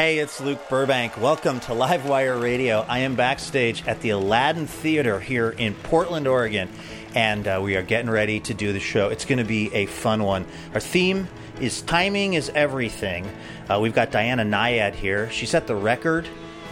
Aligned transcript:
Hey, 0.00 0.18
it's 0.18 0.40
Luke 0.40 0.66
Burbank. 0.70 1.20
Welcome 1.20 1.60
to 1.60 1.72
Livewire 1.72 2.40
Radio. 2.42 2.86
I 2.88 3.00
am 3.00 3.16
backstage 3.16 3.86
at 3.86 4.00
the 4.00 4.08
Aladdin 4.08 4.66
Theater 4.66 5.20
here 5.20 5.50
in 5.50 5.74
Portland, 5.74 6.26
Oregon, 6.26 6.70
and 7.14 7.46
uh, 7.46 7.60
we 7.62 7.76
are 7.76 7.82
getting 7.82 8.08
ready 8.08 8.40
to 8.40 8.54
do 8.54 8.72
the 8.72 8.80
show. 8.80 9.10
It's 9.10 9.26
going 9.26 9.40
to 9.40 9.44
be 9.44 9.70
a 9.74 9.84
fun 9.84 10.22
one. 10.22 10.46
Our 10.72 10.80
theme 10.80 11.28
is 11.60 11.82
timing 11.82 12.32
is 12.32 12.48
everything. 12.54 13.30
Uh, 13.68 13.78
we've 13.78 13.92
got 13.92 14.10
Diana 14.10 14.42
Nyad 14.42 14.94
here. 14.94 15.30
She 15.30 15.44
set 15.44 15.66
the 15.66 15.76
record 15.76 16.26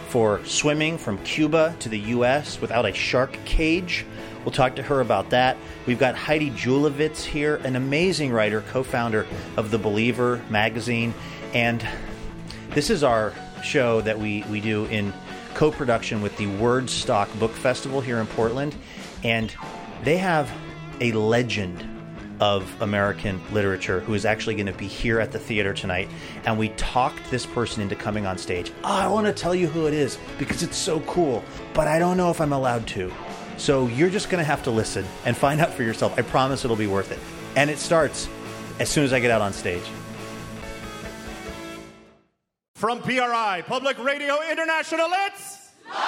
for 0.07 0.43
swimming 0.45 0.97
from 0.97 1.19
Cuba 1.19 1.75
to 1.81 1.89
the 1.89 1.99
U.S. 1.99 2.59
without 2.59 2.87
a 2.87 2.93
shark 2.95 3.37
cage. 3.45 4.07
We'll 4.43 4.53
talk 4.53 4.75
to 4.77 4.81
her 4.81 5.01
about 5.01 5.29
that. 5.29 5.55
We've 5.85 5.99
got 5.99 6.15
Heidi 6.15 6.49
Julavits 6.49 7.25
here, 7.25 7.57
an 7.57 7.75
amazing 7.75 8.31
writer, 8.31 8.61
co 8.71 8.81
founder 8.81 9.27
of 9.55 9.69
The 9.69 9.77
Believer 9.77 10.41
magazine. 10.49 11.13
And 11.53 11.87
this 12.71 12.89
is 12.89 13.03
our 13.03 13.33
show 13.63 14.01
that 14.01 14.19
we, 14.19 14.43
we 14.43 14.61
do 14.61 14.85
in 14.85 15.13
co 15.53 15.71
production 15.71 16.21
with 16.21 16.35
the 16.37 16.45
Wordstock 16.45 17.37
Book 17.39 17.51
Festival 17.51 18.01
here 18.01 18.19
in 18.19 18.27
Portland. 18.27 18.75
And 19.23 19.53
they 20.03 20.17
have 20.17 20.51
a 21.01 21.11
legend 21.11 21.85
of 22.39 22.81
American 22.81 23.41
literature 23.51 23.99
who 23.99 24.13
is 24.13 24.25
actually 24.25 24.55
going 24.55 24.67
to 24.67 24.73
be 24.73 24.87
here 24.87 25.19
at 25.19 25.31
the 25.31 25.39
theater 25.39 25.73
tonight. 25.73 26.09
And 26.45 26.57
we 26.57 26.69
talked 26.69 27.29
this 27.29 27.45
person 27.45 27.81
into 27.81 27.95
coming 27.95 28.25
on 28.25 28.37
stage. 28.37 28.71
Oh, 28.83 28.95
I 28.95 29.07
want 29.07 29.27
to 29.27 29.33
tell 29.33 29.53
you 29.53 29.67
who 29.67 29.87
it 29.87 29.93
is 29.93 30.17
because 30.37 30.63
it's 30.63 30.77
so 30.77 31.01
cool, 31.01 31.43
but 31.73 31.87
I 31.87 31.99
don't 31.99 32.15
know 32.15 32.29
if 32.29 32.39
I'm 32.39 32.53
allowed 32.53 32.87
to. 32.89 33.11
So 33.57 33.87
you're 33.87 34.09
just 34.09 34.29
going 34.29 34.39
to 34.39 34.45
have 34.45 34.63
to 34.63 34.71
listen 34.71 35.05
and 35.25 35.35
find 35.35 35.59
out 35.59 35.73
for 35.73 35.83
yourself. 35.83 36.17
I 36.17 36.21
promise 36.21 36.63
it'll 36.63 36.77
be 36.77 36.87
worth 36.87 37.11
it. 37.11 37.19
And 37.57 37.69
it 37.69 37.77
starts 37.77 38.29
as 38.79 38.89
soon 38.89 39.03
as 39.03 39.11
I 39.11 39.19
get 39.19 39.31
out 39.31 39.41
on 39.41 39.51
stage. 39.51 39.83
From 42.79 43.03
PRI, 43.03 43.59
Public 43.67 43.99
Radio 43.99 44.39
International, 44.47 45.11
it's 45.27 45.67
Live. 45.83 46.07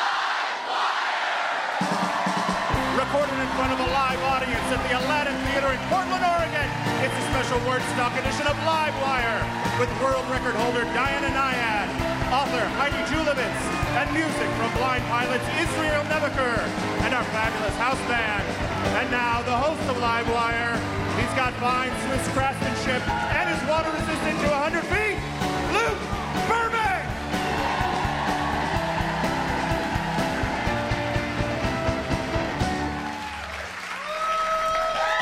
Recorded 2.95 3.35
in 3.43 3.51
front 3.59 3.75
of 3.75 3.79
a 3.83 3.89
live 3.91 4.23
audience 4.31 4.67
at 4.71 4.79
the 4.87 4.95
Aladdin 5.03 5.35
Theater 5.51 5.67
in 5.67 5.81
Portland, 5.91 6.23
Oregon. 6.23 6.67
It's 7.03 7.11
a 7.11 7.25
special 7.27 7.59
Wordstock 7.67 8.15
edition 8.23 8.47
of 8.47 8.55
Livewire 8.63 9.43
with 9.83 9.91
world 9.99 10.23
record 10.31 10.55
holder 10.55 10.87
Diana 10.95 11.35
Nyad, 11.35 11.91
author 12.31 12.63
Heidi 12.79 13.03
Julavits, 13.11 13.63
and 13.99 14.07
music 14.15 14.47
from 14.55 14.71
Blind 14.79 15.03
Pilots 15.11 15.43
Israel 15.59 16.07
Nebeker 16.07 16.55
and 17.03 17.11
our 17.11 17.27
fabulous 17.35 17.75
house 17.83 17.99
band. 18.07 18.47
And 18.95 19.11
now 19.11 19.43
the 19.43 19.59
host 19.59 19.83
of 19.91 19.99
Livewire. 19.99 20.79
He's 21.19 21.35
got 21.35 21.51
fine 21.59 21.91
Swiss 22.07 22.23
craftsmanship 22.31 23.03
and 23.35 23.51
is 23.51 23.59
water 23.67 23.91
resistant 23.91 24.39
to 24.39 24.47
100 24.47 24.87
feet. 24.87 25.10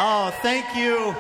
Oh, 0.02 0.30
thank 0.42 0.78
you. 0.78 1.14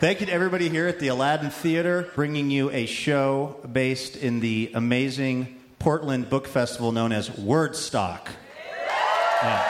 Thank 0.00 0.20
you 0.20 0.26
to 0.26 0.32
everybody 0.32 0.70
here 0.70 0.86
at 0.86 0.98
the 0.98 1.08
Aladdin 1.08 1.50
Theater, 1.50 2.10
bringing 2.14 2.50
you 2.50 2.70
a 2.70 2.86
show 2.86 3.56
based 3.70 4.16
in 4.16 4.40
the 4.40 4.70
amazing 4.72 5.60
Portland 5.78 6.30
Book 6.30 6.48
Festival 6.48 6.92
known 6.92 7.12
as 7.12 7.28
Wordstock. 7.28 8.28
Yeah. 9.42 9.68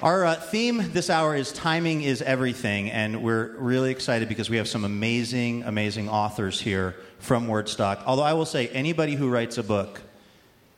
Our 0.00 0.24
uh, 0.24 0.34
theme 0.36 0.90
this 0.92 1.10
hour 1.10 1.36
is 1.36 1.52
Timing 1.52 2.00
is 2.00 2.22
Everything, 2.22 2.90
and 2.90 3.22
we're 3.22 3.54
really 3.58 3.90
excited 3.90 4.30
because 4.30 4.48
we 4.48 4.56
have 4.56 4.68
some 4.68 4.86
amazing, 4.86 5.64
amazing 5.64 6.08
authors 6.08 6.58
here 6.58 6.96
from 7.18 7.46
Wordstock. 7.46 8.04
Although 8.06 8.22
I 8.22 8.32
will 8.32 8.46
say, 8.46 8.68
anybody 8.68 9.16
who 9.16 9.28
writes 9.28 9.58
a 9.58 9.62
book 9.62 10.00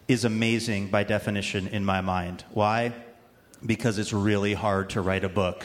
is 0.08 0.24
amazing 0.24 0.88
by 0.88 1.04
definition 1.04 1.68
in 1.68 1.84
my 1.84 2.00
mind. 2.00 2.42
Why? 2.50 2.92
Because 3.64 3.98
it's 3.98 4.12
really 4.12 4.54
hard 4.54 4.90
to 4.90 5.00
write 5.00 5.24
a 5.24 5.28
book. 5.28 5.64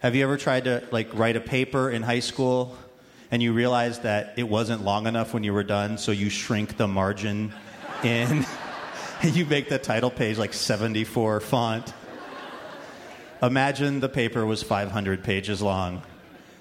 Have 0.00 0.14
you 0.14 0.22
ever 0.22 0.36
tried 0.36 0.64
to 0.64 0.84
like 0.92 1.12
write 1.12 1.36
a 1.36 1.40
paper 1.40 1.90
in 1.90 2.02
high 2.02 2.20
school 2.20 2.76
and 3.30 3.42
you 3.42 3.52
realized 3.52 4.04
that 4.04 4.34
it 4.36 4.48
wasn't 4.48 4.84
long 4.84 5.06
enough 5.06 5.34
when 5.34 5.42
you 5.42 5.52
were 5.52 5.64
done, 5.64 5.98
so 5.98 6.12
you 6.12 6.30
shrink 6.30 6.76
the 6.76 6.86
margin 6.86 7.52
in 8.04 8.46
and 9.22 9.34
you 9.36 9.44
make 9.44 9.68
the 9.68 9.78
title 9.78 10.10
page 10.10 10.38
like 10.38 10.52
74 10.52 11.40
font? 11.40 11.92
Imagine 13.42 14.00
the 14.00 14.08
paper 14.08 14.46
was 14.46 14.62
500 14.62 15.24
pages 15.24 15.60
long. 15.60 16.02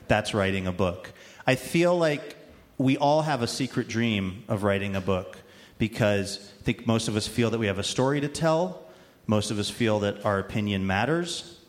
That's 0.07 0.33
writing 0.33 0.67
a 0.67 0.71
book. 0.71 1.11
I 1.45 1.55
feel 1.55 1.97
like 1.97 2.35
we 2.77 2.97
all 2.97 3.23
have 3.23 3.41
a 3.41 3.47
secret 3.47 3.87
dream 3.87 4.43
of 4.47 4.63
writing 4.63 4.95
a 4.95 5.01
book 5.01 5.37
because 5.77 6.39
I 6.59 6.63
think 6.63 6.87
most 6.87 7.07
of 7.07 7.15
us 7.15 7.27
feel 7.27 7.49
that 7.51 7.59
we 7.59 7.67
have 7.67 7.79
a 7.79 7.83
story 7.83 8.21
to 8.21 8.27
tell. 8.27 8.86
Most 9.27 9.51
of 9.51 9.59
us 9.59 9.69
feel 9.69 9.99
that 9.99 10.25
our 10.25 10.39
opinion 10.39 10.87
matters. 10.87 11.59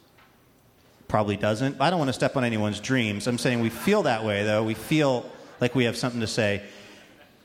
Probably 1.09 1.37
doesn't. 1.37 1.81
I 1.81 1.91
don't 1.91 1.99
want 1.99 2.09
to 2.09 2.15
step 2.15 2.37
on 2.37 2.45
anyone's 2.45 2.81
dreams. 2.81 3.27
I'm 3.27 3.39
saying 3.39 3.61
we 3.61 3.71
feel 3.71 4.05
that 4.05 4.25
way, 4.25 4.45
though. 4.45 4.63
We 4.63 4.75
feel 4.75 5.29
like 5.61 5.75
we 5.75 5.85
have 5.85 5.97
something 5.97 6.21
to 6.21 6.27
say. 6.27 6.63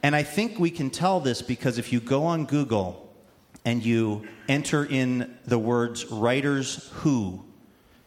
And 0.03 0.15
I 0.15 0.21
think 0.23 0.59
we 0.59 0.69
can 0.69 0.89
tell 0.89 1.19
this 1.19 1.41
because 1.41 1.77
if 1.77 1.91
you 1.91 1.99
go 1.99 2.25
on 2.25 2.45
Google 2.45 3.11
and 3.65 3.83
you 3.83 4.27
enter 4.47 4.85
in 4.85 5.35
the 5.45 5.57
words 5.57 6.05
writers 6.11 6.89
who 6.95 7.43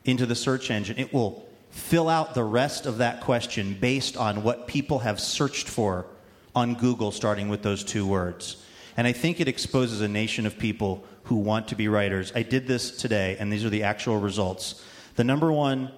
into 0.04 0.26
the 0.26 0.34
search 0.34 0.70
engine, 0.70 0.98
it 0.98 1.12
will 1.12 1.48
fill 1.70 2.08
out 2.08 2.34
the 2.34 2.44
rest 2.44 2.86
of 2.86 2.98
that 2.98 3.22
question 3.22 3.76
based 3.80 4.16
on 4.16 4.42
what 4.42 4.66
people 4.66 5.00
have 5.00 5.18
searched 5.18 5.68
for 5.68 6.06
on 6.54 6.74
Google, 6.74 7.10
starting 7.10 7.48
with 7.48 7.62
those 7.62 7.82
two 7.82 8.06
words. 8.06 8.62
And 8.96 9.06
I 9.06 9.12
think 9.12 9.40
it 9.40 9.48
exposes 9.48 10.00
a 10.00 10.08
nation 10.08 10.46
of 10.46 10.58
people 10.58 11.04
who 11.26 11.36
want 11.36 11.68
to 11.68 11.74
be 11.74 11.88
writers. 11.88 12.32
I 12.34 12.42
did 12.42 12.66
this 12.68 12.90
today, 12.90 13.36
and 13.38 13.52
these 13.52 13.64
are 13.64 13.70
the 13.70 13.82
actual 13.82 14.18
results. 14.18 14.82
The 15.16 15.24
number 15.24 15.52
one 15.52 15.90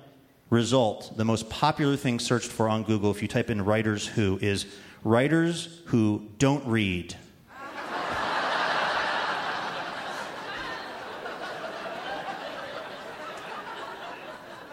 result, 0.49 1.16
the 1.16 1.25
most 1.25 1.50
popular 1.50 1.97
thing 1.97 2.19
searched 2.19 2.50
for 2.50 2.66
on 2.69 2.83
Google, 2.83 3.11
if 3.11 3.21
you 3.21 3.28
type 3.28 3.50
in 3.50 3.62
writers 3.62 4.06
who, 4.06 4.39
is 4.41 4.65
writers 5.05 5.81
who 5.87 6.27
don't 6.39 6.66
read. 6.66 7.15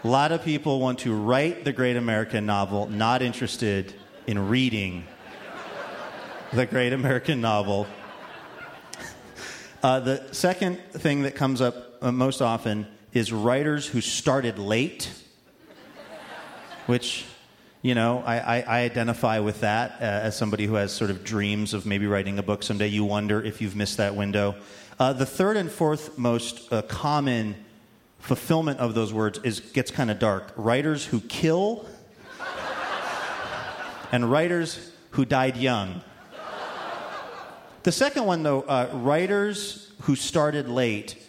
A 0.04 0.08
lot 0.08 0.32
of 0.32 0.42
people 0.42 0.80
want 0.80 1.00
to 1.00 1.14
write 1.14 1.66
the 1.66 1.74
great 1.74 1.98
American 1.98 2.46
novel, 2.46 2.88
not 2.88 3.22
interested 3.22 3.94
in 4.26 4.48
reading 4.48 5.06
the 6.54 6.66
great 6.66 6.94
American 6.94 7.42
novel. 7.42 7.88
Uh, 9.86 10.00
the 10.00 10.34
second 10.34 10.80
thing 10.94 11.22
that 11.22 11.36
comes 11.36 11.62
up 11.62 12.00
uh, 12.02 12.12
most 12.12 12.42
often 12.42 12.88
is 13.14 13.32
writers 13.32 13.86
who 13.86 14.02
started 14.02 14.58
late, 14.58 15.12
which, 16.88 17.24
you 17.84 17.94
know, 17.94 18.24
I, 18.26 18.40
I, 18.40 18.62
I 18.62 18.80
identify 18.80 19.38
with 19.38 19.60
that 19.60 19.92
uh, 20.02 20.06
as 20.06 20.36
somebody 20.36 20.66
who 20.66 20.74
has 20.74 20.92
sort 20.92 21.12
of 21.12 21.24
dreams 21.24 21.76
of 21.76 21.86
maybe 21.86 22.08
writing 22.08 22.40
a 22.40 22.42
book 22.42 22.64
someday. 22.64 22.88
You 22.88 23.06
wonder 23.06 23.44
if 23.44 23.62
you've 23.62 23.76
missed 23.76 23.98
that 23.98 24.16
window. 24.16 24.56
Uh, 24.98 25.14
the 25.14 25.24
third 25.28 25.56
and 25.56 25.70
fourth 25.70 26.18
most 26.18 26.74
uh, 26.74 26.82
common 26.82 27.54
fulfillment 28.18 28.80
of 28.80 28.96
those 28.96 29.14
words 29.14 29.40
is 29.44 29.60
gets 29.60 29.92
kind 29.92 30.10
of 30.10 30.18
dark. 30.18 30.52
Writers 30.56 31.06
who 31.06 31.20
kill 31.20 31.86
and 34.12 34.32
writers 34.32 34.92
who 35.12 35.26
died 35.26 35.58
young. 35.58 36.02
The 37.86 37.92
second 37.92 38.26
one, 38.26 38.42
though, 38.42 38.64
uh, 38.64 38.90
writers 38.94 39.92
who 40.02 40.16
started 40.16 40.68
late, 40.68 41.24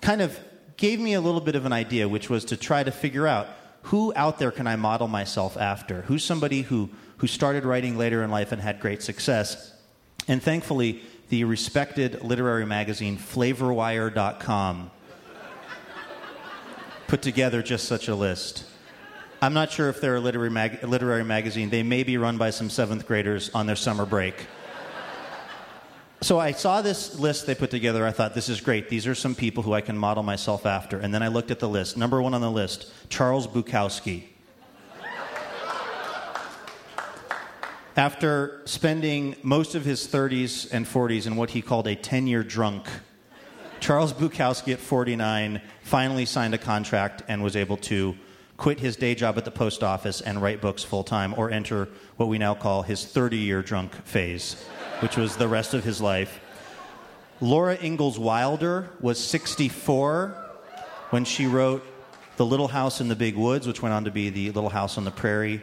kind 0.00 0.20
of 0.20 0.36
gave 0.76 0.98
me 0.98 1.14
a 1.14 1.20
little 1.20 1.40
bit 1.40 1.54
of 1.54 1.64
an 1.64 1.72
idea, 1.72 2.08
which 2.08 2.28
was 2.28 2.44
to 2.46 2.56
try 2.56 2.82
to 2.82 2.90
figure 2.90 3.24
out 3.24 3.46
who 3.82 4.12
out 4.16 4.40
there 4.40 4.50
can 4.50 4.66
I 4.66 4.74
model 4.74 5.06
myself 5.06 5.56
after? 5.56 6.02
Who's 6.02 6.24
somebody 6.24 6.62
who, 6.62 6.90
who 7.18 7.28
started 7.28 7.64
writing 7.64 7.96
later 7.96 8.24
in 8.24 8.32
life 8.32 8.50
and 8.50 8.60
had 8.60 8.80
great 8.80 9.00
success? 9.00 9.74
And 10.26 10.42
thankfully, 10.42 11.02
the 11.28 11.44
respected 11.44 12.20
literary 12.20 12.66
magazine 12.66 13.16
flavorwire.com 13.16 14.90
put 17.06 17.22
together 17.22 17.62
just 17.62 17.84
such 17.86 18.08
a 18.08 18.14
list. 18.16 18.64
I'm 19.40 19.54
not 19.54 19.70
sure 19.70 19.88
if 19.88 20.00
they're 20.00 20.16
a 20.16 20.20
literary, 20.20 20.50
mag- 20.50 20.82
literary 20.82 21.22
magazine. 21.22 21.70
They 21.70 21.84
may 21.84 22.02
be 22.02 22.18
run 22.18 22.38
by 22.38 22.50
some 22.50 22.70
seventh 22.70 23.06
graders 23.06 23.52
on 23.54 23.66
their 23.66 23.76
summer 23.76 24.04
break. 24.04 24.34
So 26.22 26.38
I 26.38 26.52
saw 26.52 26.80
this 26.80 27.18
list 27.18 27.46
they 27.46 27.54
put 27.54 27.70
together. 27.70 28.06
I 28.06 28.10
thought, 28.10 28.34
this 28.34 28.48
is 28.48 28.60
great. 28.60 28.88
These 28.88 29.06
are 29.06 29.14
some 29.14 29.34
people 29.34 29.62
who 29.62 29.74
I 29.74 29.82
can 29.82 29.98
model 29.98 30.22
myself 30.22 30.64
after. 30.64 30.98
And 30.98 31.12
then 31.12 31.22
I 31.22 31.28
looked 31.28 31.50
at 31.50 31.58
the 31.58 31.68
list. 31.68 31.96
Number 31.96 32.22
one 32.22 32.32
on 32.34 32.40
the 32.40 32.50
list 32.50 32.90
Charles 33.08 33.46
Bukowski. 33.46 34.24
After 37.96 38.60
spending 38.66 39.36
most 39.42 39.74
of 39.74 39.86
his 39.86 40.06
30s 40.06 40.70
and 40.70 40.84
40s 40.84 41.26
in 41.26 41.36
what 41.36 41.50
he 41.50 41.62
called 41.62 41.86
a 41.86 41.94
10 41.94 42.26
year 42.26 42.42
drunk, 42.42 42.86
Charles 43.80 44.12
Bukowski 44.12 44.74
at 44.74 44.80
49 44.80 45.62
finally 45.82 46.26
signed 46.26 46.54
a 46.54 46.58
contract 46.58 47.22
and 47.28 47.42
was 47.42 47.56
able 47.56 47.78
to 47.78 48.14
quit 48.56 48.80
his 48.80 48.96
day 48.96 49.14
job 49.14 49.36
at 49.36 49.44
the 49.44 49.50
post 49.50 49.82
office 49.82 50.20
and 50.20 50.40
write 50.40 50.60
books 50.60 50.82
full 50.82 51.04
time, 51.04 51.34
or 51.36 51.50
enter 51.50 51.88
what 52.16 52.28
we 52.28 52.38
now 52.38 52.54
call 52.54 52.82
his 52.82 53.04
30 53.04 53.36
year 53.36 53.62
drunk 53.62 53.94
phase, 54.04 54.64
which 55.00 55.16
was 55.16 55.36
the 55.36 55.48
rest 55.48 55.74
of 55.74 55.84
his 55.84 56.00
life. 56.00 56.40
Laura 57.40 57.76
Ingalls 57.82 58.18
Wilder 58.18 58.88
was 59.00 59.22
64 59.22 60.34
when 61.10 61.24
she 61.24 61.46
wrote 61.46 61.84
The 62.38 62.46
Little 62.46 62.68
House 62.68 63.00
in 63.00 63.08
the 63.08 63.16
Big 63.16 63.36
Woods, 63.36 63.66
which 63.66 63.82
went 63.82 63.92
on 63.92 64.04
to 64.04 64.10
be 64.10 64.30
the 64.30 64.50
Little 64.52 64.70
House 64.70 64.96
on 64.96 65.04
the 65.04 65.10
Prairie 65.10 65.60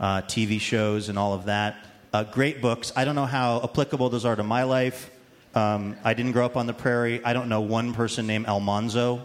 uh, 0.00 0.22
TV 0.22 0.60
shows 0.60 1.08
and 1.08 1.18
all 1.18 1.32
of 1.32 1.44
that. 1.44 1.86
Uh, 2.12 2.24
great 2.24 2.60
books. 2.60 2.92
I 2.96 3.04
don't 3.04 3.14
know 3.14 3.26
how 3.26 3.60
applicable 3.62 4.08
those 4.08 4.24
are 4.24 4.34
to 4.34 4.42
my 4.42 4.64
life. 4.64 5.10
Um, 5.54 5.96
I 6.02 6.14
didn't 6.14 6.32
grow 6.32 6.44
up 6.44 6.56
on 6.56 6.66
the 6.66 6.74
prairie. 6.74 7.24
I 7.24 7.32
don't 7.32 7.48
know 7.48 7.60
one 7.60 7.94
person 7.94 8.26
named 8.26 8.46
Almanzo. 8.46 9.22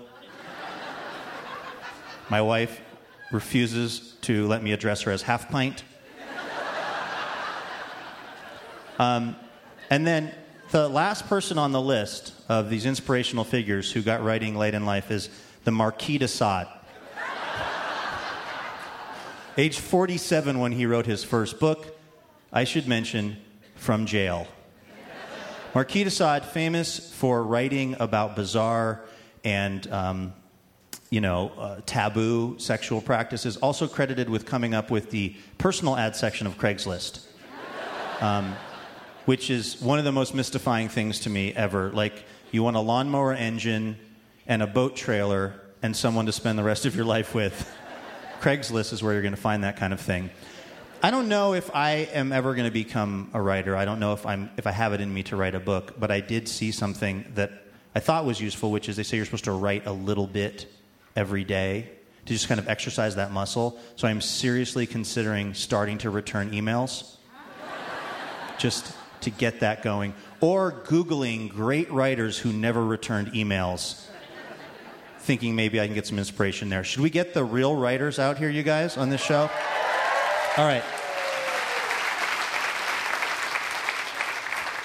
My 2.29 2.43
wife 2.43 2.79
refuses 3.31 4.15
to 4.21 4.47
let 4.47 4.63
me 4.63 4.71
address 4.71 5.03
her 5.03 5.11
as 5.11 5.23
half 5.23 5.49
pint. 5.49 5.83
Um, 8.99 9.37
and 9.89 10.05
then 10.05 10.35
the 10.71 10.89
last 10.89 11.27
person 11.27 11.57
on 11.57 11.71
the 11.71 11.81
list 11.81 12.33
of 12.49 12.69
these 12.69 12.85
inspirational 12.85 13.45
figures 13.45 13.91
who 13.91 14.01
got 14.01 14.21
writing 14.21 14.55
late 14.55 14.73
in 14.73 14.85
life 14.85 15.09
is 15.09 15.29
the 15.63 15.71
Marquis 15.71 16.17
de 16.17 16.27
Sade. 16.27 16.67
Age 19.57 19.79
47 19.79 20.59
when 20.59 20.73
he 20.73 20.85
wrote 20.85 21.05
his 21.05 21.23
first 21.23 21.59
book, 21.59 21.97
I 22.51 22.65
should 22.65 22.89
mention, 22.89 23.37
From 23.75 24.05
Jail. 24.05 24.47
Marquis 25.73 26.03
de 26.03 26.11
Sade, 26.11 26.43
famous 26.43 27.13
for 27.13 27.43
writing 27.43 27.95
about 27.99 28.35
bizarre 28.35 29.01
and 29.43 29.89
um, 29.91 30.33
you 31.09 31.21
know, 31.21 31.51
uh, 31.57 31.81
taboo 31.85 32.57
sexual 32.59 33.01
practices, 33.01 33.57
also 33.57 33.87
credited 33.87 34.29
with 34.29 34.45
coming 34.45 34.73
up 34.73 34.91
with 34.91 35.09
the 35.09 35.35
personal 35.57 35.95
ad 35.95 36.15
section 36.15 36.45
of 36.45 36.57
Craigslist, 36.57 37.25
um, 38.21 38.55
which 39.25 39.49
is 39.49 39.81
one 39.81 39.97
of 39.97 40.05
the 40.05 40.11
most 40.11 40.35
mystifying 40.35 40.87
things 40.87 41.21
to 41.21 41.29
me 41.29 41.53
ever. 41.53 41.89
Like, 41.91 42.25
you 42.51 42.63
want 42.63 42.77
a 42.77 42.79
lawnmower 42.79 43.33
engine 43.33 43.97
and 44.47 44.61
a 44.61 44.67
boat 44.67 44.95
trailer 44.95 45.59
and 45.81 45.95
someone 45.95 46.25
to 46.27 46.31
spend 46.31 46.59
the 46.59 46.63
rest 46.63 46.85
of 46.85 46.95
your 46.95 47.05
life 47.05 47.33
with. 47.33 47.69
Craigslist 48.41 48.93
is 48.93 49.01
where 49.01 49.13
you're 49.13 49.21
going 49.21 49.35
to 49.35 49.41
find 49.41 49.63
that 49.63 49.77
kind 49.77 49.93
of 49.93 49.99
thing. 49.99 50.29
I 51.01 51.11
don't 51.11 51.29
know 51.29 51.53
if 51.53 51.73
I 51.73 52.09
am 52.13 52.31
ever 52.31 52.53
going 52.53 52.67
to 52.67 52.71
become 52.71 53.31
a 53.33 53.41
writer. 53.41 53.75
I 53.75 53.85
don't 53.85 53.99
know 53.99 54.13
if, 54.13 54.25
I'm, 54.25 54.49
if 54.57 54.67
I 54.67 54.71
have 54.71 54.93
it 54.93 55.01
in 55.01 55.13
me 55.13 55.23
to 55.23 55.37
write 55.37 55.55
a 55.55 55.59
book, 55.59 55.99
but 55.99 56.11
I 56.11 56.19
did 56.19 56.47
see 56.47 56.71
something 56.71 57.25
that 57.35 57.51
I 57.95 57.99
thought 57.99 58.25
was 58.25 58.39
useful, 58.41 58.71
which 58.71 58.89
is 58.89 58.97
they 58.97 59.03
say 59.03 59.15
you're 59.17 59.25
supposed 59.25 59.45
to 59.45 59.53
write 59.53 59.85
a 59.87 59.91
little 59.91 60.27
bit 60.27 60.67
every 61.15 61.43
day 61.43 61.89
to 62.25 62.33
just 62.33 62.47
kind 62.47 62.59
of 62.59 62.67
exercise 62.67 63.15
that 63.15 63.31
muscle. 63.31 63.79
So 63.95 64.07
I'm 64.07 64.21
seriously 64.21 64.85
considering 64.85 65.53
starting 65.53 65.97
to 65.99 66.09
return 66.09 66.51
emails 66.51 67.15
just 68.57 68.93
to 69.21 69.29
get 69.29 69.61
that 69.61 69.81
going. 69.81 70.13
Or 70.41 70.71
Googling 70.71 71.49
great 71.49 71.91
writers 71.91 72.37
who 72.37 72.53
never 72.53 72.85
returned 72.85 73.29
emails, 73.33 74.05
thinking 75.19 75.55
maybe 75.55 75.79
I 75.79 75.85
can 75.85 75.95
get 75.95 76.07
some 76.07 76.19
inspiration 76.19 76.69
there. 76.69 76.83
Should 76.83 77.01
we 77.01 77.09
get 77.09 77.33
the 77.33 77.43
real 77.43 77.75
writers 77.75 78.19
out 78.19 78.37
here, 78.37 78.49
you 78.49 78.63
guys, 78.63 78.97
on 78.97 79.09
this 79.09 79.21
show? 79.21 79.49
All 80.57 80.65
right. 80.65 80.83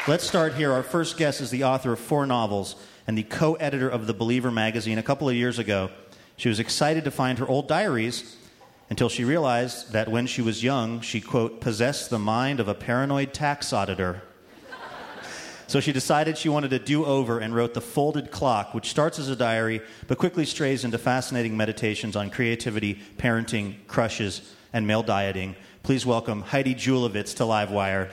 Let's 0.06 0.26
start 0.26 0.55
here. 0.55 0.73
Our 0.73 0.82
first 0.82 1.17
guest 1.17 1.41
is 1.41 1.50
the 1.50 1.65
author 1.65 1.94
of 1.94 1.99
four 1.99 2.26
novels 2.26 2.76
and 3.06 3.17
the 3.17 3.23
co 3.23 3.55
editor 3.55 3.88
of 3.88 4.06
The 4.06 4.15
Believer 4.15 4.50
magazine. 4.50 4.99
A 4.99 5.03
couple 5.03 5.29
of 5.29 5.35
years 5.35 5.59
ago, 5.59 5.91
she 6.37 6.49
was 6.49 6.59
excited 6.59 7.05
to 7.05 7.11
find 7.11 7.39
her 7.39 7.47
old 7.47 7.69
diaries 7.69 8.37
until 8.91 9.09
she 9.09 9.25
realized 9.25 9.93
that 9.93 10.09
when 10.09 10.27
she 10.27 10.43
was 10.43 10.63
young, 10.63 11.01
she, 11.01 11.21
quote, 11.21 11.61
possessed 11.61 12.11
the 12.11 12.19
mind 12.19 12.61
of 12.61 12.69
a 12.69 12.75
paranoid 12.75 13.33
tax 13.33 13.73
auditor. 13.73 14.23
So 15.67 15.81
she 15.81 15.93
decided 15.93 16.37
she 16.37 16.51
wanted 16.51 16.73
a 16.75 16.79
do 16.79 17.05
over 17.05 17.39
and 17.39 17.55
wrote 17.55 17.73
The 17.73 17.81
Folded 17.81 18.31
Clock, 18.31 18.75
which 18.75 18.91
starts 18.91 19.19
as 19.19 19.29
a 19.29 19.37
diary 19.37 19.81
but 20.07 20.19
quickly 20.19 20.45
strays 20.45 20.85
into 20.85 20.99
fascinating 20.99 21.57
meditations 21.57 22.17
on 22.17 22.31
creativity, 22.31 23.01
parenting, 23.17 23.87
crushes, 23.87 24.53
and 24.73 24.87
male 24.87 25.03
dieting. 25.03 25.57
Please 25.83 26.05
welcome 26.05 26.43
Heidi 26.43 26.75
Julavits 26.75 27.35
to 27.37 27.45
Livewire. 27.45 28.11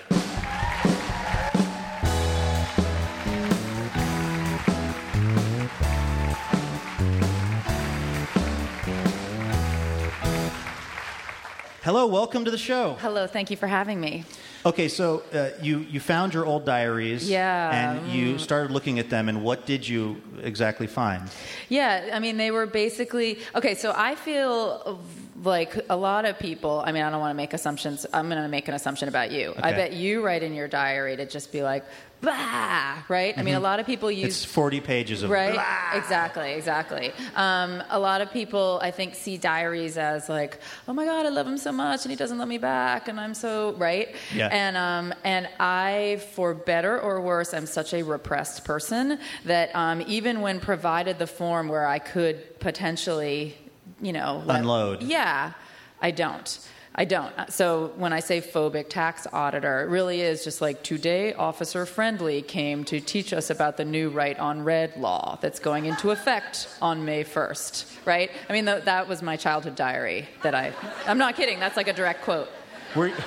Hello, 11.92 12.08
welcome 12.08 12.46
to 12.46 12.52
the 12.52 12.58
show. 12.58 12.96
Hello, 13.02 13.28
thank 13.28 13.52
you 13.52 13.58
for 13.58 13.68
having 13.68 14.00
me. 14.00 14.24
Okay, 14.66 14.88
so 14.88 15.24
uh, 15.34 15.50
you, 15.62 15.80
you 15.80 16.00
found 16.00 16.34
your 16.34 16.46
old 16.46 16.64
diaries. 16.64 17.30
Yeah. 17.30 17.98
And 17.98 18.14
you 18.14 18.38
started 18.38 18.72
looking 18.72 18.98
at 18.98 19.10
them, 19.10 19.28
and 19.28 19.44
what 19.44 19.66
did 19.66 19.86
you 19.86 20.22
exactly 20.42 20.88
find? 20.88 21.30
Yeah, 21.68 22.12
I 22.14 22.20
mean, 22.20 22.38
they 22.38 22.50
were 22.50 22.66
basically. 22.66 23.40
Okay, 23.56 23.76
so 23.76 23.94
I 23.94 24.16
feel 24.16 25.02
like 25.44 25.86
a 25.90 25.98
lot 25.98 26.24
of 26.24 26.40
people, 26.40 26.82
I 26.86 26.94
mean, 26.94 27.04
I 27.04 27.10
don't 27.10 27.20
want 27.20 27.32
to 27.32 27.36
make 27.36 27.54
assumptions. 27.54 28.06
I'm 28.14 28.30
going 28.30 28.42
to 28.42 28.48
make 28.48 28.70
an 28.70 28.74
assumption 28.74 29.10
about 29.10 29.32
you. 29.32 29.54
I 29.62 29.74
bet 29.74 29.92
you 29.92 30.24
write 30.24 30.44
in 30.44 30.54
your 30.54 30.70
diary 30.70 31.18
to 31.18 31.26
just 31.26 31.52
be 31.52 31.62
like, 31.62 31.84
blah, 32.22 33.02
right? 33.10 33.34
I 33.38 33.42
mean, 33.44 33.56
a 33.56 33.60
lot 33.60 33.80
of 33.80 33.86
people 33.86 34.12
use. 34.12 34.44
It's 34.44 34.46
40 34.46 34.80
pages 34.82 35.24
of 35.24 35.30
Right? 35.32 35.54
blah. 35.54 35.92
Exactly, 36.00 36.54
exactly. 36.54 37.12
Um, 37.36 37.84
a 37.90 38.00
lot 38.00 38.22
of 38.22 38.32
people, 38.32 38.80
I 38.82 38.92
think, 38.92 39.16
see 39.16 39.38
diaries 39.38 39.98
as 39.98 40.30
like, 40.30 40.60
oh 40.88 40.94
my 40.94 41.06
God, 41.06 41.26
I 41.26 41.30
love 41.30 41.48
him 41.48 41.58
so 41.58 41.72
much 41.72 42.04
and 42.06 42.12
he 42.12 42.16
doesn't 42.16 42.38
love 42.38 42.48
me 42.48 42.60
back 42.60 43.08
and 43.08 43.20
I'm 43.20 43.34
so, 43.34 43.74
right? 43.74 44.16
Yeah. 44.34 44.48
And, 44.52 44.78
um, 44.78 45.14
and 45.24 45.50
I, 45.60 46.22
for 46.34 46.54
better 46.54 47.00
or 47.00 47.20
worse, 47.22 47.54
I'm 47.54 47.66
such 47.66 47.94
a 47.94 48.04
repressed 48.04 48.64
person 48.66 49.18
that 49.46 49.76
um, 49.76 50.04
even 50.08 50.42
when 50.42 50.60
provided 50.60 51.18
the 51.20 51.28
form 51.28 51.68
where 51.70 51.88
I 51.88 52.00
could 52.00 52.60
potentially, 52.60 53.58
you 54.02 54.14
know, 54.14 54.44
let- 54.46 54.60
Unload. 54.60 55.02
Yeah, 55.04 55.54
I 56.02 56.12
don't. 56.12 56.60
I 56.94 57.06
don't. 57.06 57.32
Uh, 57.38 57.46
so 57.48 57.94
when 57.96 58.12
I 58.12 58.20
say 58.20 58.42
phobic 58.42 58.90
tax 58.90 59.26
auditor, 59.32 59.82
it 59.82 59.90
really 59.90 60.22
is 60.22 60.44
just 60.44 60.60
like 60.60 60.84
today, 60.84 61.34
Officer 61.34 61.86
Friendly 61.86 62.42
came 62.42 62.84
to 62.86 63.00
teach 63.00 63.32
us 63.32 63.50
about 63.50 63.78
the 63.78 63.86
new 63.86 64.10
right 64.10 64.38
on 64.38 64.64
red 64.64 64.98
law 64.98 65.38
that's 65.42 65.60
going 65.60 65.86
into 65.86 66.12
effect 66.12 66.68
on 66.82 67.06
May 67.06 67.24
1st, 67.24 68.06
right? 68.06 68.30
I 68.50 68.54
mean, 68.54 68.66
th- 68.66 68.84
that 68.84 69.08
was 69.08 69.22
my 69.22 69.38
childhood 69.38 69.76
diary 69.76 70.28
that 70.44 70.54
I, 70.54 70.74
I'm 71.08 71.18
not 71.18 71.38
kidding, 71.38 71.62
that's 71.62 71.78
like 71.78 71.88
a 71.88 71.94
direct 71.94 72.24
quote. 72.24 72.50
Were, 72.94 73.08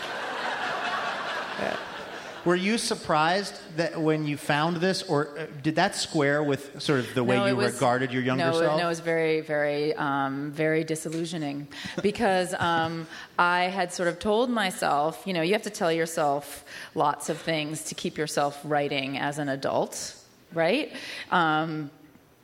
were 2.44 2.54
you 2.54 2.76
surprised 2.76 3.58
that 3.76 4.00
when 4.00 4.26
you 4.26 4.36
found 4.36 4.76
this, 4.76 5.02
or 5.02 5.38
uh, 5.38 5.46
did 5.62 5.76
that 5.76 5.96
square 5.96 6.42
with 6.42 6.82
sort 6.82 7.00
of 7.00 7.14
the 7.14 7.24
way 7.24 7.36
No, 7.36 7.46
you 7.46 7.56
was- 7.56 7.72
regarded 7.72 8.12
your 8.12 8.22
younger 8.22 8.44
no, 8.44 8.52
self? 8.52 8.78
No, 8.78 8.84
it 8.84 8.88
was 8.88 9.00
very, 9.00 9.40
very, 9.40 9.94
um, 9.94 10.50
very 10.50 10.84
disillusioning 10.84 11.68
because 12.02 12.54
um, 12.58 13.06
I 13.38 13.64
had 13.64 13.92
sort 13.92 14.08
of 14.08 14.18
told 14.18 14.50
myself, 14.50 15.22
you 15.26 15.32
know, 15.32 15.42
you 15.42 15.52
have 15.54 15.62
to 15.62 15.70
tell 15.70 15.90
yourself 15.92 16.64
lots 16.94 17.28
of 17.28 17.38
things 17.38 17.84
to 17.84 17.94
keep 17.94 18.18
yourself 18.18 18.60
writing 18.64 19.18
as 19.18 19.38
an 19.38 19.48
adult, 19.48 20.14
right? 20.52 20.92
Um, 21.30 21.90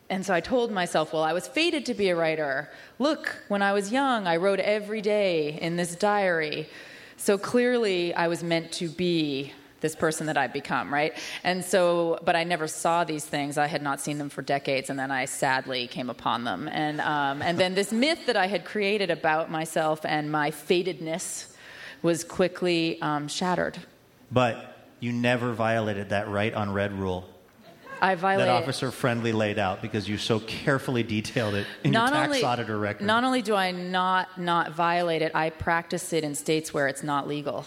and 0.08 0.26
so 0.26 0.34
I 0.34 0.40
told 0.40 0.72
myself, 0.72 1.12
well, 1.12 1.22
I 1.22 1.32
was 1.32 1.46
fated 1.46 1.86
to 1.86 1.94
be 1.94 2.08
a 2.08 2.16
writer. 2.16 2.68
Look, 2.98 3.36
when 3.48 3.62
I 3.62 3.72
was 3.72 3.92
young, 3.92 4.26
I 4.26 4.36
wrote 4.36 4.58
every 4.58 5.02
day 5.02 5.58
in 5.60 5.76
this 5.76 5.94
diary. 5.94 6.68
So 7.16 7.38
clearly, 7.38 8.12
I 8.14 8.26
was 8.28 8.42
meant 8.42 8.72
to 8.72 8.88
be 8.88 9.52
this 9.80 9.94
person 9.94 10.26
that 10.26 10.36
I've 10.36 10.52
become, 10.52 10.92
right? 10.92 11.16
And 11.44 11.64
so, 11.64 12.18
but 12.24 12.36
I 12.36 12.44
never 12.44 12.68
saw 12.68 13.04
these 13.04 13.24
things. 13.24 13.58
I 13.58 13.66
had 13.66 13.82
not 13.82 14.00
seen 14.00 14.18
them 14.18 14.28
for 14.28 14.42
decades, 14.42 14.90
and 14.90 14.98
then 14.98 15.10
I 15.10 15.24
sadly 15.24 15.86
came 15.86 16.10
upon 16.10 16.44
them. 16.44 16.68
And, 16.68 17.00
um, 17.00 17.42
and 17.42 17.58
then 17.58 17.74
this 17.74 17.92
myth 17.92 18.26
that 18.26 18.36
I 18.36 18.46
had 18.46 18.64
created 18.64 19.10
about 19.10 19.50
myself 19.50 20.00
and 20.04 20.30
my 20.30 20.50
fatedness 20.50 21.46
was 22.02 22.24
quickly 22.24 23.00
um, 23.02 23.28
shattered. 23.28 23.78
but 24.30 24.66
you 25.00 25.12
never 25.12 25.52
violated 25.54 26.10
that 26.10 26.28
right 26.28 26.52
on 26.52 26.72
red 26.74 26.92
rule 26.92 27.26
I 28.02 28.14
violated. 28.14 28.48
that. 28.48 28.62
Officer 28.62 28.90
Friendly 28.90 29.32
laid 29.32 29.58
out 29.58 29.82
because 29.82 30.08
you 30.08 30.16
so 30.16 30.40
carefully 30.40 31.02
detailed 31.02 31.54
it 31.54 31.66
in 31.84 31.90
not 31.90 32.10
your 32.10 32.16
tax 32.16 32.28
only, 32.28 32.44
auditor 32.44 32.78
record. 32.78 33.06
Not 33.06 33.24
only 33.24 33.42
do 33.42 33.54
I 33.54 33.70
not 33.72 34.38
not 34.38 34.72
violate 34.72 35.22
it, 35.22 35.32
I 35.34 35.50
practice 35.50 36.12
it 36.12 36.24
in 36.24 36.34
states 36.34 36.72
where 36.72 36.88
it's 36.88 37.02
not 37.02 37.28
legal. 37.28 37.66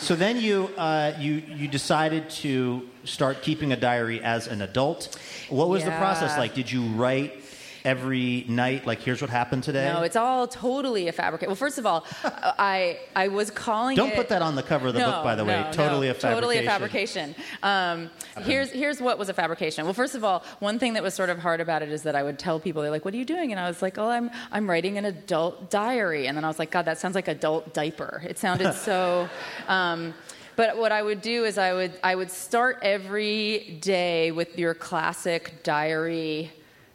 So 0.00 0.16
then 0.16 0.40
you, 0.40 0.70
uh, 0.78 1.12
you, 1.18 1.34
you 1.34 1.68
decided 1.68 2.30
to 2.30 2.88
start 3.04 3.42
keeping 3.42 3.72
a 3.72 3.76
diary 3.76 4.22
as 4.22 4.46
an 4.46 4.62
adult. 4.62 5.18
What 5.50 5.68
was 5.68 5.84
the 5.84 5.90
process 5.90 6.38
like? 6.38 6.54
Did 6.54 6.72
you 6.72 6.84
write 6.86 7.39
every 7.84 8.44
night? 8.48 8.86
Like, 8.86 9.00
here's 9.00 9.20
what 9.20 9.30
happened 9.30 9.64
today? 9.64 9.92
No, 9.92 10.02
it's 10.02 10.16
all 10.16 10.46
totally 10.46 11.08
a 11.08 11.12
fabrication. 11.12 11.48
Well, 11.48 11.56
first 11.56 11.78
of 11.78 11.86
all, 11.86 12.04
I 12.24 12.98
I 13.14 13.28
was 13.28 13.50
calling 13.50 13.96
Don't 13.96 14.10
it, 14.10 14.16
put 14.16 14.28
that 14.28 14.42
on 14.42 14.54
the 14.54 14.62
cover 14.62 14.88
of 14.88 14.94
the 14.94 15.00
no, 15.00 15.10
book, 15.10 15.24
by 15.24 15.34
the 15.34 15.44
way. 15.44 15.64
totally 15.72 16.06
no, 16.06 16.12
a 16.12 16.14
fabrication. 16.14 16.34
Totally 16.34 16.58
a 16.58 16.62
fabrication. 16.62 17.34
Um, 17.62 18.10
here's 18.42 18.70
here's 18.70 19.00
what 19.00 19.18
was 19.18 19.28
a 19.28 19.34
fabrication. 19.34 19.84
Well, 19.84 19.94
first 19.94 20.14
of 20.14 20.24
all, 20.24 20.44
one 20.58 20.78
thing 20.78 20.94
that 20.94 21.02
was 21.02 21.14
sort 21.14 21.30
of 21.30 21.38
hard 21.38 21.60
about 21.60 21.82
it 21.82 21.90
is 21.90 22.02
that 22.02 22.16
I 22.16 22.22
would 22.22 22.38
tell 22.38 22.60
people 22.60 22.82
they're 22.82 22.90
like, 22.90 23.04
"What 23.04 23.14
are 23.14 23.18
you 23.18 23.24
doing?" 23.24 23.52
And 23.52 23.60
I 23.60 23.68
was 23.68 23.82
like, 23.82 23.98
"Oh, 23.98 24.08
I'm 24.08 24.30
I'm 24.52 24.68
writing 24.68 24.98
an 24.98 25.04
adult 25.04 25.70
diary." 25.70 26.26
And 26.26 26.36
then 26.36 26.44
I 26.44 26.48
was 26.48 26.58
like, 26.58 26.70
"God, 26.70 26.84
that 26.86 26.98
sounds 26.98 27.14
like 27.14 27.28
adult 27.28 27.74
diaper." 27.74 28.22
It 28.26 28.38
sounded 28.38 28.74
so. 28.74 29.28
Um, 29.68 30.14
but 30.56 30.76
what 30.76 30.92
I 30.92 31.02
would 31.02 31.22
do 31.22 31.44
is 31.44 31.56
I 31.56 31.72
would 31.72 31.92
I 32.02 32.14
would 32.14 32.30
start 32.30 32.78
every 32.82 33.78
day 33.80 34.30
with 34.30 34.58
your 34.58 34.74
classic 34.74 35.62
diary 35.62 36.50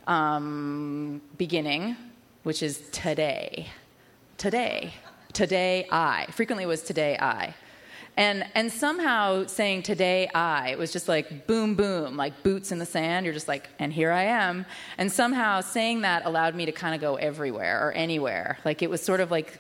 um, 0.08 1.22
beginning, 1.38 1.96
which 2.44 2.62
is 2.62 2.90
today, 2.92 3.68
today, 4.38 4.94
today 5.34 5.88
I. 5.92 6.28
Frequently 6.32 6.66
was 6.66 6.82
today 6.82 7.18
I. 7.20 7.56
And, 8.18 8.46
and 8.56 8.72
somehow 8.72 9.46
saying 9.46 9.84
today 9.84 10.30
I, 10.34 10.70
it 10.70 10.78
was 10.78 10.94
just 10.94 11.10
like 11.10 11.48
boom, 11.48 11.76
boom, 11.76 12.16
like 12.16 12.44
boots 12.44 12.72
in 12.72 12.80
the 12.80 12.86
sand. 12.86 13.26
You're 13.26 13.34
just 13.34 13.50
like, 13.50 13.68
and 13.78 13.92
here 13.92 14.12
I 14.12 14.24
am. 14.24 14.66
And 14.98 15.12
somehow 15.12 15.60
saying 15.60 16.02
that 16.02 16.26
allowed 16.26 16.56
me 16.56 16.66
to 16.66 16.72
kind 16.72 16.96
of 16.96 17.02
go 17.02 17.16
everywhere 17.16 17.86
or 17.86 17.92
anywhere. 17.92 18.58
Like 18.64 18.82
it 18.82 18.90
was 18.90 19.02
sort 19.02 19.20
of 19.20 19.32
like 19.32 19.60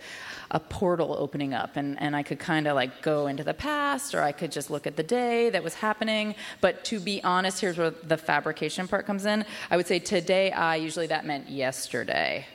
a 0.51 0.59
portal 0.59 1.15
opening 1.17 1.53
up 1.53 1.75
and, 1.75 1.99
and 2.01 2.15
I 2.15 2.23
could 2.23 2.39
kind 2.39 2.67
of 2.67 2.75
like 2.75 3.01
go 3.01 3.27
into 3.27 3.43
the 3.43 3.53
past 3.53 4.13
or 4.13 4.21
I 4.21 4.31
could 4.31 4.51
just 4.51 4.69
look 4.69 4.85
at 4.85 4.95
the 4.95 5.03
day 5.03 5.49
that 5.49 5.63
was 5.63 5.75
happening. 5.75 6.35
But 6.61 6.85
to 6.85 6.99
be 6.99 7.23
honest, 7.23 7.61
here's 7.61 7.77
where 7.77 7.89
the 7.91 8.17
fabrication 8.17 8.87
part 8.87 9.05
comes 9.05 9.25
in. 9.25 9.45
I 9.71 9.77
would 9.77 9.87
say 9.87 9.99
today 9.99 10.51
I, 10.51 10.75
usually 10.75 11.07
that 11.07 11.25
meant 11.25 11.49
yesterday. 11.49 12.45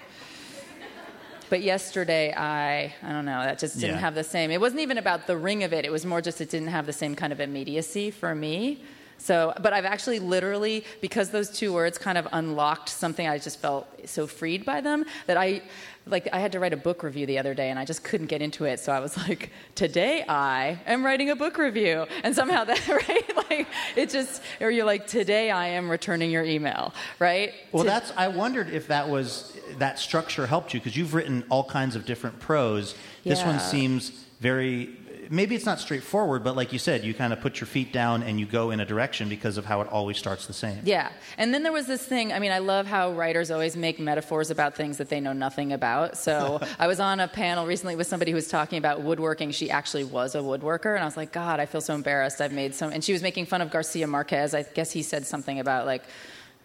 But 1.48 1.62
yesterday, 1.62 2.32
I, 2.32 2.94
I 3.02 3.12
don't 3.12 3.24
know, 3.24 3.42
that 3.42 3.58
just 3.58 3.74
didn't 3.80 3.96
Yeah. 3.96 4.00
have 4.00 4.14
the 4.14 4.22
same. 4.22 4.52
It 4.52 4.60
wasn't 4.60 4.82
even 4.82 4.98
about 4.98 5.26
the 5.26 5.36
ring 5.36 5.64
of 5.64 5.72
it. 5.72 5.84
It 5.84 5.90
was 5.90 6.06
more 6.06 6.20
just 6.20 6.40
it 6.40 6.48
didn't 6.48 6.68
have 6.68 6.86
the 6.86 6.92
same 6.92 7.16
kind 7.16 7.32
of 7.32 7.40
immediacy 7.40 8.12
for 8.12 8.36
me. 8.36 8.84
So, 9.18 9.52
but 9.60 9.72
I've 9.72 9.84
actually 9.84 10.18
literally, 10.20 10.84
because 11.02 11.30
those 11.30 11.50
two 11.50 11.72
words 11.72 11.98
kind 11.98 12.16
of 12.16 12.26
unlocked 12.32 12.88
something, 12.88 13.26
I 13.28 13.36
just 13.38 13.58
felt 13.58 13.86
so 14.08 14.26
freed 14.28 14.64
by 14.64 14.80
them 14.80 15.04
that 15.26 15.36
I, 15.36 15.62
like, 16.06 16.28
I 16.32 16.40
had 16.40 16.52
to 16.52 16.60
write 16.60 16.72
a 16.72 16.76
book 16.76 17.02
review 17.02 17.26
the 17.26 17.38
other 17.38 17.54
day 17.54 17.70
and 17.70 17.78
I 17.78 17.84
just 17.84 18.02
couldn't 18.04 18.26
get 18.26 18.42
into 18.42 18.64
it. 18.64 18.80
So 18.80 18.92
I 18.92 19.00
was 19.00 19.16
like, 19.28 19.50
today 19.74 20.22
I 20.28 20.80
am 20.86 21.04
writing 21.04 21.30
a 21.30 21.36
book 21.36 21.58
review. 21.58 22.06
And 22.24 22.34
somehow 22.34 22.64
that, 22.70 22.88
right? 22.88 23.36
Like, 23.50 23.68
it 23.96 24.10
just, 24.10 24.42
or 24.60 24.70
you're 24.70 24.84
like, 24.84 25.06
today 25.06 25.50
I 25.50 25.68
am 25.68 25.90
returning 25.90 26.30
your 26.30 26.44
email, 26.44 26.94
right? 27.18 27.52
Well, 27.72 27.84
To- 27.84 27.90
that's. 27.90 28.12
I 28.16 28.28
wondered 28.28 28.70
if 28.70 28.88
that 28.88 29.08
was 29.08 29.56
that 29.78 29.98
structure 29.98 30.46
helped 30.46 30.74
you 30.74 30.80
because 30.80 30.96
you've 30.96 31.14
written 31.14 31.44
all 31.48 31.64
kinds 31.64 31.96
of 31.96 32.04
different 32.04 32.38
prose. 32.40 32.94
This 33.24 33.42
one 33.44 33.60
seems 33.60 34.10
very. 34.40 34.96
Maybe 35.32 35.54
it's 35.54 35.64
not 35.64 35.78
straightforward, 35.78 36.42
but 36.42 36.56
like 36.56 36.72
you 36.72 36.80
said, 36.80 37.04
you 37.04 37.14
kind 37.14 37.32
of 37.32 37.40
put 37.40 37.60
your 37.60 37.68
feet 37.68 37.92
down 37.92 38.24
and 38.24 38.40
you 38.40 38.46
go 38.46 38.72
in 38.72 38.80
a 38.80 38.84
direction 38.84 39.28
because 39.28 39.58
of 39.58 39.64
how 39.64 39.80
it 39.80 39.86
always 39.86 40.18
starts 40.18 40.46
the 40.46 40.52
same. 40.52 40.80
Yeah. 40.82 41.12
And 41.38 41.54
then 41.54 41.62
there 41.62 41.70
was 41.70 41.86
this 41.86 42.04
thing. 42.04 42.32
I 42.32 42.40
mean, 42.40 42.50
I 42.50 42.58
love 42.58 42.86
how 42.86 43.12
writers 43.12 43.52
always 43.52 43.76
make 43.76 44.00
metaphors 44.00 44.50
about 44.50 44.74
things 44.74 44.98
that 44.98 45.08
they 45.08 45.20
know 45.20 45.32
nothing 45.32 45.72
about. 45.72 46.18
So 46.18 46.60
I 46.80 46.88
was 46.88 46.98
on 46.98 47.20
a 47.20 47.28
panel 47.28 47.64
recently 47.64 47.94
with 47.94 48.08
somebody 48.08 48.32
who 48.32 48.34
was 48.34 48.48
talking 48.48 48.78
about 48.78 49.02
woodworking. 49.02 49.52
She 49.52 49.70
actually 49.70 50.02
was 50.02 50.34
a 50.34 50.38
woodworker. 50.38 50.94
And 50.94 51.02
I 51.02 51.04
was 51.04 51.16
like, 51.16 51.30
God, 51.30 51.60
I 51.60 51.66
feel 51.66 51.80
so 51.80 51.94
embarrassed. 51.94 52.40
I've 52.40 52.52
made 52.52 52.74
some. 52.74 52.92
And 52.92 53.04
she 53.04 53.12
was 53.12 53.22
making 53.22 53.46
fun 53.46 53.60
of 53.60 53.70
Garcia 53.70 54.08
Marquez. 54.08 54.52
I 54.52 54.64
guess 54.64 54.90
he 54.90 55.02
said 55.02 55.26
something 55.26 55.60
about 55.60 55.86
like, 55.86 56.02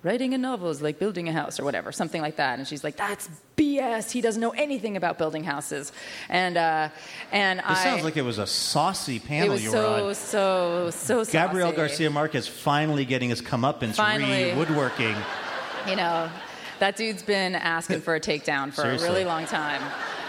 writing 0.05 0.35
a 0.35 0.37
novel 0.37 0.69
is 0.69 0.81
like 0.83 0.99
building 0.99 1.27
a 1.27 1.33
house 1.33 1.59
or 1.59 1.63
whatever, 1.65 1.91
something 1.91 2.21
like 2.21 2.35
that. 2.35 2.59
And 2.59 2.67
she's 2.67 2.83
like, 2.83 2.95
that's 2.95 3.27
BS. 3.57 4.11
He 4.11 4.21
doesn't 4.21 4.39
know 4.39 4.51
anything 4.51 4.95
about 4.97 5.17
building 5.17 5.43
houses. 5.43 5.91
And, 6.29 6.55
uh, 6.57 6.89
and 7.31 7.59
This 7.59 7.65
I. 7.67 7.83
sounds 7.83 8.03
like 8.03 8.15
it 8.15 8.21
was 8.21 8.37
a 8.37 8.45
saucy 8.45 9.19
panel 9.19 9.47
it 9.47 9.51
was 9.51 9.63
you 9.63 9.71
so, 9.71 9.81
were 10.03 10.07
on. 10.09 10.15
so, 10.15 10.89
so, 10.91 11.23
so 11.23 11.31
Gabriel 11.31 11.71
Garcia 11.71 12.09
Marquez 12.11 12.47
finally 12.47 13.03
getting 13.03 13.29
his 13.29 13.41
comeuppance 13.41 13.95
Finally. 13.95 14.51
re 14.51 14.55
woodworking. 14.55 15.15
You 15.89 15.95
know, 15.95 16.29
that 16.79 16.95
dude's 16.95 17.23
been 17.23 17.55
asking 17.55 18.01
for 18.01 18.13
a 18.15 18.19
takedown 18.19 18.69
for 18.69 18.81
Seriously. 18.81 19.07
a 19.07 19.11
really 19.11 19.25
long 19.25 19.45
time. 19.47 19.81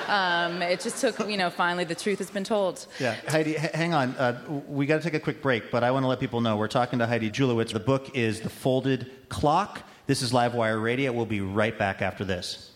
Um, 0.09 0.63
it 0.63 0.81
just 0.81 1.01
took, 1.01 1.19
you 1.29 1.37
know, 1.37 1.51
finally 1.51 1.85
the 1.85 1.95
truth 1.95 2.19
has 2.19 2.31
been 2.31 2.45
told. 2.45 2.87
Yeah, 3.01 3.17
Heidi, 3.29 3.57
h- 3.57 3.73
hang 3.75 3.95
on. 3.95 4.11
Uh, 4.17 4.41
we 4.69 4.87
got 4.87 4.99
to 4.99 5.03
take 5.03 5.15
a 5.15 5.21
quick 5.21 5.43
break, 5.43 5.71
but 5.71 5.83
I 5.85 5.91
want 5.91 6.05
to 6.05 6.09
let 6.09 6.21
people 6.21 6.41
know 6.41 6.57
we're 6.57 6.69
talking 6.69 6.99
to 7.01 7.07
Heidi 7.07 7.31
Julavits. 7.31 7.73
The 7.73 7.81
book 7.81 8.17
is 8.17 8.41
The 8.41 8.51
Folded 8.51 9.11
Clock. 9.29 9.83
This 10.07 10.23
is 10.23 10.33
Livewire 10.33 10.81
Radio. 10.83 11.13
We'll 11.13 11.27
be 11.27 11.41
right 11.41 11.77
back 11.77 12.03
after 12.03 12.25
this. 12.25 12.71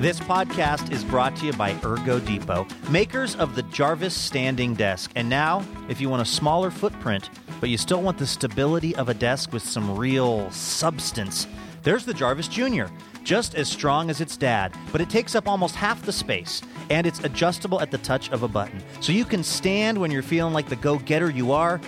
This 0.00 0.18
podcast 0.18 0.90
is 0.90 1.04
brought 1.04 1.36
to 1.36 1.46
you 1.46 1.52
by 1.52 1.76
Ergo 1.84 2.18
Depot, 2.18 2.66
makers 2.90 3.36
of 3.36 3.54
the 3.54 3.62
Jarvis 3.64 4.14
Standing 4.14 4.74
Desk. 4.74 5.12
And 5.14 5.28
now, 5.28 5.64
if 5.88 6.00
you 6.00 6.08
want 6.08 6.22
a 6.22 6.24
smaller 6.24 6.72
footprint, 6.72 7.30
but 7.60 7.70
you 7.70 7.78
still 7.78 8.02
want 8.02 8.18
the 8.18 8.26
stability 8.26 8.96
of 8.96 9.08
a 9.08 9.14
desk 9.14 9.52
with 9.52 9.62
some 9.62 9.96
real 9.96 10.50
substance, 10.50 11.46
there's 11.84 12.04
the 12.04 12.12
Jarvis 12.14 12.48
Jr., 12.48 12.86
just 13.24 13.54
as 13.54 13.68
strong 13.68 14.10
as 14.10 14.20
its 14.20 14.36
dad, 14.36 14.74
but 14.90 15.00
it 15.00 15.08
takes 15.10 15.34
up 15.34 15.48
almost 15.48 15.74
half 15.74 16.02
the 16.02 16.12
space, 16.12 16.62
and 16.90 17.06
it's 17.06 17.20
adjustable 17.20 17.80
at 17.80 17.90
the 17.90 17.96
touch 17.98 18.30
of 18.30 18.42
a 18.42 18.48
button. 18.48 18.82
So 19.00 19.12
you 19.12 19.24
can 19.24 19.42
stand 19.42 19.98
when 19.98 20.10
you're 20.10 20.22
feeling 20.22 20.52
like 20.52 20.68
the 20.68 20.76
go 20.76 20.98
getter 20.98 21.30
you 21.30 21.52
are, 21.52 21.80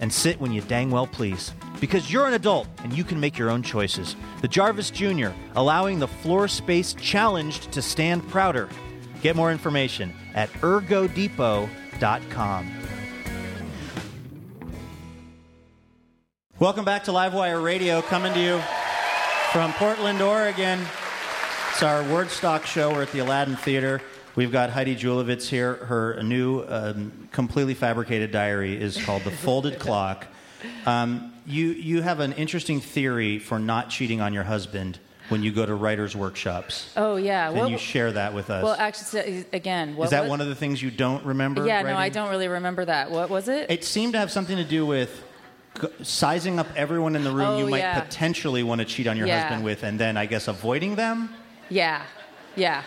and 0.00 0.12
sit 0.12 0.38
when 0.40 0.52
you 0.52 0.60
dang 0.62 0.90
well 0.90 1.06
please. 1.06 1.52
Because 1.80 2.12
you're 2.12 2.26
an 2.26 2.34
adult 2.34 2.66
and 2.82 2.92
you 2.92 3.04
can 3.04 3.20
make 3.20 3.38
your 3.38 3.50
own 3.50 3.62
choices. 3.62 4.16
The 4.40 4.48
Jarvis 4.48 4.90
Jr., 4.90 5.28
allowing 5.54 6.00
the 6.00 6.08
floor 6.08 6.48
space 6.48 6.94
challenged 6.94 7.70
to 7.72 7.80
stand 7.80 8.28
prouder. 8.28 8.68
Get 9.22 9.36
more 9.36 9.52
information 9.52 10.12
at 10.34 10.50
ergodepot.com. 10.54 12.70
Welcome 16.58 16.84
back 16.84 17.04
to 17.04 17.12
Livewire 17.12 17.64
Radio, 17.64 18.02
coming 18.02 18.34
to 18.34 18.40
you 18.40 18.60
from 19.52 19.72
Portland, 19.74 20.22
Oregon. 20.22 20.80
It's 21.72 21.82
our 21.82 22.02
Wordstock 22.04 22.64
show. 22.64 22.90
We're 22.92 23.02
at 23.02 23.12
the 23.12 23.18
Aladdin 23.18 23.56
Theater. 23.56 24.00
We've 24.34 24.50
got 24.50 24.70
Heidi 24.70 24.96
Julavits 24.96 25.46
here. 25.46 25.74
Her 25.74 26.22
new, 26.22 26.64
um, 26.66 27.28
completely 27.32 27.74
fabricated 27.74 28.30
diary 28.30 28.80
is 28.80 29.02
called 29.04 29.24
The 29.24 29.30
Folded 29.30 29.78
Clock. 29.78 30.26
Um, 30.86 31.34
you, 31.46 31.66
you 31.68 32.00
have 32.00 32.20
an 32.20 32.32
interesting 32.32 32.80
theory 32.80 33.38
for 33.38 33.58
not 33.58 33.90
cheating 33.90 34.22
on 34.22 34.32
your 34.32 34.44
husband 34.44 34.98
when 35.28 35.42
you 35.42 35.52
go 35.52 35.66
to 35.66 35.74
writers' 35.74 36.16
workshops. 36.16 36.90
Oh, 36.96 37.16
yeah. 37.16 37.48
Can 37.48 37.58
Well- 37.58 37.70
you 37.70 37.78
share 37.78 38.10
that 38.12 38.32
with 38.32 38.48
us? 38.48 38.64
Well, 38.64 38.76
actually, 38.78 39.44
again, 39.52 39.96
what 39.96 40.04
is 40.06 40.10
that 40.12 40.22
was- 40.22 40.30
one 40.30 40.40
of 40.40 40.48
the 40.48 40.54
things 40.54 40.80
you 40.82 40.90
don't 40.90 41.24
remember? 41.26 41.66
Yeah, 41.66 41.82
no, 41.82 41.94
I 41.96 42.08
don't 42.08 42.30
really 42.30 42.48
remember 42.48 42.86
that. 42.86 43.10
What 43.10 43.28
was 43.28 43.48
it? 43.48 43.70
It 43.70 43.84
seemed 43.84 44.14
to 44.14 44.18
have 44.18 44.30
something 44.30 44.56
to 44.56 44.64
do 44.64 44.86
with 44.86 45.22
sizing 46.02 46.58
up 46.58 46.66
everyone 46.76 47.16
in 47.16 47.24
the 47.24 47.30
room 47.32 47.46
Oh, 47.48 47.58
you 47.58 47.66
might 47.66 47.78
yeah. 47.78 48.00
potentially 48.00 48.62
want 48.62 48.80
to 48.80 48.84
cheat 48.84 49.06
on 49.06 49.16
your 49.16 49.26
Yeah. 49.26 49.40
husband 49.42 49.64
with, 49.64 49.82
and 49.82 49.98
then 49.98 50.16
I 50.16 50.26
guess 50.26 50.48
avoiding 50.48 50.94
them. 50.96 51.30
Yeah, 51.70 52.02
yeah, 52.56 52.82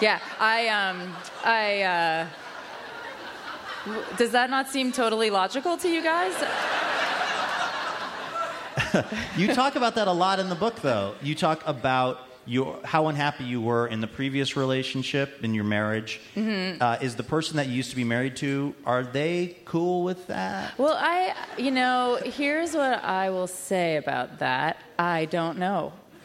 yeah. 0.00 0.18
I 0.38 0.68
um, 0.68 1.14
I. 1.44 1.82
Uh, 1.82 2.26
does 4.18 4.30
that 4.32 4.50
not 4.50 4.68
seem 4.68 4.92
totally 4.92 5.30
logical 5.30 5.76
to 5.78 5.88
you 5.88 6.02
guys? 6.02 6.34
You 9.36 9.54
talk 9.54 9.76
about 9.76 9.94
that 9.94 10.08
a 10.08 10.12
lot 10.12 10.40
in 10.40 10.48
the 10.48 10.54
book, 10.56 10.80
though. 10.82 11.14
You 11.22 11.34
talk 11.36 11.62
about 11.64 12.18
your, 12.50 12.80
how 12.82 13.06
unhappy 13.06 13.44
you 13.44 13.60
were 13.60 13.86
in 13.86 14.00
the 14.00 14.08
previous 14.08 14.56
relationship, 14.56 15.44
in 15.44 15.54
your 15.54 15.62
marriage. 15.62 16.20
Mm-hmm. 16.34 16.82
Uh, 16.82 16.98
is 17.00 17.14
the 17.14 17.22
person 17.22 17.58
that 17.58 17.68
you 17.68 17.74
used 17.74 17.90
to 17.90 17.96
be 17.96 18.02
married 18.02 18.34
to, 18.38 18.74
are 18.84 19.04
they 19.04 19.56
cool 19.64 20.02
with 20.02 20.26
that? 20.26 20.76
Well, 20.76 20.96
I, 20.98 21.32
you 21.56 21.70
know, 21.70 22.18
here's 22.24 22.74
what 22.74 23.04
I 23.04 23.30
will 23.30 23.46
say 23.46 23.98
about 23.98 24.40
that. 24.40 24.78
I 24.98 25.26
don't 25.26 25.58
know. 25.58 25.92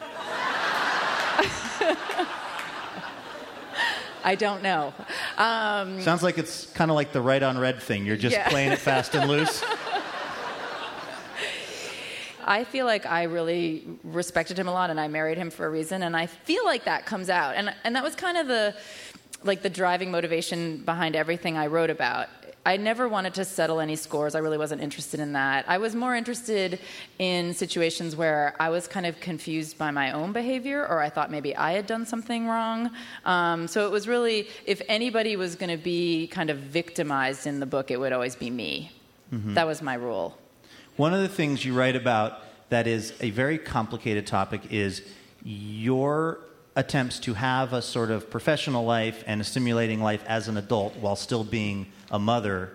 I 4.24 4.34
don't 4.34 4.64
know. 4.64 4.92
Um, 5.38 6.02
Sounds 6.02 6.24
like 6.24 6.38
it's 6.38 6.66
kind 6.72 6.90
of 6.90 6.96
like 6.96 7.12
the 7.12 7.20
right 7.20 7.40
on 7.44 7.56
red 7.56 7.80
thing. 7.80 8.04
You're 8.04 8.16
just 8.16 8.34
Yeah. 8.34 8.48
playing 8.48 8.72
it 8.72 8.80
fast 8.80 9.14
and 9.14 9.30
loose. 9.30 9.62
I 12.46 12.64
feel 12.64 12.86
like 12.86 13.04
I 13.06 13.24
really 13.24 13.84
respected 14.04 14.58
him 14.58 14.68
a 14.68 14.72
lot, 14.72 14.90
and 14.90 15.00
I 15.00 15.08
married 15.08 15.36
him 15.36 15.50
for 15.50 15.66
a 15.66 15.70
reason, 15.70 16.02
and 16.02 16.16
I 16.16 16.26
feel 16.26 16.64
like 16.64 16.84
that 16.84 17.04
comes 17.04 17.28
out, 17.28 17.56
and 17.56 17.74
and 17.84 17.96
that 17.96 18.04
was 18.04 18.14
kind 18.14 18.38
of 18.38 18.46
the 18.46 18.74
like 19.44 19.62
the 19.62 19.70
driving 19.70 20.10
motivation 20.10 20.78
behind 20.78 21.16
everything 21.16 21.56
I 21.56 21.66
wrote 21.66 21.90
about. 21.90 22.28
I 22.64 22.76
never 22.76 23.08
wanted 23.08 23.34
to 23.34 23.44
settle 23.44 23.78
any 23.78 23.94
scores. 23.94 24.34
I 24.34 24.40
really 24.40 24.58
wasn't 24.58 24.82
interested 24.82 25.20
in 25.20 25.34
that. 25.34 25.66
I 25.68 25.78
was 25.78 25.94
more 25.94 26.16
interested 26.16 26.80
in 27.20 27.54
situations 27.54 28.16
where 28.16 28.56
I 28.58 28.70
was 28.70 28.88
kind 28.88 29.06
of 29.06 29.20
confused 29.20 29.78
by 29.78 29.92
my 29.92 30.10
own 30.10 30.32
behavior, 30.32 30.84
or 30.84 31.00
I 31.00 31.08
thought 31.08 31.30
maybe 31.30 31.54
I 31.54 31.72
had 31.72 31.86
done 31.86 32.04
something 32.06 32.48
wrong. 32.48 32.90
Um, 33.24 33.68
so 33.68 33.86
it 33.86 33.92
was 33.92 34.08
really, 34.08 34.48
if 34.64 34.82
anybody 34.88 35.36
was 35.36 35.54
going 35.54 35.70
to 35.70 35.82
be 35.82 36.26
kind 36.26 36.50
of 36.50 36.58
victimized 36.58 37.46
in 37.46 37.60
the 37.60 37.66
book, 37.66 37.92
it 37.92 38.00
would 38.00 38.12
always 38.12 38.34
be 38.34 38.50
me. 38.50 38.90
That 39.54 39.66
was 39.68 39.80
my 39.80 39.94
rule. 39.94 40.36
One 40.96 41.12
of 41.12 41.20
the 41.20 41.28
things 41.28 41.64
you 41.64 41.74
write 41.74 41.94
about 41.96 42.40
that 42.70 42.86
is 42.86 43.12
a 43.20 43.30
very 43.30 43.58
complicated 43.58 44.26
topic 44.26 44.72
is 44.72 45.02
your 45.44 46.38
attempts 46.74 47.18
to 47.20 47.34
have 47.34 47.72
a 47.72 47.82
sort 47.82 48.10
of 48.10 48.30
professional 48.30 48.84
life 48.84 49.22
and 49.26 49.40
a 49.40 49.44
stimulating 49.44 50.00
life 50.02 50.24
as 50.26 50.48
an 50.48 50.56
adult 50.56 50.96
while 50.96 51.16
still 51.16 51.44
being 51.44 51.86
a 52.10 52.18
mother 52.18 52.72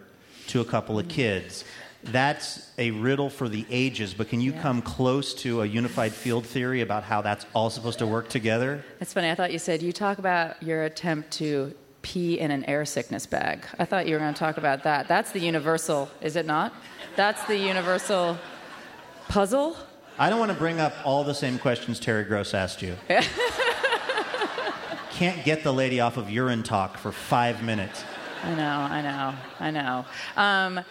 to 0.47 0.61
a 0.61 0.65
couple 0.65 0.99
of 0.99 1.07
kids. 1.07 1.63
That's 2.03 2.67
a 2.79 2.91
riddle 2.91 3.29
for 3.29 3.47
the 3.47 3.65
ages, 3.69 4.13
but 4.15 4.29
can 4.29 4.41
you 4.41 4.53
Yeah. 4.53 4.61
come 4.61 4.81
close 4.81 5.33
to 5.35 5.61
a 5.61 5.65
unified 5.65 6.13
field 6.13 6.45
theory 6.45 6.81
about 6.81 7.03
how 7.03 7.21
that's 7.21 7.45
all 7.53 7.69
supposed 7.69 7.99
to 7.99 8.07
work 8.07 8.27
together? 8.29 8.83
That's 8.99 9.13
funny. 9.13 9.29
I 9.29 9.35
thought 9.35 9.51
you 9.51 9.59
said 9.59 9.81
you 9.83 9.91
talk 9.91 10.17
about 10.17 10.61
your 10.63 10.83
attempt 10.83 11.31
to 11.33 11.73
pee 12.01 12.39
in 12.39 12.51
an 12.51 12.63
air 12.65 12.85
sickness 12.85 13.25
bag. 13.25 13.65
I 13.79 13.85
thought 13.85 14.07
you 14.07 14.13
were 14.13 14.19
going 14.19 14.33
to 14.33 14.39
talk 14.39 14.57
about 14.57 14.83
that. 14.83 15.07
That's 15.07 15.31
the 15.31 15.39
universal, 15.39 16.09
is 16.21 16.35
it 16.35 16.45
not? 16.45 16.73
That's 17.15 17.43
the 17.45 17.57
universal 17.57 18.37
puzzle. 19.27 19.75
I 20.17 20.29
don't 20.29 20.39
want 20.39 20.51
to 20.51 20.57
bring 20.57 20.79
up 20.79 20.93
all 21.05 21.23
the 21.23 21.33
same 21.33 21.57
questions 21.59 21.99
Terry 21.99 22.23
Gross 22.23 22.53
asked 22.53 22.81
you. 22.81 22.95
Can't 25.11 25.43
get 25.45 25.63
the 25.63 25.71
lady 25.71 25.99
off 25.99 26.17
of 26.17 26.29
urine 26.29 26.63
talk 26.63 26.97
for 26.97 27.11
five 27.11 27.63
minutes. 27.63 28.03
I 28.43 28.55
know, 28.55 28.63
I 28.63 29.01
know, 29.01 29.33
I 29.59 29.71
know. 29.71 30.05
Um, 30.35 30.85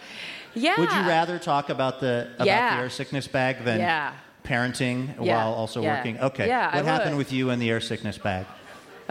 yeah. 0.53 0.79
Would 0.79 0.91
you 0.91 0.99
rather 1.01 1.37
talk 1.39 1.69
about 1.69 1.99
the 1.99 2.29
about 2.35 2.47
Yeah. 2.47 2.75
the 2.77 2.83
air 2.83 2.89
sickness 2.89 3.27
bag 3.27 3.65
than 3.65 3.79
Yeah. 3.79 4.13
parenting 4.45 5.15
Yeah. 5.21 5.35
while 5.37 5.53
also 5.53 5.81
working? 5.81 6.17
Okay. 6.19 6.47
Yeah, 6.47 6.69
I 6.71 6.77
what 6.77 6.85
happened 6.85 7.11
would. 7.17 7.25
with 7.25 7.33
you 7.33 7.49
and 7.49 7.61
the 7.61 7.69
air 7.69 7.81
sickness 7.81 8.17
bag? 8.17 8.45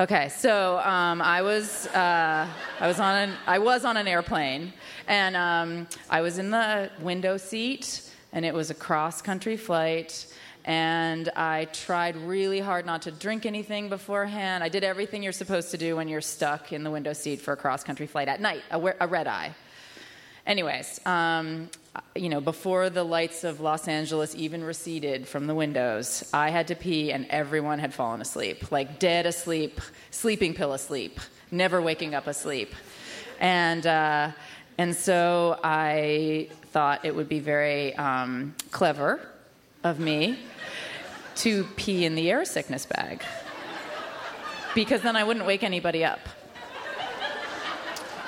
Okay, 0.00 0.30
so 0.30 0.78
um, 0.78 1.20
I 1.20 1.42
was 1.42 1.86
uh, 1.88 2.48
I 2.80 2.86
was 2.86 2.98
on 3.00 3.16
an 3.16 3.34
I 3.46 3.58
was 3.58 3.84
on 3.84 3.98
an 3.98 4.08
airplane, 4.08 4.72
and 5.06 5.36
um, 5.36 5.86
I 6.08 6.22
was 6.22 6.38
in 6.38 6.50
the 6.50 6.90
window 7.02 7.36
seat, 7.36 8.10
and 8.32 8.46
it 8.46 8.54
was 8.54 8.70
a 8.70 8.74
cross 8.74 9.20
country 9.20 9.58
flight. 9.58 10.26
And 10.64 11.28
I 11.36 11.66
tried 11.66 12.16
really 12.16 12.60
hard 12.60 12.86
not 12.86 13.02
to 13.02 13.10
drink 13.10 13.44
anything 13.44 13.90
beforehand. 13.90 14.64
I 14.64 14.70
did 14.70 14.84
everything 14.84 15.22
you're 15.22 15.32
supposed 15.32 15.70
to 15.72 15.76
do 15.76 15.96
when 15.96 16.08
you're 16.08 16.22
stuck 16.22 16.72
in 16.72 16.82
the 16.82 16.90
window 16.90 17.12
seat 17.12 17.42
for 17.42 17.52
a 17.52 17.56
cross 17.58 17.84
country 17.84 18.06
flight 18.06 18.28
at 18.28 18.40
night, 18.40 18.62
a, 18.70 18.80
a 19.00 19.06
red 19.06 19.26
eye. 19.26 19.54
Anyways, 20.46 20.98
um, 21.04 21.68
you 22.14 22.28
know, 22.28 22.40
before 22.40 22.88
the 22.88 23.02
lights 23.02 23.42
of 23.42 23.60
Los 23.60 23.88
Angeles 23.88 24.34
even 24.36 24.62
receded 24.62 25.26
from 25.26 25.46
the 25.46 25.54
windows, 25.54 26.28
I 26.32 26.50
had 26.50 26.68
to 26.68 26.76
pee, 26.76 27.12
and 27.12 27.26
everyone 27.30 27.78
had 27.78 27.92
fallen 27.92 28.20
asleep, 28.20 28.70
like 28.70 28.98
dead 28.98 29.26
asleep, 29.26 29.80
sleeping 30.10 30.54
pill 30.54 30.72
asleep, 30.72 31.18
never 31.50 31.82
waking 31.82 32.14
up 32.14 32.26
asleep, 32.26 32.74
and 33.40 33.86
uh, 33.86 34.30
and 34.78 34.94
so 34.94 35.58
I 35.64 36.48
thought 36.72 37.04
it 37.04 37.14
would 37.14 37.28
be 37.28 37.40
very 37.40 37.94
um, 37.96 38.54
clever 38.70 39.20
of 39.82 39.98
me 39.98 40.38
to 41.36 41.64
pee 41.74 42.04
in 42.04 42.14
the 42.14 42.30
air 42.30 42.44
sickness 42.44 42.86
bag, 42.86 43.24
because 44.74 45.02
then 45.02 45.16
I 45.16 45.24
wouldn't 45.24 45.46
wake 45.46 45.64
anybody 45.64 46.04
up. 46.04 46.20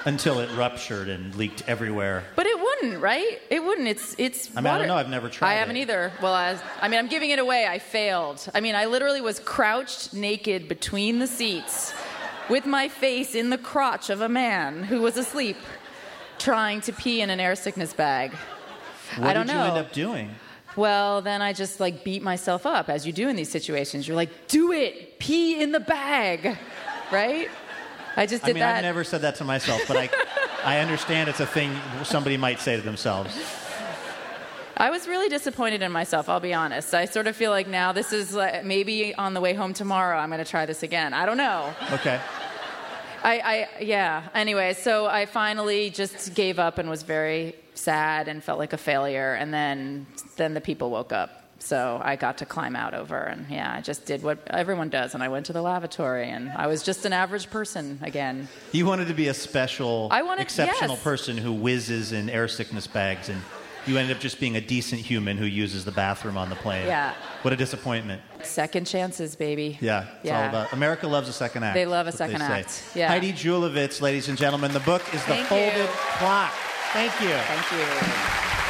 Until 0.04 0.40
it 0.40 0.50
ruptured 0.56 1.08
and 1.08 1.34
leaked 1.36 1.62
everywhere. 1.68 2.24
But 2.34 2.46
it 2.46 2.58
wouldn't, 2.58 3.00
right? 3.00 3.40
It 3.50 3.62
wouldn't. 3.62 3.86
It's 3.86 4.14
it's. 4.18 4.50
I 4.56 4.60
mean, 4.60 4.66
I 4.66 4.78
don't 4.78 4.88
know. 4.88 4.96
I've 4.96 5.08
never 5.08 5.28
tried 5.28 5.50
I 5.50 5.54
haven't 5.54 5.76
it. 5.76 5.80
either. 5.82 6.12
Well, 6.20 6.32
I, 6.34 6.58
I 6.80 6.88
mean, 6.88 6.98
I'm 6.98 7.06
giving 7.08 7.30
it 7.30 7.38
away. 7.38 7.66
I 7.66 7.78
failed. 7.78 8.44
I 8.54 8.60
mean, 8.60 8.74
I 8.74 8.86
literally 8.86 9.20
was 9.20 9.38
crouched 9.38 10.12
naked 10.12 10.68
between 10.68 11.20
the 11.20 11.26
seats, 11.28 11.94
with 12.50 12.66
my 12.66 12.88
face 12.88 13.34
in 13.36 13.50
the 13.50 13.58
crotch 13.58 14.10
of 14.10 14.20
a 14.20 14.28
man 14.28 14.82
who 14.82 15.00
was 15.02 15.16
asleep, 15.16 15.56
trying 16.38 16.80
to 16.82 16.92
pee 16.92 17.20
in 17.20 17.30
an 17.30 17.38
air 17.38 17.54
sickness 17.54 17.92
bag. 17.94 18.32
What 19.16 19.28
I 19.28 19.32
don't 19.34 19.46
did 19.46 19.54
know. 19.54 19.64
you 19.64 19.70
end 19.70 19.78
up 19.78 19.92
doing? 19.92 20.30
Well, 20.74 21.20
then 21.20 21.42
I 21.42 21.52
just 21.52 21.80
like 21.80 22.02
beat 22.02 22.22
myself 22.22 22.64
up 22.64 22.88
as 22.88 23.06
you 23.06 23.12
do 23.12 23.28
in 23.28 23.36
these 23.36 23.50
situations. 23.50 24.08
You're 24.08 24.16
like, 24.16 24.48
do 24.48 24.72
it, 24.72 25.18
pee 25.18 25.60
in 25.62 25.70
the 25.70 25.80
bag, 25.80 26.56
right? 27.12 27.48
I 28.16 28.26
just 28.26 28.44
I 28.44 28.48
did 28.48 28.54
mean, 28.54 28.60
that. 28.60 28.76
I've 28.76 28.82
never 28.82 29.04
said 29.04 29.22
that 29.22 29.36
to 29.36 29.44
myself, 29.44 29.82
but 29.88 29.96
I, 29.96 30.10
I 30.64 30.78
understand 30.80 31.28
it's 31.28 31.40
a 31.40 31.46
thing 31.46 31.74
somebody 32.04 32.36
might 32.36 32.60
say 32.60 32.76
to 32.76 32.82
themselves. 32.82 33.36
I 34.76 34.90
was 34.90 35.06
really 35.06 35.28
disappointed 35.28 35.82
in 35.82 35.92
myself, 35.92 36.28
I'll 36.28 36.40
be 36.40 36.54
honest. 36.54 36.94
I 36.94 37.04
sort 37.04 37.26
of 37.26 37.36
feel 37.36 37.50
like 37.50 37.68
now 37.68 37.92
this 37.92 38.12
is 38.12 38.34
like, 38.34 38.64
maybe 38.64 39.14
on 39.14 39.34
the 39.34 39.40
way 39.40 39.54
home 39.54 39.74
tomorrow 39.74 40.18
I'm 40.18 40.30
going 40.30 40.42
to 40.42 40.50
try 40.50 40.66
this 40.66 40.82
again. 40.82 41.14
I 41.14 41.26
don't 41.26 41.36
know. 41.36 41.74
Okay. 41.92 42.20
I, 43.22 43.38
I 43.38 43.68
yeah. 43.80 44.28
Anyway, 44.34 44.74
so 44.74 45.06
I 45.06 45.26
finally 45.26 45.90
just 45.90 46.34
gave 46.34 46.58
up 46.58 46.78
and 46.78 46.90
was 46.90 47.02
very 47.02 47.54
sad 47.74 48.28
and 48.28 48.42
felt 48.42 48.58
like 48.58 48.72
a 48.72 48.78
failure 48.78 49.34
and 49.34 49.52
then 49.54 50.06
then 50.36 50.54
the 50.54 50.60
people 50.60 50.90
woke 50.90 51.12
up. 51.12 51.41
So 51.64 52.00
I 52.04 52.16
got 52.16 52.38
to 52.38 52.44
climb 52.46 52.74
out 52.74 52.92
over 52.92 53.16
and 53.22 53.46
yeah, 53.48 53.72
I 53.72 53.80
just 53.80 54.04
did 54.04 54.22
what 54.24 54.38
everyone 54.48 54.88
does 54.88 55.14
and 55.14 55.22
I 55.22 55.28
went 55.28 55.46
to 55.46 55.52
the 55.52 55.62
lavatory 55.62 56.28
and 56.28 56.50
I 56.50 56.66
was 56.66 56.82
just 56.82 57.04
an 57.04 57.12
average 57.12 57.50
person 57.50 58.00
again. 58.02 58.48
You 58.72 58.84
wanted 58.84 59.06
to 59.08 59.14
be 59.14 59.28
a 59.28 59.34
special, 59.34 60.08
I 60.10 60.22
wanted- 60.22 60.42
exceptional 60.42 60.94
yes. 60.96 61.02
person 61.04 61.38
who 61.38 61.52
whizzes 61.52 62.10
in 62.12 62.28
air 62.28 62.48
sickness 62.48 62.86
bags, 62.88 63.28
and 63.28 63.40
you 63.86 63.96
ended 63.96 64.16
up 64.16 64.20
just 64.20 64.40
being 64.40 64.56
a 64.56 64.60
decent 64.60 65.00
human 65.00 65.36
who 65.36 65.44
uses 65.46 65.84
the 65.84 65.92
bathroom 65.92 66.36
on 66.36 66.50
the 66.50 66.56
plane. 66.56 66.86
Yeah. 66.86 67.14
What 67.42 67.52
a 67.54 67.56
disappointment. 67.56 68.20
Second 68.42 68.86
chances, 68.86 69.36
baby. 69.36 69.78
Yeah, 69.80 70.06
it's 70.18 70.24
Yeah. 70.26 70.42
all 70.42 70.48
about 70.48 70.72
America 70.72 71.06
loves 71.06 71.28
a 71.28 71.32
second 71.32 71.62
act. 71.62 71.74
They 71.74 71.86
love 71.86 72.06
a 72.08 72.12
second 72.12 72.42
act. 72.42 72.82
Yeah. 72.94 73.06
Heidi 73.08 73.32
Julavits, 73.32 74.00
ladies 74.00 74.28
and 74.28 74.36
gentlemen. 74.36 74.72
The 74.72 74.80
book 74.80 75.02
is 75.14 75.20
The 75.24 75.34
Thank 75.34 75.46
Folded 75.46 75.76
you. 75.76 75.86
Clock. 76.18 76.52
Thank 76.92 77.12
you. 77.20 77.28
Thank 77.28 77.72
you. 77.72 78.61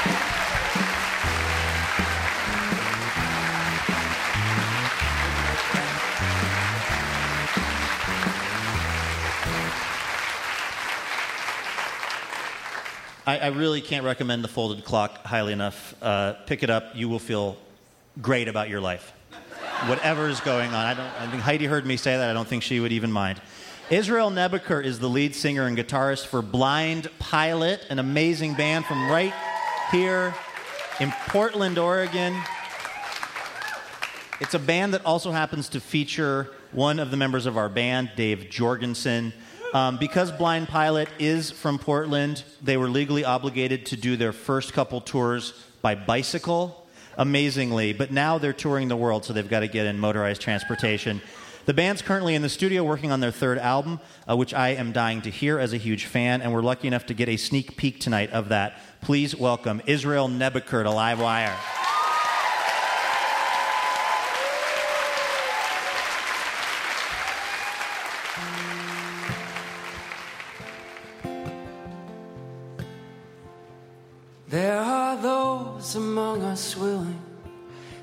I, 13.24 13.38
I 13.38 13.46
really 13.48 13.80
can't 13.80 14.04
recommend 14.04 14.42
The 14.42 14.48
Folded 14.48 14.84
Clock 14.84 15.24
highly 15.24 15.52
enough. 15.52 15.94
Uh, 16.02 16.32
pick 16.46 16.64
it 16.64 16.70
up. 16.70 16.96
You 16.96 17.08
will 17.08 17.20
feel 17.20 17.56
great 18.20 18.48
about 18.48 18.68
your 18.68 18.80
life. 18.80 19.12
Whatever 19.86 20.28
is 20.28 20.40
going 20.40 20.70
on. 20.70 20.74
I, 20.74 20.94
don't, 20.94 21.06
I 21.20 21.30
think 21.30 21.42
Heidi 21.42 21.66
heard 21.66 21.86
me 21.86 21.96
say 21.96 22.16
that. 22.16 22.28
I 22.28 22.32
don't 22.32 22.48
think 22.48 22.64
she 22.64 22.80
would 22.80 22.90
even 22.90 23.12
mind. 23.12 23.40
Israel 23.90 24.30
Nebeker 24.30 24.84
is 24.84 24.98
the 24.98 25.08
lead 25.08 25.36
singer 25.36 25.66
and 25.66 25.78
guitarist 25.78 26.26
for 26.26 26.42
Blind 26.42 27.10
Pilot, 27.20 27.86
an 27.90 28.00
amazing 28.00 28.54
band 28.54 28.86
from 28.86 29.08
right 29.08 29.34
here 29.92 30.34
in 30.98 31.12
Portland, 31.28 31.78
Oregon. 31.78 32.34
It's 34.40 34.54
a 34.54 34.58
band 34.58 34.94
that 34.94 35.06
also 35.06 35.30
happens 35.30 35.68
to 35.70 35.80
feature 35.80 36.50
one 36.72 36.98
of 36.98 37.12
the 37.12 37.16
members 37.16 37.46
of 37.46 37.56
our 37.56 37.68
band, 37.68 38.10
Dave 38.16 38.50
Jorgensen. 38.50 39.32
Um, 39.72 39.96
because 39.96 40.30
Blind 40.30 40.68
Pilot 40.68 41.08
is 41.18 41.50
from 41.50 41.78
Portland, 41.78 42.44
they 42.60 42.76
were 42.76 42.90
legally 42.90 43.24
obligated 43.24 43.86
to 43.86 43.96
do 43.96 44.16
their 44.16 44.32
first 44.32 44.74
couple 44.74 45.00
tours 45.00 45.54
by 45.80 45.94
bicycle, 45.94 46.86
amazingly. 47.16 47.94
But 47.94 48.10
now 48.10 48.36
they're 48.36 48.52
touring 48.52 48.88
the 48.88 48.96
world, 48.96 49.24
so 49.24 49.32
they've 49.32 49.48
got 49.48 49.60
to 49.60 49.68
get 49.68 49.86
in 49.86 49.98
motorized 49.98 50.42
transportation. 50.42 51.22
The 51.64 51.72
band's 51.72 52.02
currently 52.02 52.34
in 52.34 52.42
the 52.42 52.50
studio 52.50 52.84
working 52.84 53.12
on 53.12 53.20
their 53.20 53.30
third 53.30 53.56
album, 53.56 53.98
uh, 54.28 54.36
which 54.36 54.52
I 54.52 54.70
am 54.70 54.92
dying 54.92 55.22
to 55.22 55.30
hear 55.30 55.58
as 55.58 55.72
a 55.72 55.78
huge 55.78 56.04
fan, 56.04 56.42
and 56.42 56.52
we're 56.52 56.60
lucky 56.60 56.86
enough 56.86 57.06
to 57.06 57.14
get 57.14 57.30
a 57.30 57.38
sneak 57.38 57.78
peek 57.78 57.98
tonight 57.98 58.30
of 58.30 58.50
that. 58.50 58.78
Please 59.00 59.34
welcome 59.34 59.80
Israel 59.86 60.28
Nebeker 60.28 60.82
to 60.82 60.90
Livewire. 60.90 61.81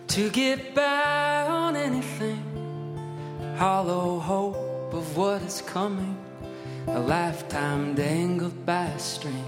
To 0.09 0.29
get 0.31 0.73
by 0.73 1.45
on 1.47 1.75
anything. 1.75 2.43
Hollow 3.57 4.17
hope 4.17 4.91
of 4.91 5.15
what 5.15 5.41
is 5.43 5.61
coming, 5.61 6.17
a 6.87 6.99
lifetime 6.99 7.93
dangled 7.93 8.65
by 8.65 8.85
a 8.85 8.99
string. 8.99 9.45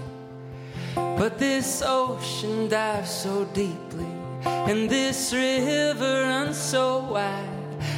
But 0.94 1.38
this 1.38 1.82
ocean 1.84 2.68
dives 2.68 3.10
so 3.10 3.44
deeply, 3.46 4.06
and 4.44 4.88
this 4.88 5.32
river 5.32 6.22
runs 6.22 6.58
so 6.58 7.10
wide. 7.10 7.48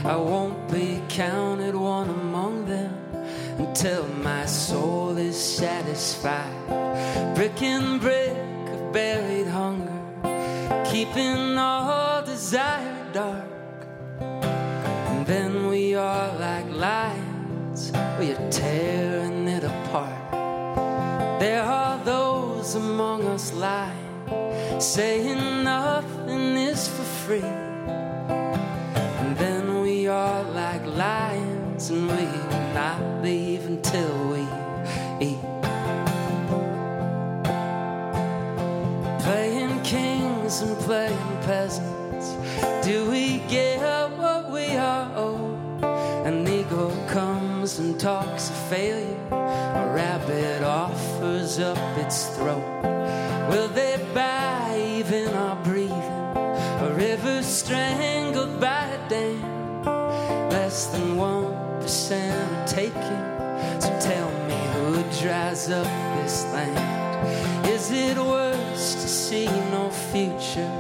I 0.03 0.17
won't 0.17 0.71
be 0.73 1.03
counted 1.09 1.75
one 1.75 2.09
among 2.09 2.65
them 2.67 2.95
until 3.59 4.07
my 4.23 4.47
soul 4.47 5.19
is 5.19 5.37
satisfied. 5.37 6.67
Brick 7.35 7.61
and 7.63 8.01
brick 8.01 8.37
of 8.73 8.93
buried 8.93 9.49
hunger, 9.49 9.94
keeping 10.85 11.59
all 11.59 12.23
desire 12.23 13.07
dark. 13.13 13.51
And 14.21 15.27
then 15.27 15.69
we 15.69 15.95
are 15.95 16.33
like 16.39 16.69
lions, 16.71 17.93
we 18.19 18.33
are 18.33 18.51
tearing 18.51 19.49
it 19.49 19.65
apart. 19.65 20.31
There 21.41 21.63
are 21.63 21.99
those 22.05 22.75
among 22.75 23.27
us 23.27 23.53
lying, 23.53 24.81
saying 24.81 25.65
nothing 25.65 26.57
is 26.57 26.89
for 26.89 27.05
free. 27.25 27.53
And 29.21 29.37
then 29.37 29.81
we 29.81 30.07
are 30.07 30.43
like 30.45 30.85
lions, 30.87 31.91
and 31.91 32.09
we 32.09 32.25
will 32.25 32.75
not 32.75 33.23
leave 33.23 33.67
until 33.67 34.29
we 34.29 34.44
talks 48.05 48.51
of 48.51 48.57
failure, 48.69 49.17
a 49.31 49.91
rabbit 49.97 50.63
offers 50.63 51.59
up 51.59 51.79
its 51.97 52.27
throat. 52.37 52.63
Will 53.49 53.69
they 53.69 53.97
buy 54.13 54.79
even 54.79 55.29
our 55.29 55.57
breathing? 55.65 56.37
A 56.85 56.93
river 56.95 57.43
strangled 57.43 58.61
by 58.61 58.85
a 58.89 59.09
dam. 59.09 59.85
Less 60.51 60.89
than 60.89 61.17
one 61.17 61.55
percent 61.81 62.53
are 62.53 62.67
taken. 62.67 63.81
So 63.81 63.89
tell 64.01 64.31
me 64.49 64.61
who 64.75 65.03
dries 65.23 65.71
up 65.71 65.89
this 66.21 66.45
land? 66.53 67.67
Is 67.67 67.91
it 67.91 68.19
worse 68.19 68.97
to 68.97 69.09
see 69.09 69.47
no 69.47 69.89
future? 70.13 70.71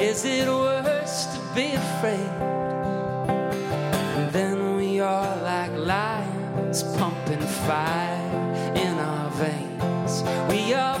Is 0.00 0.24
it 0.24 0.46
worse 0.46 1.26
to 1.26 1.40
be 1.56 1.72
afraid? 1.72 2.57
Fire 7.66 8.72
in 8.76 8.98
our 8.98 9.30
veins. 9.30 10.22
We 10.48 10.72
are 10.74 10.97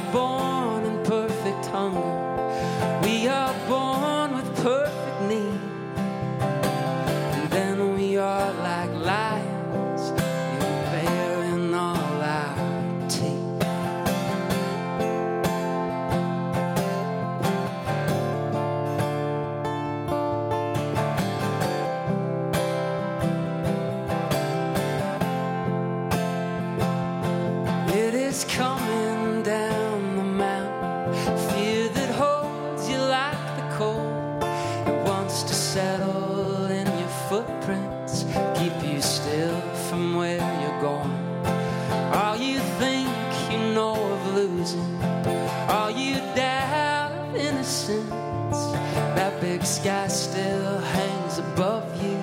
sky 49.68 50.08
still 50.08 50.78
hangs 50.78 51.38
above 51.38 51.84
you. 52.02 52.16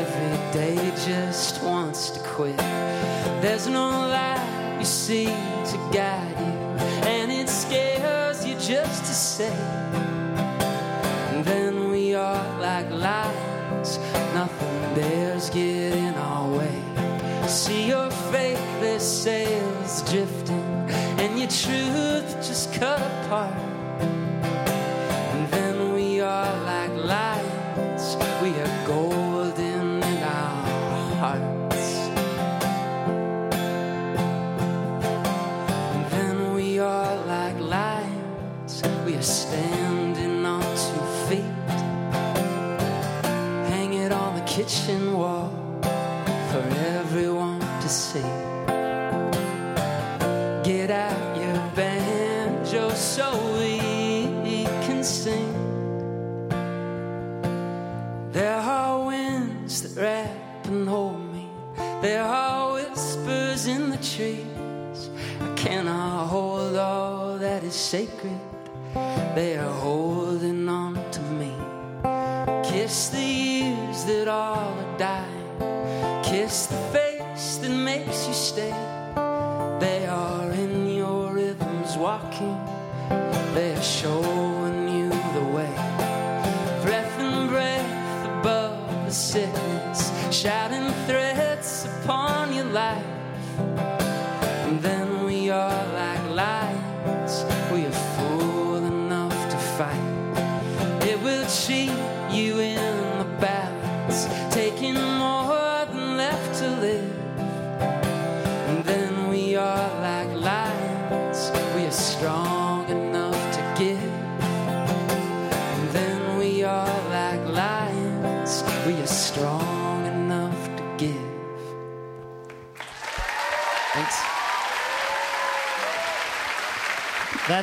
Every 0.00 0.36
day 0.52 0.76
just 1.06 1.62
wants 1.62 2.10
to 2.10 2.20
quit. 2.20 2.56
There's 3.40 3.68
no 3.68 3.88
light 3.88 4.76
you 4.78 4.84
see 4.84 5.26
to 5.26 5.76
guide 5.92 6.36
you, 6.46 6.56
and 7.14 7.30
it 7.30 7.48
scares 7.48 8.44
you 8.44 8.54
just 8.54 9.04
to 9.04 9.14
say. 9.14 9.56
Then 11.44 11.90
we 11.92 12.14
are 12.16 12.44
like 12.58 12.90
lions, 12.90 13.98
nothing 14.34 14.94
dares 14.96 15.48
get 15.48 15.94
in 15.94 16.14
our 16.14 16.48
way. 16.58 16.78
See 17.46 17.86
your 17.86 18.10
faithless 18.32 19.22
sails 19.22 20.02
drifting, 20.10 20.90
and 21.22 21.38
your 21.38 21.48
truth 21.48 22.28
just 22.46 22.74
cut 22.74 23.00
apart. 23.00 23.69
Sacred. 67.90 68.39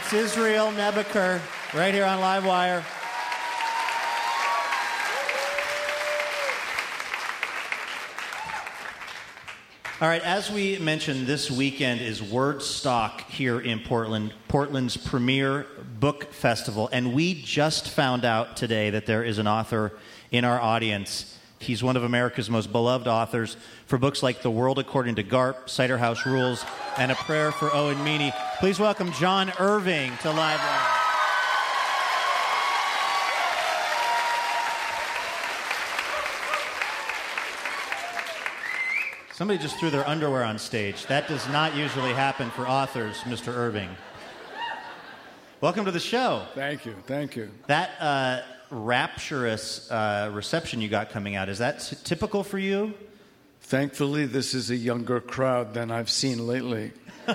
That's 0.09 0.31
Israel 0.31 0.67
Nebeker 0.67 1.41
right 1.73 1.93
here 1.93 2.05
on 2.05 2.19
Livewire. 2.19 2.81
All 9.99 10.07
right, 10.07 10.21
as 10.21 10.49
we 10.49 10.79
mentioned, 10.79 11.27
this 11.27 11.51
weekend 11.51 11.99
is 11.99 12.21
Wordstock 12.21 13.19
here 13.23 13.59
in 13.59 13.79
Portland, 13.81 14.33
Portland's 14.47 14.95
premier 14.95 15.65
book 15.99 16.31
festival. 16.31 16.87
And 16.93 17.13
we 17.13 17.33
just 17.41 17.89
found 17.89 18.23
out 18.23 18.55
today 18.55 18.91
that 18.91 19.07
there 19.07 19.25
is 19.25 19.39
an 19.39 19.47
author 19.47 19.91
in 20.31 20.45
our 20.45 20.61
audience. 20.61 21.36
He's 21.59 21.81
one 21.81 21.97
of 21.97 22.03
America's 22.03 22.49
most 22.49 22.71
beloved 22.71 23.07
authors 23.07 23.57
for 23.87 23.97
books 23.97 24.21
like 24.21 24.41
The 24.41 24.51
World 24.51 24.77
According 24.79 25.15
to 25.15 25.23
Garp, 25.23 25.67
Cider 25.69 25.97
House 25.97 26.25
Rules, 26.25 26.63
and 26.97 27.11
A 27.11 27.15
Prayer 27.15 27.51
for 27.51 27.73
Owen 27.73 28.03
Meany. 28.03 28.31
Please 28.59 28.79
welcome 28.79 29.11
John 29.13 29.51
Irving 29.59 30.11
to 30.21 30.31
Live 30.31 30.59
Livewire. 30.59 31.03
Somebody 39.33 39.59
just 39.59 39.77
threw 39.77 39.91
their 39.91 40.07
underwear 40.07 40.43
on 40.43 40.57
stage. 40.57 41.05
That 41.05 41.27
does 41.27 41.47
not 41.49 41.75
usually 41.75 42.11
happen 42.11 42.49
for 42.49 42.67
authors, 42.67 43.17
Mr. 43.17 43.49
Irving. 43.49 43.89
Welcome 45.61 45.85
to 45.85 45.91
the 45.91 45.99
show. 45.99 46.43
Thank 46.55 46.85
you, 46.85 46.95
thank 47.05 47.35
you. 47.35 47.49
That 47.67 47.91
uh, 47.99 48.41
rapturous 48.69 49.89
uh, 49.91 50.31
reception 50.33 50.81
you 50.81 50.89
got 50.89 51.09
coming 51.09 51.35
out, 51.35 51.49
is 51.49 51.59
that 51.59 51.79
t- 51.79 51.97
typical 52.03 52.43
for 52.43 52.59
you? 52.59 52.93
Thankfully, 53.61 54.25
this 54.25 54.53
is 54.53 54.69
a 54.69 54.75
younger 54.75 55.19
crowd 55.19 55.73
than 55.73 55.91
I've 55.91 56.09
seen 56.09 56.45
lately. 56.47 56.91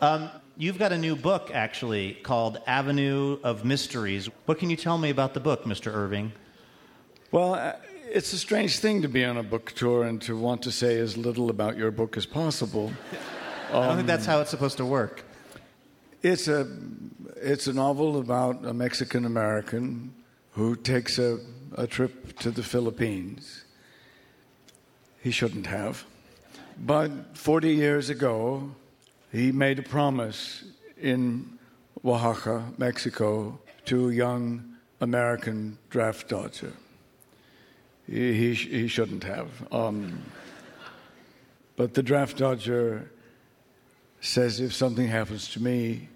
Um, 0.00 0.30
you've 0.56 0.78
got 0.78 0.92
a 0.92 0.98
new 0.98 1.14
book, 1.14 1.50
actually, 1.52 2.14
called 2.14 2.58
Avenue 2.66 3.38
of 3.44 3.66
Mysteries. 3.66 4.30
What 4.46 4.58
can 4.58 4.70
you 4.70 4.76
tell 4.76 4.96
me 4.96 5.10
about 5.10 5.34
the 5.34 5.40
book, 5.40 5.64
Mr. 5.64 5.92
Irving? 5.94 6.32
Well, 7.30 7.54
uh, 7.54 7.74
it's 8.10 8.32
a 8.32 8.38
strange 8.38 8.78
thing 8.78 9.02
to 9.02 9.08
be 9.08 9.24
on 9.24 9.36
a 9.36 9.42
book 9.42 9.72
tour 9.72 10.04
and 10.04 10.20
to 10.22 10.36
want 10.38 10.62
to 10.62 10.72
say 10.72 10.98
as 10.98 11.18
little 11.18 11.50
about 11.50 11.76
your 11.76 11.90
book 11.90 12.16
as 12.16 12.24
possible. 12.24 12.92
I 13.68 13.86
don't 13.86 13.96
think 13.96 14.06
that's 14.08 14.24
how 14.24 14.40
it's 14.40 14.50
supposed 14.50 14.78
to 14.78 14.86
work. 14.86 15.22
It's 16.22 16.48
a, 16.48 16.66
it's 17.42 17.66
a 17.66 17.72
novel 17.72 18.18
about 18.18 18.64
a 18.64 18.74
Mexican 18.74 19.24
American 19.24 20.14
who 20.52 20.76
takes 20.76 21.18
a, 21.18 21.38
a 21.76 21.86
trip 21.86 22.38
to 22.40 22.50
the 22.50 22.62
Philippines. 22.62 23.64
He 25.22 25.30
shouldn't 25.30 25.66
have. 25.66 26.04
But 26.78 27.36
40 27.36 27.70
years 27.74 28.10
ago, 28.10 28.70
he 29.32 29.52
made 29.52 29.78
a 29.78 29.82
promise 29.82 30.64
in 31.00 31.58
Oaxaca, 32.04 32.64
Mexico, 32.78 33.58
to 33.86 34.10
a 34.10 34.12
young 34.12 34.76
American 35.00 35.78
draft 35.88 36.28
dodger. 36.28 36.72
He, 38.06 38.34
he, 38.34 38.54
he 38.54 38.88
shouldn't 38.88 39.24
have. 39.24 39.48
Um, 39.72 40.22
but 41.76 41.94
the 41.94 42.02
draft 42.02 42.36
dodger 42.36 43.10
says 44.20 44.60
if 44.60 44.74
something 44.74 45.06
happens 45.06 45.48
to 45.52 45.62
me, 45.62 46.08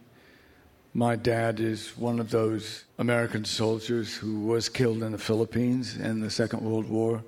my 0.95 1.17
dad 1.17 1.59
is 1.59 1.97
one 1.99 2.21
of 2.21 2.31
those 2.31 2.85
American 2.99 3.45
soldiers 3.45 4.15
who 4.15 4.41
was 4.41 4.69
killed 4.69 5.03
in 5.03 5.11
the 5.11 5.19
Philippines 5.19 5.97
in 5.97 6.21
the 6.21 6.31
Second 6.31 6.61
World 6.63 6.89
War. 6.89 7.25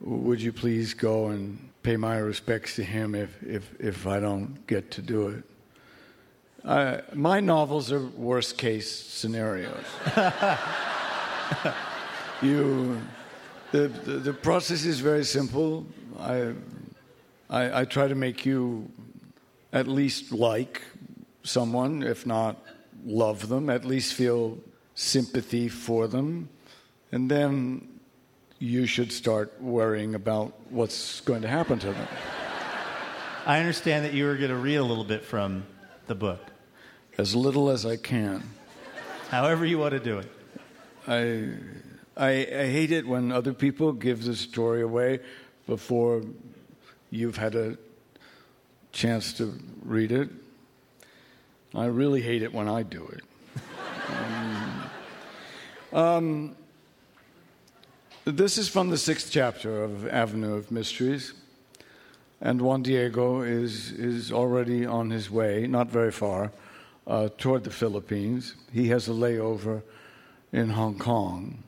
Would 0.00 0.42
you 0.42 0.52
please 0.52 0.92
go 0.92 1.28
and 1.28 1.70
pay 1.84 1.96
my 1.96 2.16
respects 2.18 2.74
to 2.74 2.82
him 2.82 3.14
if, 3.14 3.40
if, 3.44 3.72
if 3.78 4.08
I 4.08 4.18
don't 4.18 4.66
get 4.66 4.90
to 4.92 5.02
do 5.02 5.28
it? 5.28 5.44
My 7.14 7.38
novels 7.38 7.92
are 7.92 8.04
worst 8.06 8.58
case 8.58 8.90
scenarios. 8.90 9.84
you, 12.42 13.00
the, 13.70 13.86
the, 13.86 14.12
the, 14.18 14.32
process 14.32 14.84
is 14.84 14.98
very 14.98 15.24
simple. 15.24 15.86
I, 16.18 16.54
I, 17.48 17.82
I 17.82 17.84
try 17.84 18.08
to 18.08 18.14
make 18.16 18.44
you 18.44 18.90
at 19.72 19.86
least 19.86 20.32
like 20.32 20.82
someone, 21.44 22.02
if 22.02 22.26
not 22.26 22.56
love 23.06 23.48
them, 23.48 23.70
at 23.70 23.84
least 23.84 24.14
feel 24.14 24.58
sympathy 24.94 25.68
for 25.68 26.08
them. 26.08 26.48
And 27.12 27.30
then 27.30 28.00
you 28.58 28.86
should 28.86 29.12
start 29.12 29.60
worrying 29.60 30.14
about 30.14 30.54
what's 30.70 31.20
going 31.20 31.42
to 31.42 31.48
happen 31.48 31.78
to 31.78 31.92
them. 31.92 32.08
I 33.46 33.60
understand 33.60 34.04
that 34.04 34.14
you 34.14 34.24
were 34.24 34.36
going 34.36 34.50
to 34.50 34.56
read 34.56 34.76
a 34.76 34.84
little 34.84 35.04
bit 35.04 35.24
from 35.24 35.64
the 36.06 36.14
book. 36.14 36.40
As 37.18 37.36
little 37.36 37.70
as 37.70 37.86
I 37.86 37.96
can. 37.96 38.42
However, 39.28 39.64
you 39.64 39.78
want 39.78 39.92
to 39.92 40.00
do 40.00 40.18
it. 40.18 40.30
I, 41.06 41.50
I, 42.16 42.30
I 42.30 42.66
hate 42.70 42.90
it 42.90 43.06
when 43.06 43.30
other 43.30 43.52
people 43.52 43.92
give 43.92 44.24
the 44.24 44.34
story 44.34 44.82
away 44.82 45.20
before 45.66 46.22
you've 47.10 47.36
had 47.36 47.54
a 47.54 47.76
chance 48.92 49.34
to 49.34 49.58
read 49.82 50.10
it. 50.10 50.30
I 51.76 51.86
really 51.86 52.22
hate 52.22 52.42
it 52.42 52.54
when 52.54 52.68
I 52.68 52.84
do 52.84 53.04
it. 53.12 53.22
um, 54.08 54.90
um, 55.92 56.56
this 58.24 58.58
is 58.58 58.68
from 58.68 58.90
the 58.90 58.96
sixth 58.96 59.32
chapter 59.32 59.82
of 59.82 60.06
Avenue 60.06 60.54
of 60.54 60.70
Mysteries. 60.70 61.34
And 62.40 62.62
Juan 62.62 62.82
Diego 62.82 63.40
is, 63.40 63.90
is 63.90 64.30
already 64.30 64.86
on 64.86 65.10
his 65.10 65.30
way, 65.30 65.66
not 65.66 65.88
very 65.88 66.12
far, 66.12 66.52
uh, 67.08 67.30
toward 67.38 67.64
the 67.64 67.70
Philippines. 67.70 68.54
He 68.72 68.88
has 68.88 69.08
a 69.08 69.12
layover 69.12 69.82
in 70.52 70.70
Hong 70.70 70.96
Kong. 70.96 71.64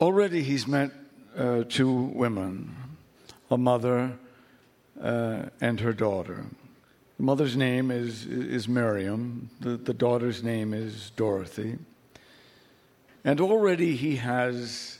Already 0.00 0.42
he's 0.42 0.66
met 0.66 0.92
uh, 1.36 1.64
two 1.68 1.92
women, 1.92 2.74
a 3.50 3.58
mother 3.58 4.12
uh, 5.02 5.42
and 5.60 5.80
her 5.80 5.92
daughter. 5.92 6.46
The 7.16 7.22
mother's 7.22 7.56
name 7.56 7.90
is, 7.92 8.26
is 8.26 8.66
Miriam, 8.66 9.48
the, 9.60 9.76
the 9.76 9.94
daughter's 9.94 10.42
name 10.42 10.74
is 10.74 11.10
Dorothy. 11.10 11.78
And 13.24 13.40
already 13.40 13.94
he 13.94 14.16
has 14.16 14.98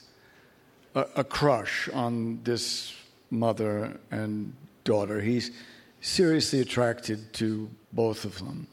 a, 0.95 1.05
a 1.17 1.23
crush 1.23 1.89
on 1.89 2.39
this 2.43 2.95
mother 3.29 3.99
and 4.11 4.53
daughter. 4.85 5.19
He's 5.19 5.51
seriously 5.99 6.61
attracted 6.61 7.33
to 7.33 7.69
both 7.91 8.23
of 8.23 8.39
them. 8.39 8.67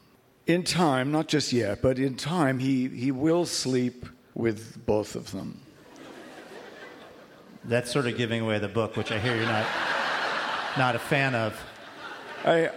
In 0.47 0.63
time, 0.63 1.11
not 1.11 1.27
just 1.27 1.51
yet, 1.51 1.81
but 1.81 1.99
in 1.99 2.15
time, 2.15 2.59
he, 2.59 2.87
he 2.87 3.11
will 3.11 3.45
sleep 3.45 4.05
with 4.35 4.85
both 4.85 5.15
of 5.15 5.31
them. 5.31 5.59
That's 7.65 7.91
sort 7.91 8.07
of 8.07 8.17
giving 8.17 8.41
away 8.41 8.59
the 8.59 8.67
book, 8.67 8.97
which 8.97 9.11
I 9.11 9.19
hear 9.19 9.35
you're 9.35 9.45
not, 9.45 9.65
not 10.77 10.95
a 10.95 10.99
fan 10.99 11.33
of. 11.35 11.57
I, 12.43 12.71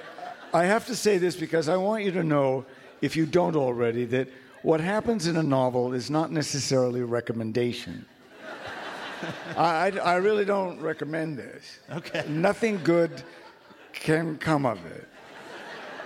I 0.57 0.65
have 0.65 0.87
to 0.87 0.97
say 0.97 1.19
this 1.19 1.37
because 1.37 1.69
I 1.69 1.77
want 1.77 2.03
you 2.05 2.13
to 2.13 2.25
know, 2.25 2.65
if 3.03 3.15
you 3.15 3.27
don't 3.27 3.57
already, 3.57 4.07
that 4.07 4.29
what 4.63 4.81
happens 4.81 5.27
in 5.27 5.37
a 5.37 5.43
novel 5.43 5.93
is 5.93 6.09
not 6.09 6.33
necessarily 6.33 7.01
a 7.01 7.05
recommendation. 7.05 8.07
I, 9.59 9.89
I, 9.89 9.89
I, 9.99 10.15
really 10.17 10.47
don't 10.47 10.81
recommend 10.81 11.37
this. 11.37 11.81
Okay. 11.93 12.25
Nothing 12.27 12.81
good 12.83 13.23
can 13.93 14.39
come 14.39 14.65
of 14.65 14.79
it. 14.87 15.07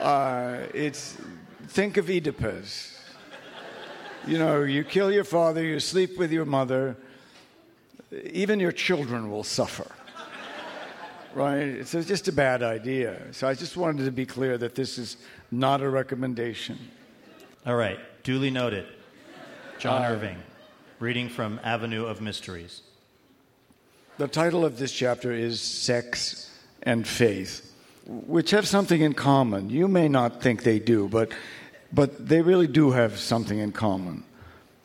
Uh, 0.01 0.63
it's 0.75 1.17
think 1.69 1.97
of 1.97 2.11
Oedipus. 2.11 2.99
You 4.27 4.39
know, 4.39 4.65
you 4.65 4.83
kill 4.83 5.13
your 5.13 5.23
father, 5.23 5.63
you 5.63 5.79
sleep 5.79 6.19
with 6.19 6.33
your 6.33 6.45
mother, 6.45 6.97
even 8.33 8.59
your 8.59 8.73
children 8.73 9.31
will 9.31 9.45
suffer 9.45 9.87
right? 11.35 11.63
It's 11.63 11.93
just 11.93 12.29
a 12.29 12.33
bad 12.33 12.63
idea. 12.63 13.33
So 13.33 13.49
I 13.49 13.55
just 13.55 13.77
wanted 13.77 14.05
to 14.05 14.11
be 14.13 14.27
clear 14.27 14.59
that 14.59 14.75
this 14.75 14.99
is 14.99 15.17
not 15.51 15.81
a 15.81 15.89
recommendation. 15.89 16.79
All 17.67 17.77
right, 17.77 17.99
duly 18.23 18.51
noted. 18.51 18.87
John 19.79 20.03
uh, 20.03 20.09
Irving, 20.09 20.39
reading 20.99 21.29
from 21.29 21.61
Avenue 21.63 22.07
of 22.07 22.21
Mysteries. 22.21 22.83
The 24.19 24.29
title 24.29 24.65
of 24.65 24.79
this 24.79 24.93
chapter 24.93 25.33
is 25.33 25.61
Sex 25.61 26.51
and 26.83 27.07
Faith, 27.07 27.73
which 28.07 28.51
have 28.51 28.69
something 28.69 29.01
in 29.01 29.15
common. 29.15 29.71
You 29.71 29.89
may 29.89 30.09
not 30.09 30.43
think 30.43 30.63
they 30.63 30.79
do, 30.79 31.09
but, 31.09 31.33
but 31.93 32.29
they 32.29 32.43
really 32.43 32.67
do 32.67 32.91
have 32.91 33.19
something 33.19 33.59
in 33.59 33.73
common. 33.73 34.25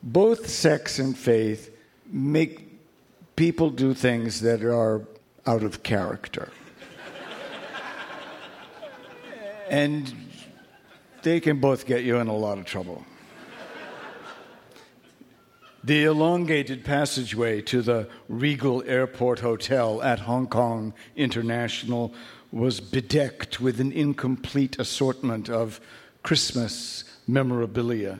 Both 0.02 0.48
sex 0.48 1.00
and 1.00 1.18
faith 1.18 1.76
make 2.06 2.66
people 3.36 3.70
do 3.70 3.94
things 3.94 4.42
that 4.42 4.64
are 4.64 5.06
out 5.46 5.64
of 5.64 5.84
character. 5.84 6.50
and 9.70 10.14
they 11.24 11.40
can 11.40 11.60
both 11.60 11.86
get 11.86 12.04
you 12.04 12.18
in 12.18 12.28
a 12.28 12.36
lot 12.36 12.58
of 12.58 12.66
trouble. 12.66 13.06
The 15.84 16.06
elongated 16.06 16.84
passageway 16.84 17.62
to 17.64 17.84
the 17.84 18.10
Regal 18.28 18.84
Airport 18.88 19.42
Hotel 19.42 20.02
at 20.02 20.22
Hong 20.22 20.48
Kong 20.48 20.94
International 21.16 22.12
was 22.52 22.80
bedecked 22.80 23.60
with 23.60 23.80
an 23.80 23.92
incomplete 23.92 24.80
assortment 24.80 25.48
of 25.48 25.80
Christmas 26.24 27.04
memorabilia, 27.28 28.20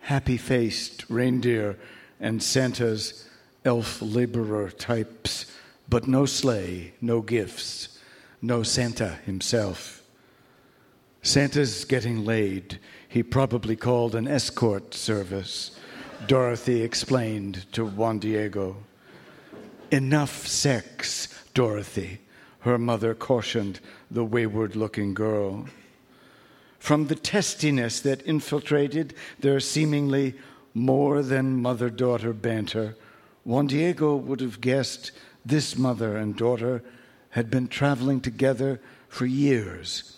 happy 0.00 0.36
faced 0.36 1.08
reindeer, 1.08 1.78
and 2.18 2.42
Santa's 2.42 3.28
elf 3.64 4.02
laborer 4.02 4.70
types 4.70 5.46
but 5.88 6.06
no 6.06 6.26
sleigh, 6.26 6.92
no 7.00 7.20
gifts, 7.20 7.98
no 8.42 8.62
Santa 8.62 9.18
himself. 9.24 10.02
Santa's 11.22 11.84
getting 11.84 12.24
laid. 12.24 12.78
He 13.08 13.22
probably 13.22 13.76
called 13.76 14.14
an 14.14 14.28
escort 14.28 14.94
service, 14.94 15.72
Dorothy 16.26 16.82
explained 16.82 17.70
to 17.72 17.84
Juan 17.84 18.18
Diego. 18.18 18.76
Enough 19.90 20.46
sex, 20.46 21.28
Dorothy, 21.54 22.20
her 22.60 22.78
mother 22.78 23.14
cautioned 23.14 23.80
the 24.10 24.24
wayward 24.24 24.76
looking 24.76 25.14
girl. 25.14 25.66
From 26.78 27.06
the 27.06 27.14
testiness 27.14 28.00
that 28.00 28.22
infiltrated 28.22 29.14
their 29.40 29.60
seemingly 29.60 30.34
more 30.74 31.22
than 31.22 31.62
mother 31.62 31.90
daughter 31.90 32.32
banter, 32.32 32.96
Juan 33.44 33.66
Diego 33.66 34.14
would 34.14 34.40
have 34.40 34.60
guessed 34.60 35.10
this 35.44 35.76
mother 35.76 36.16
and 36.16 36.36
daughter 36.36 36.82
had 37.30 37.50
been 37.50 37.68
traveling 37.68 38.20
together 38.20 38.80
for 39.08 39.26
years, 39.26 40.16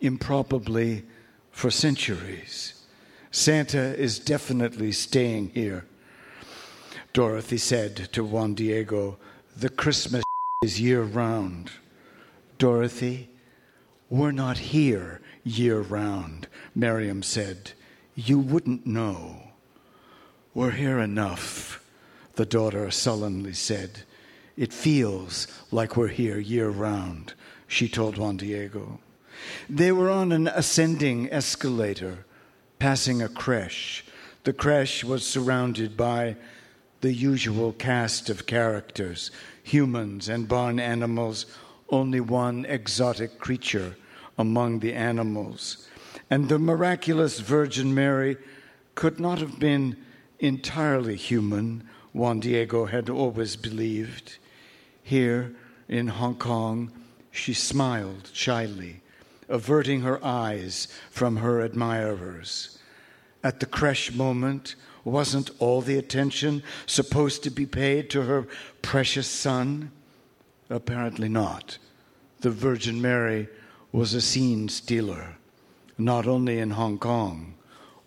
improbably 0.00 1.04
for 1.50 1.70
centuries. 1.70 2.84
Santa 3.30 3.94
is 3.98 4.18
definitely 4.18 4.92
staying 4.92 5.50
here. 5.50 5.84
Dorothy 7.12 7.58
said 7.58 7.96
to 8.12 8.24
Juan 8.24 8.54
Diego, 8.54 9.18
The 9.56 9.68
Christmas 9.68 10.22
is 10.62 10.80
year 10.80 11.02
round. 11.02 11.70
Dorothy, 12.58 13.28
We're 14.08 14.32
not 14.32 14.58
here 14.58 15.20
year 15.44 15.80
round, 15.80 16.48
Miriam 16.74 17.22
said. 17.22 17.72
You 18.14 18.38
wouldn't 18.38 18.86
know. 18.86 19.42
We're 20.54 20.72
here 20.72 20.98
enough, 20.98 21.84
the 22.34 22.46
daughter 22.46 22.90
sullenly 22.90 23.52
said. 23.52 24.02
It 24.56 24.72
feels 24.72 25.46
like 25.70 25.96
we're 25.96 26.08
here 26.08 26.38
year 26.38 26.70
round, 26.70 27.34
she 27.66 27.88
told 27.90 28.16
Juan 28.16 28.38
Diego. 28.38 29.00
They 29.68 29.92
were 29.92 30.08
on 30.08 30.32
an 30.32 30.48
ascending 30.48 31.30
escalator, 31.30 32.24
passing 32.78 33.20
a 33.20 33.28
creche. 33.28 34.02
The 34.44 34.54
creche 34.54 35.04
was 35.04 35.26
surrounded 35.26 35.94
by 35.94 36.36
the 37.02 37.12
usual 37.12 37.72
cast 37.72 38.30
of 38.30 38.46
characters 38.46 39.30
humans 39.62 40.28
and 40.28 40.48
barn 40.48 40.80
animals, 40.80 41.44
only 41.90 42.20
one 42.20 42.64
exotic 42.64 43.38
creature 43.38 43.96
among 44.38 44.78
the 44.78 44.94
animals. 44.94 45.86
And 46.30 46.48
the 46.48 46.58
miraculous 46.58 47.40
Virgin 47.40 47.94
Mary 47.94 48.36
could 48.94 49.20
not 49.20 49.38
have 49.38 49.58
been 49.58 49.96
entirely 50.38 51.16
human, 51.16 51.86
Juan 52.12 52.40
Diego 52.40 52.86
had 52.86 53.10
always 53.10 53.56
believed. 53.56 54.38
Here 55.06 55.54
in 55.88 56.08
Hong 56.08 56.34
Kong, 56.34 56.90
she 57.30 57.54
smiled 57.54 58.28
shyly, 58.32 59.02
averting 59.48 60.00
her 60.00 60.18
eyes 60.24 60.88
from 61.12 61.36
her 61.36 61.60
admirers. 61.60 62.76
At 63.44 63.60
the 63.60 63.66
creche 63.66 64.12
moment, 64.12 64.74
wasn't 65.04 65.50
all 65.60 65.80
the 65.80 65.96
attention 65.96 66.64
supposed 66.86 67.44
to 67.44 67.50
be 67.50 67.66
paid 67.66 68.10
to 68.10 68.22
her 68.22 68.48
precious 68.82 69.28
son? 69.28 69.92
Apparently 70.68 71.28
not. 71.28 71.78
The 72.40 72.50
Virgin 72.50 73.00
Mary 73.00 73.48
was 73.92 74.12
a 74.12 74.20
scene 74.20 74.68
stealer, 74.68 75.36
not 75.96 76.26
only 76.26 76.58
in 76.58 76.70
Hong 76.70 76.98
Kong, 76.98 77.54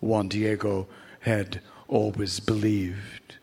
Juan 0.00 0.28
Diego 0.28 0.86
had 1.20 1.62
always 1.88 2.40
believed. 2.40 3.36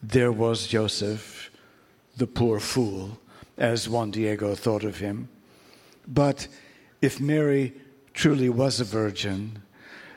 There 0.00 0.30
was 0.30 0.68
Joseph, 0.68 1.49
the 2.20 2.26
poor 2.26 2.60
fool, 2.60 3.18
as 3.56 3.88
Juan 3.88 4.10
Diego 4.10 4.54
thought 4.54 4.84
of 4.84 4.98
him. 4.98 5.30
But 6.06 6.46
if 7.00 7.18
Mary 7.18 7.72
truly 8.12 8.50
was 8.50 8.78
a 8.78 8.84
virgin, 8.84 9.62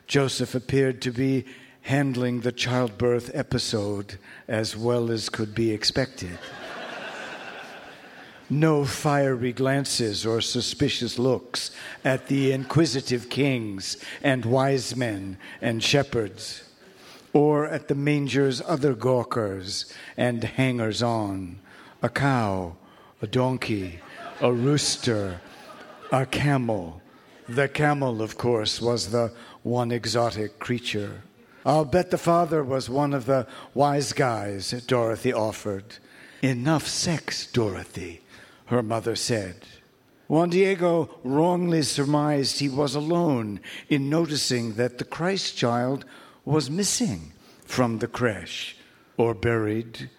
Joseph 0.05 0.53
appeared 0.53 1.01
to 1.03 1.11
be 1.11 1.45
handling 1.83 2.41
the 2.41 2.51
childbirth 2.51 3.31
episode 3.33 4.19
as 4.49 4.75
well 4.75 5.09
as 5.09 5.29
could 5.29 5.55
be 5.55 5.71
expected. 5.71 6.37
no 8.49 8.83
fiery 8.83 9.53
glances 9.53 10.25
or 10.25 10.41
suspicious 10.41 11.17
looks 11.17 11.71
at 12.03 12.27
the 12.27 12.51
inquisitive 12.51 13.29
kings 13.29 13.95
and 14.21 14.43
wise 14.43 14.93
men 14.93 15.37
and 15.61 15.81
shepherds, 15.81 16.69
or 17.31 17.65
at 17.65 17.87
the 17.87 17.95
manger's 17.95 18.61
other 18.61 18.93
gawkers 18.93 19.91
and 20.17 20.43
hangers 20.43 21.01
on 21.01 21.59
a 22.03 22.09
cow, 22.09 22.75
a 23.21 23.27
donkey, 23.27 23.99
a 24.41 24.51
rooster, 24.51 25.39
a 26.11 26.25
camel. 26.25 27.01
The 27.47 27.69
camel, 27.69 28.21
of 28.21 28.37
course, 28.37 28.81
was 28.81 29.11
the 29.11 29.31
one 29.63 29.91
exotic 29.91 30.59
creature. 30.59 31.23
I'll 31.65 31.85
bet 31.85 32.11
the 32.11 32.17
father 32.17 32.61
was 32.61 32.89
one 32.89 33.13
of 33.13 33.25
the 33.25 33.47
wise 33.73 34.11
guys, 34.11 34.71
Dorothy 34.85 35.31
offered. 35.31 35.95
Enough 36.41 36.85
sex, 36.85 37.47
Dorothy, 37.49 38.19
her 38.65 38.83
mother 38.83 39.15
said. 39.15 39.55
Juan 40.27 40.49
Diego 40.49 41.19
wrongly 41.23 41.83
surmised 41.83 42.59
he 42.59 42.67
was 42.67 42.95
alone 42.95 43.61
in 43.87 44.09
noticing 44.09 44.73
that 44.73 44.97
the 44.97 45.05
Christ 45.05 45.55
child 45.55 46.03
was 46.43 46.69
missing 46.69 47.31
from 47.63 47.99
the 47.99 48.07
creche, 48.07 48.75
or 49.15 49.33
buried, 49.33 50.09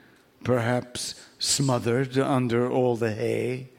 perhaps 0.44 1.14
smothered 1.38 2.16
under 2.18 2.70
all 2.70 2.96
the 2.96 3.12
hay. 3.12 3.70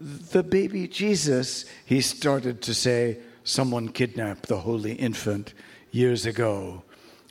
The 0.00 0.42
baby 0.42 0.88
Jesus, 0.88 1.64
he 1.84 2.00
started 2.00 2.62
to 2.62 2.74
say, 2.74 3.18
someone 3.44 3.88
kidnapped 3.88 4.46
the 4.48 4.60
holy 4.60 4.92
infant 4.94 5.54
years 5.90 6.26
ago, 6.26 6.82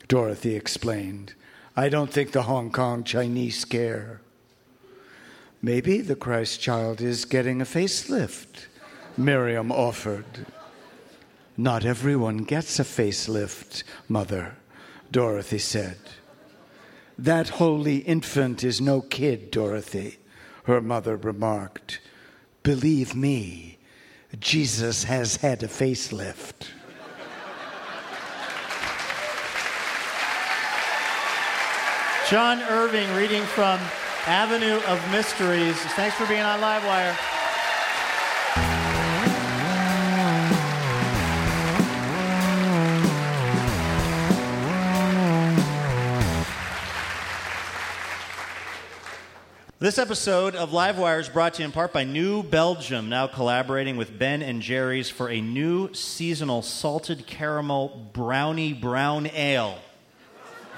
Dorothy 0.07 0.55
explained. 0.55 1.33
I 1.75 1.89
don't 1.89 2.11
think 2.11 2.31
the 2.31 2.43
Hong 2.43 2.71
Kong 2.71 3.03
Chinese 3.03 3.65
care. 3.65 4.21
Maybe 5.61 6.01
the 6.01 6.15
Christ 6.15 6.61
child 6.61 7.01
is 7.01 7.25
getting 7.25 7.61
a 7.61 7.65
facelift, 7.65 8.67
Miriam 9.17 9.71
offered. 9.71 10.45
Not 11.57 11.85
everyone 11.85 12.37
gets 12.39 12.79
a 12.79 12.83
facelift, 12.83 13.83
Mother, 14.07 14.55
Dorothy 15.11 15.57
said. 15.57 15.97
That 17.17 17.49
holy 17.49 17.97
infant 17.97 18.63
is 18.63 18.81
no 18.81 19.01
kid, 19.01 19.49
Dorothy, 19.49 20.17
her 20.63 20.81
mother 20.81 21.15
remarked. 21.15 22.01
Believe 22.63 23.15
me, 23.15 23.77
Jesus 24.39 25.05
has 25.05 25.37
had 25.37 25.63
a 25.63 25.67
facelift. 25.67 26.69
John 32.29 32.59
Irving 32.63 33.13
reading 33.15 33.43
from 33.43 33.79
Avenue 34.25 34.81
of 34.87 35.11
Mysteries. 35.11 35.77
Thanks 35.93 36.15
for 36.17 36.25
being 36.25 36.41
on 36.41 36.59
Livewire. 36.59 37.34
This 49.85 49.99
episode 49.99 50.55
of 50.55 50.71
Livewire 50.71 51.19
is 51.19 51.29
brought 51.29 51.53
to 51.53 51.61
you 51.61 51.67
in 51.67 51.71
part 51.71 51.93
by 51.93 52.05
New 52.05 52.41
Belgium, 52.41 53.07
now 53.07 53.27
collaborating 53.27 53.97
with 53.97 54.17
Ben 54.17 54.41
and 54.41 54.59
Jerry's 54.59 55.11
for 55.11 55.29
a 55.29 55.39
new 55.39 55.93
seasonal 55.93 56.63
salted 56.63 57.27
caramel 57.27 58.09
brownie 58.11 58.73
brown 58.73 59.27
ale. 59.27 59.77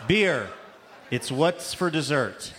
Beer 0.10 0.50
it's 1.10 1.32
what's 1.32 1.74
for 1.74 1.90
dessert. 1.90 2.52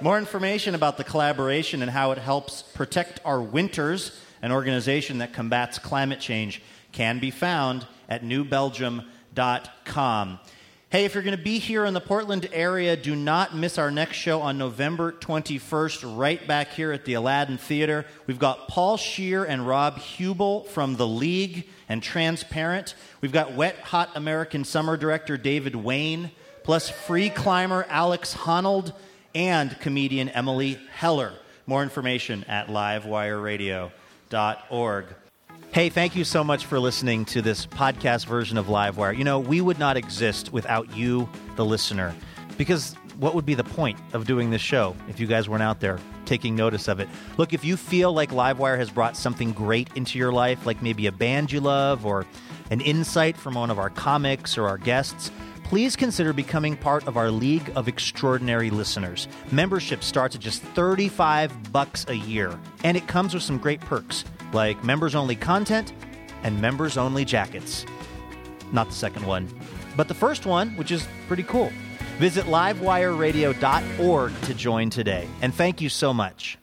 More 0.00 0.16
information 0.16 0.74
about 0.74 0.96
the 0.96 1.04
collaboration 1.04 1.82
and 1.82 1.90
how 1.90 2.12
it 2.12 2.18
helps 2.18 2.62
protect 2.62 3.20
our 3.26 3.42
winters, 3.42 4.18
an 4.40 4.52
organization 4.52 5.18
that 5.18 5.34
combats 5.34 5.78
climate 5.78 6.20
change, 6.20 6.62
can 6.92 7.18
be 7.18 7.30
found 7.30 7.86
at 8.08 8.24
newbelgium.com. 8.24 10.38
Hey, 10.88 11.04
if 11.04 11.14
you're 11.14 11.24
going 11.24 11.36
to 11.36 11.42
be 11.42 11.58
here 11.58 11.84
in 11.84 11.94
the 11.94 12.00
Portland 12.00 12.48
area, 12.52 12.96
do 12.96 13.16
not 13.16 13.56
miss 13.56 13.76
our 13.76 13.90
next 13.90 14.18
show 14.18 14.40
on 14.40 14.56
November 14.56 15.10
21st, 15.10 16.16
right 16.16 16.46
back 16.46 16.74
here 16.74 16.92
at 16.92 17.04
the 17.04 17.14
Aladdin 17.14 17.58
Theater. 17.58 18.06
We've 18.28 18.38
got 18.38 18.68
Paul 18.68 18.96
Scheer 18.96 19.42
and 19.42 19.66
Rob 19.66 19.98
Huebel 19.98 20.62
from 20.62 20.94
The 20.94 21.08
League 21.08 21.66
and 21.88 22.00
Transparent. 22.00 22.94
We've 23.20 23.32
got 23.32 23.54
Wet 23.54 23.80
Hot 23.80 24.10
American 24.14 24.62
Summer 24.62 24.96
director 24.96 25.36
David 25.36 25.74
Wain, 25.74 26.30
plus 26.62 26.88
free 26.88 27.30
climber 27.30 27.84
Alex 27.88 28.34
Honnold 28.34 28.92
and 29.34 29.76
comedian 29.80 30.28
Emily 30.28 30.78
Heller. 30.92 31.32
More 31.66 31.82
information 31.82 32.44
at 32.44 32.68
livewireradio.org. 32.68 35.06
Hey, 35.76 35.90
thank 35.90 36.16
you 36.16 36.24
so 36.24 36.42
much 36.42 36.64
for 36.64 36.80
listening 36.80 37.26
to 37.26 37.42
this 37.42 37.66
podcast 37.66 38.24
version 38.24 38.56
of 38.56 38.68
Livewire. 38.68 39.14
You 39.14 39.24
know, 39.24 39.38
we 39.38 39.60
would 39.60 39.78
not 39.78 39.98
exist 39.98 40.50
without 40.50 40.96
you, 40.96 41.28
the 41.56 41.66
listener, 41.66 42.14
because 42.56 42.94
what 43.18 43.34
would 43.34 43.44
be 43.44 43.52
the 43.52 43.62
point 43.62 43.98
of 44.14 44.26
doing 44.26 44.48
this 44.48 44.62
show 44.62 44.96
if 45.06 45.20
you 45.20 45.26
guys 45.26 45.50
weren't 45.50 45.62
out 45.62 45.80
there 45.80 45.98
taking 46.24 46.56
notice 46.56 46.88
of 46.88 46.98
it? 46.98 47.10
Look, 47.36 47.52
if 47.52 47.62
you 47.62 47.76
feel 47.76 48.14
like 48.14 48.30
Livewire 48.30 48.78
has 48.78 48.90
brought 48.90 49.18
something 49.18 49.52
great 49.52 49.90
into 49.94 50.18
your 50.18 50.32
life, 50.32 50.64
like 50.64 50.80
maybe 50.80 51.08
a 51.08 51.12
band 51.12 51.52
you 51.52 51.60
love 51.60 52.06
or 52.06 52.24
an 52.70 52.80
insight 52.80 53.36
from 53.36 53.52
one 53.52 53.70
of 53.70 53.78
our 53.78 53.90
comics 53.90 54.56
or 54.56 54.66
our 54.68 54.78
guests, 54.78 55.30
please 55.62 55.94
consider 55.94 56.32
becoming 56.32 56.74
part 56.74 57.06
of 57.06 57.18
our 57.18 57.30
League 57.30 57.70
of 57.76 57.86
Extraordinary 57.86 58.70
Listeners. 58.70 59.28
Membership 59.52 60.02
starts 60.02 60.36
at 60.36 60.40
just 60.40 60.62
35 60.62 61.70
bucks 61.70 62.06
a 62.08 62.14
year, 62.14 62.58
and 62.82 62.96
it 62.96 63.06
comes 63.08 63.34
with 63.34 63.42
some 63.42 63.58
great 63.58 63.82
perks 63.82 64.24
like 64.52 64.82
members-only 64.84 65.36
content 65.36 65.92
and 66.42 66.60
members-only 66.60 67.24
jackets. 67.24 67.86
Not 68.72 68.88
the 68.88 68.94
second 68.94 69.26
one, 69.26 69.48
but 69.96 70.08
the 70.08 70.14
first 70.14 70.46
one, 70.46 70.70
which 70.76 70.90
is 70.90 71.06
pretty 71.28 71.44
cool. 71.44 71.70
Visit 72.18 72.46
livewireradio.org 72.46 74.40
to 74.42 74.54
join 74.54 74.90
today. 74.90 75.28
And 75.42 75.54
thank 75.54 75.80
you 75.80 75.88
so 75.88 76.14
much. 76.14 76.58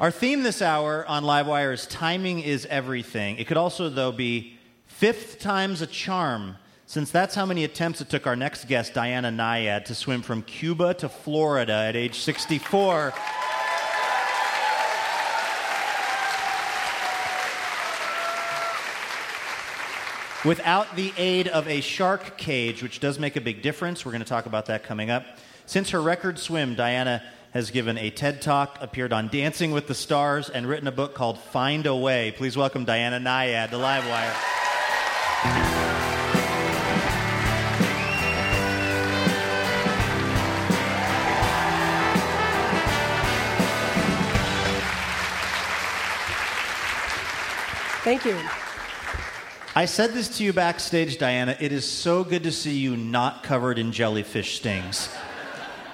Our 0.00 0.12
theme 0.12 0.44
this 0.44 0.62
hour 0.62 1.04
on 1.08 1.24
Livewire 1.24 1.72
is 1.72 1.86
timing 1.86 2.40
is 2.40 2.66
everything. 2.66 3.38
It 3.38 3.48
could 3.48 3.56
also, 3.56 3.88
though, 3.88 4.12
be 4.12 4.56
fifth 4.86 5.40
time's 5.40 5.82
a 5.82 5.88
charm 5.88 6.56
since 6.88 7.10
that's 7.10 7.34
how 7.34 7.44
many 7.44 7.64
attempts 7.64 8.00
it 8.00 8.08
took 8.08 8.26
our 8.26 8.34
next 8.34 8.66
guest, 8.66 8.94
Diana 8.94 9.28
Nyad, 9.30 9.84
to 9.84 9.94
swim 9.94 10.22
from 10.22 10.40
Cuba 10.40 10.94
to 10.94 11.08
Florida 11.10 11.72
at 11.72 11.96
age 11.96 12.20
64. 12.20 13.12
Without 20.44 20.94
the 20.96 21.12
aid 21.16 21.48
of 21.48 21.66
a 21.66 21.80
shark 21.80 22.36
cage, 22.38 22.82
which 22.82 23.00
does 23.00 23.18
make 23.18 23.36
a 23.36 23.40
big 23.40 23.62
difference. 23.62 24.04
We're 24.04 24.12
going 24.12 24.22
to 24.22 24.28
talk 24.28 24.46
about 24.46 24.66
that 24.66 24.84
coming 24.84 25.10
up. 25.10 25.24
Since 25.66 25.90
her 25.90 26.00
record 26.00 26.38
swim, 26.38 26.74
Diana 26.74 27.22
has 27.52 27.70
given 27.70 27.98
a 27.98 28.10
TED 28.10 28.42
Talk, 28.42 28.78
appeared 28.80 29.12
on 29.12 29.28
Dancing 29.28 29.72
with 29.72 29.86
the 29.86 29.94
Stars, 29.94 30.48
and 30.50 30.66
written 30.68 30.86
a 30.86 30.92
book 30.92 31.14
called 31.14 31.38
Find 31.38 31.86
a 31.86 31.96
Way. 31.96 32.32
Please 32.36 32.56
welcome 32.56 32.84
Diana 32.84 33.18
Nyad 33.18 33.70
to 33.70 33.76
Livewire. 33.76 34.34
Thank 48.04 48.24
you. 48.24 48.38
I 49.78 49.84
said 49.84 50.12
this 50.12 50.38
to 50.38 50.44
you 50.44 50.52
backstage, 50.52 51.18
Diana. 51.18 51.56
It 51.60 51.70
is 51.70 51.88
so 51.88 52.24
good 52.24 52.42
to 52.42 52.50
see 52.50 52.76
you 52.76 52.96
not 52.96 53.44
covered 53.44 53.78
in 53.78 53.92
jellyfish 53.92 54.56
stings. 54.56 55.08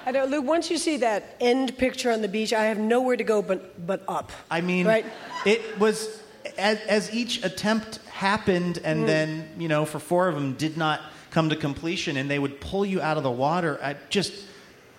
I 0.07 0.11
know, 0.11 0.25
Luke, 0.25 0.43
once 0.43 0.71
you 0.71 0.79
see 0.79 0.97
that 0.97 1.35
end 1.39 1.77
picture 1.77 2.11
on 2.11 2.23
the 2.23 2.27
beach, 2.27 2.51
I 2.51 2.63
have 2.63 2.79
nowhere 2.79 3.15
to 3.15 3.23
go 3.23 3.43
but, 3.43 3.85
but 3.85 4.01
up. 4.07 4.31
I 4.49 4.61
mean, 4.61 4.87
Right. 4.87 5.05
it 5.45 5.77
was 5.77 6.19
as, 6.57 6.79
as 6.87 7.13
each 7.13 7.45
attempt 7.45 7.99
happened, 8.07 8.79
and 8.83 9.03
Mm. 9.03 9.05
then 9.05 9.49
you 9.59 9.67
know, 9.67 9.85
for 9.85 9.99
four 9.99 10.27
of 10.29 10.33
them 10.33 10.53
did 10.53 10.77
not 10.77 11.01
come 11.29 11.49
to 11.49 11.55
completion, 11.55 12.17
and 12.17 12.27
they 12.27 12.39
would 12.39 12.59
pull 12.59 12.87
you 12.87 13.03
out 13.03 13.17
of 13.17 13.23
the 13.23 13.29
water. 13.29 13.79
I 13.83 13.97
just 14.09 14.33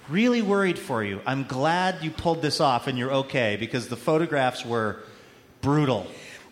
really 0.08 0.42
worried 0.42 0.78
for 0.78 1.02
you. 1.02 1.20
I'm 1.26 1.42
glad 1.42 2.04
you 2.04 2.12
pulled 2.12 2.40
this 2.40 2.60
off, 2.60 2.86
and 2.86 2.96
you're 2.96 3.12
okay 3.12 3.56
because 3.58 3.88
the 3.88 3.96
photographs 3.96 4.64
were 4.64 5.00
brutal. 5.60 6.06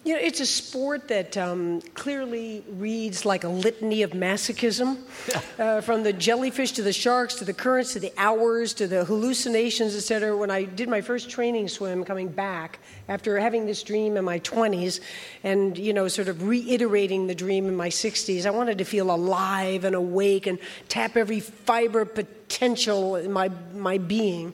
You 0.05 0.13
know, 0.13 0.21
it's 0.21 0.41
a 0.41 0.47
sport 0.47 1.09
that 1.09 1.35
um, 1.39 1.81
clearly 1.95 2.63
reads 2.69 3.25
like 3.25 3.45
a 3.45 3.49
litany 3.49 4.03
of 4.03 4.11
masochism, 4.11 4.99
uh, 5.59 5.81
from 5.81 6.03
the 6.03 6.13
jellyfish 6.13 6.73
to 6.73 6.83
the 6.83 6.93
sharks 6.93 7.37
to 7.37 7.47
the 7.47 7.55
currents 7.55 7.95
to 7.95 8.01
the 8.01 8.13
hours 8.19 8.75
to 8.75 8.87
the 8.87 9.07
hallucinations, 9.07 9.97
et 9.97 10.01
cetera. 10.01 10.37
When 10.37 10.51
I 10.51 10.65
did 10.65 10.91
my 10.91 11.01
first 11.01 11.31
training 11.31 11.69
swim 11.69 12.05
coming 12.05 12.29
back 12.29 12.81
after 13.09 13.41
having 13.41 13.65
this 13.65 13.83
dream 13.83 14.19
in 14.19 14.27
my 14.27 14.41
20s 14.41 15.01
and, 15.43 15.79
you 15.79 15.95
know, 15.95 16.07
sort 16.09 16.29
of 16.29 16.47
reiterating 16.47 17.27
the 17.27 17.35
dream 17.35 17.67
in 17.67 17.75
my 17.75 17.89
60s, 17.89 18.45
I 18.45 18.51
wanted 18.51 18.77
to 18.79 18.85
feel 18.85 19.11
alive 19.11 19.85
and 19.85 19.97
awake 19.97 20.47
and 20.47 20.59
tap 20.91 21.17
every 21.17 21.41
fiber 21.41 22.05
potential 22.05 23.17
in 23.17 23.33
my, 23.33 23.51
my 23.73 23.97
being. 23.97 24.53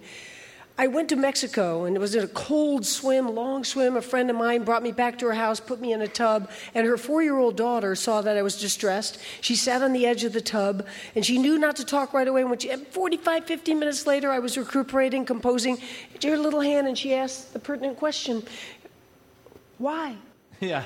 I 0.80 0.86
went 0.86 1.10
to 1.10 1.16
Mexico 1.16 1.84
and 1.84 1.94
it 1.94 1.98
was 1.98 2.14
a 2.14 2.26
cold 2.28 2.86
swim, 2.86 3.34
long 3.34 3.64
swim. 3.64 3.98
A 3.98 4.00
friend 4.00 4.30
of 4.30 4.36
mine 4.36 4.64
brought 4.64 4.82
me 4.82 4.92
back 4.92 5.18
to 5.18 5.26
her 5.26 5.34
house, 5.34 5.60
put 5.60 5.78
me 5.78 5.92
in 5.92 6.00
a 6.00 6.08
tub, 6.08 6.48
and 6.74 6.86
her 6.86 6.96
four 6.96 7.22
year 7.22 7.36
old 7.36 7.54
daughter 7.54 7.94
saw 7.94 8.22
that 8.22 8.38
I 8.38 8.40
was 8.40 8.58
distressed. 8.58 9.18
She 9.42 9.56
sat 9.56 9.82
on 9.82 9.92
the 9.92 10.06
edge 10.06 10.24
of 10.24 10.32
the 10.32 10.40
tub 10.40 10.86
and 11.14 11.22
she 11.22 11.36
knew 11.36 11.58
not 11.58 11.76
to 11.76 11.84
talk 11.84 12.14
right 12.14 12.26
away. 12.26 12.44
When 12.44 12.58
she, 12.58 12.74
45, 12.74 13.44
50 13.44 13.74
minutes 13.74 14.06
later, 14.06 14.30
I 14.30 14.38
was 14.38 14.56
recuperating, 14.56 15.26
composing. 15.26 15.76
She 16.18 16.30
her 16.30 16.38
little 16.38 16.62
hand 16.62 16.88
and 16.88 16.96
she 16.96 17.12
asked 17.12 17.52
the 17.52 17.58
pertinent 17.58 17.98
question 17.98 18.42
Why? 19.76 20.16
Yeah. 20.60 20.84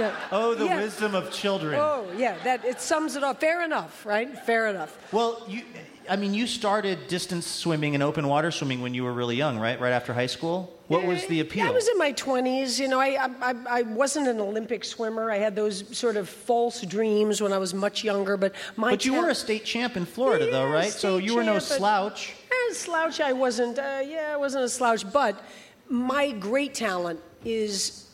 Yeah. 0.00 0.16
Oh, 0.32 0.54
the 0.54 0.64
Yeah. 0.64 0.80
wisdom 0.80 1.14
of 1.14 1.30
children. 1.30 1.78
Oh, 1.80 2.06
yeah, 2.16 2.36
that, 2.42 2.64
it 2.64 2.80
sums 2.80 3.14
it 3.14 3.22
up. 3.22 3.38
Fair 3.40 3.64
enough, 3.64 4.04
right? 4.04 4.36
Fair 4.44 4.66
enough. 4.66 4.98
Well, 5.12 5.44
you, 5.48 5.62
I 6.08 6.16
mean, 6.16 6.34
you 6.34 6.46
started 6.46 7.08
distance 7.08 7.46
swimming 7.46 7.94
and 7.94 8.02
open 8.02 8.28
water 8.28 8.50
swimming 8.50 8.80
when 8.82 8.94
you 8.94 9.04
were 9.04 9.12
really 9.12 9.36
young, 9.36 9.58
right? 9.58 9.80
Right 9.80 9.92
after 9.92 10.12
high 10.12 10.26
school. 10.26 10.72
What 10.88 11.04
was 11.04 11.26
the 11.26 11.40
appeal? 11.40 11.66
I 11.66 11.70
was 11.70 11.88
in 11.88 11.98
my 11.98 12.12
20s. 12.12 12.78
You 12.78 12.88
know, 12.88 13.00
I, 13.00 13.28
I, 13.40 13.54
I 13.68 13.82
wasn't 13.82 14.28
an 14.28 14.40
Olympic 14.40 14.84
swimmer. 14.84 15.30
I 15.30 15.38
had 15.38 15.56
those 15.56 15.96
sort 15.96 16.16
of 16.16 16.28
false 16.28 16.82
dreams 16.82 17.40
when 17.40 17.52
I 17.52 17.58
was 17.58 17.74
much 17.74 18.04
younger. 18.04 18.36
But 18.36 18.54
my 18.76 18.90
But 18.90 19.04
you 19.04 19.14
were 19.14 19.30
a 19.30 19.34
state 19.34 19.64
champ 19.64 19.96
in 19.96 20.04
Florida, 20.04 20.48
though, 20.50 20.66
Yeah, 20.66 20.72
right? 20.72 20.92
So 20.92 21.18
you 21.18 21.34
were 21.34 21.44
no 21.44 21.58
slouch. 21.58 22.34
Eh, 22.50 22.74
slouch, 22.74 23.20
I 23.20 23.32
wasn't. 23.32 23.78
Uh, 23.78 24.02
yeah, 24.06 24.30
I 24.32 24.36
wasn't 24.36 24.64
a 24.64 24.68
slouch. 24.68 25.10
But 25.12 25.42
my 25.88 26.30
great 26.32 26.74
talent 26.74 27.20
is 27.44 28.08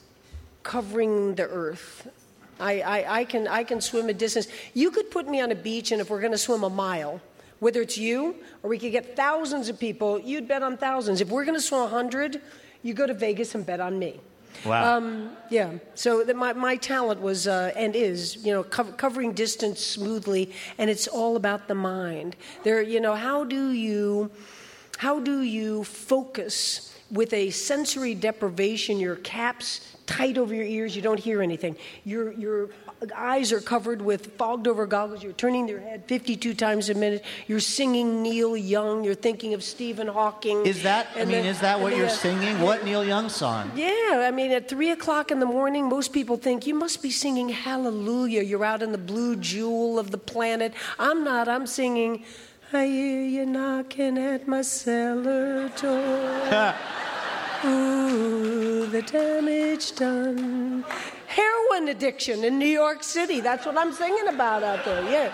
covering 0.63 1.35
the 1.35 1.49
earth. 1.49 2.09
I, 2.61 2.81
I, 2.81 3.19
I, 3.19 3.25
can, 3.25 3.49
I 3.49 3.65
can 3.65 3.81
swim 3.81 4.09
a 4.09 4.15
distance. 4.15 4.47
You 4.73 4.91
could 4.91 5.11
put 5.11 5.29
me 5.29 5.41
on 5.41 5.51
a 5.51 5.55
beach, 5.55 5.91
and 5.91 6.01
if 6.01 6.11
we're 6.11 6.21
going 6.21 6.33
to 6.33 6.39
swim 6.39 6.63
a 6.63 6.71
mile, 6.71 7.21
whether 7.63 7.81
it's 7.81 7.97
you 7.97 8.35
or 8.65 8.71
we 8.71 8.77
could 8.77 8.91
get 8.91 9.15
thousands 9.15 9.69
of 9.69 9.79
people, 9.79 10.19
you'd 10.19 10.49
bet 10.49 10.65
on 10.65 10.77
thousands. 10.77 11.21
If 11.21 11.29
we're 11.29 11.45
going 11.45 11.57
to 11.57 11.63
swim 11.63 11.83
100, 11.83 12.43
you 12.83 12.93
go 12.93 13.07
to 13.07 13.15
Vegas 13.15 13.55
and 13.55 13.65
bet 13.65 13.79
on 13.79 14.01
me. 14.01 14.19
Wow. 14.67 14.97
Um, 14.97 15.31
yeah. 15.49 15.75
So 15.95 16.25
that 16.25 16.35
my, 16.35 16.55
my 16.55 16.75
talent 16.75 17.21
was 17.21 17.47
uh, 17.47 17.71
and 17.77 17.95
is, 17.95 18.45
you 18.45 18.53
know, 18.53 18.65
cov- 18.65 18.97
covering 18.97 19.33
distance 19.33 19.79
smoothly, 19.79 20.51
and 20.77 20.91
it's 20.91 21.07
all 21.07 21.37
about 21.37 21.69
the 21.69 21.77
mind. 21.77 22.35
There, 22.65 22.83
you 22.83 22.99
know, 22.99 23.15
how 23.15 23.45
do 23.45 23.71
you, 23.71 24.33
how 24.99 25.21
do 25.21 25.43
you 25.43 25.85
focus 25.85 26.99
with 27.13 27.33
a 27.33 27.51
sensory 27.51 28.17
deprivation? 28.17 28.99
Your 28.99 29.17
caps 29.17 29.93
tight 30.07 30.37
over 30.37 30.53
your 30.53 30.65
ears, 30.65 30.97
you 30.97 31.03
don't 31.03 31.21
hear 31.21 31.43
anything. 31.43 31.77
Your 32.05 32.33
your 32.33 32.71
eyes 33.17 33.53
are 33.53 33.61
covered 33.61 34.01
with 34.03 34.37
fogged 34.37 34.69
over 34.69 34.87
goggles. 34.87 35.23
You're 35.23 35.33
turning 35.33 35.69
your 35.69 35.81
head 35.81 36.05
52 36.07 36.55
times 36.55 36.89
a 36.89 36.95
minute. 36.95 37.25
You're 37.47 37.61
singing 37.61 38.23
Neil 38.23 38.57
Young. 38.57 39.03
You're 39.05 39.15
thinking 39.15 39.55
of 39.55 39.63
Stephen 39.65 40.07
Hawking. 40.09 40.65
is 40.67 40.83
that? 40.85 41.09
I 41.17 41.21
And 41.21 41.31
mean, 41.31 41.45
is 41.45 41.61
that 41.61 41.81
what 41.81 41.97
you're 41.97 42.07
uh, 42.07 42.11
singing? 42.11 42.61
What 42.61 42.85
Neil 42.85 43.05
Young 43.05 43.29
song? 43.29 43.71
yeah, 43.75 44.25
I 44.27 44.31
mean, 44.31 44.51
at 44.53 44.69
three 44.69 44.91
o'clock 44.91 45.31
in 45.31 45.41
the 45.41 45.47
morning, 45.47 45.89
most 45.89 46.13
people 46.13 46.37
think 46.37 46.67
you 46.67 46.75
must 46.75 47.03
be 47.03 47.11
singing 47.11 47.49
Hallelujah. 47.49 48.43
You're 48.43 48.65
out 48.65 48.83
in 48.83 48.93
the 48.93 48.99
blue 48.99 49.37
jewel 49.37 49.99
of 49.99 50.11
the 50.11 50.19
planet. 50.19 50.73
I'm 50.99 51.25
not. 51.25 51.49
I'm 51.49 51.67
singing, 51.67 52.25
I 52.73 52.87
hear 52.87 53.23
you 53.23 53.47
knocking 53.47 54.19
at 54.19 54.47
my 54.49 54.63
cellar 54.63 55.69
door. 55.81 56.75
Ooh, 57.65 58.87
the 58.87 59.03
damage 59.03 59.95
done. 59.95 60.85
Heroin 61.73 61.89
addiction 61.89 62.45
in 62.45 62.59
New 62.59 62.67
York 62.67 63.03
City. 63.03 63.41
That's 63.41 63.65
what 63.65 63.79
I'm 63.79 63.93
singing 63.93 64.29
about 64.29 64.63
out 64.63 64.85
there. 64.85 65.03
Yeah. 65.11 65.33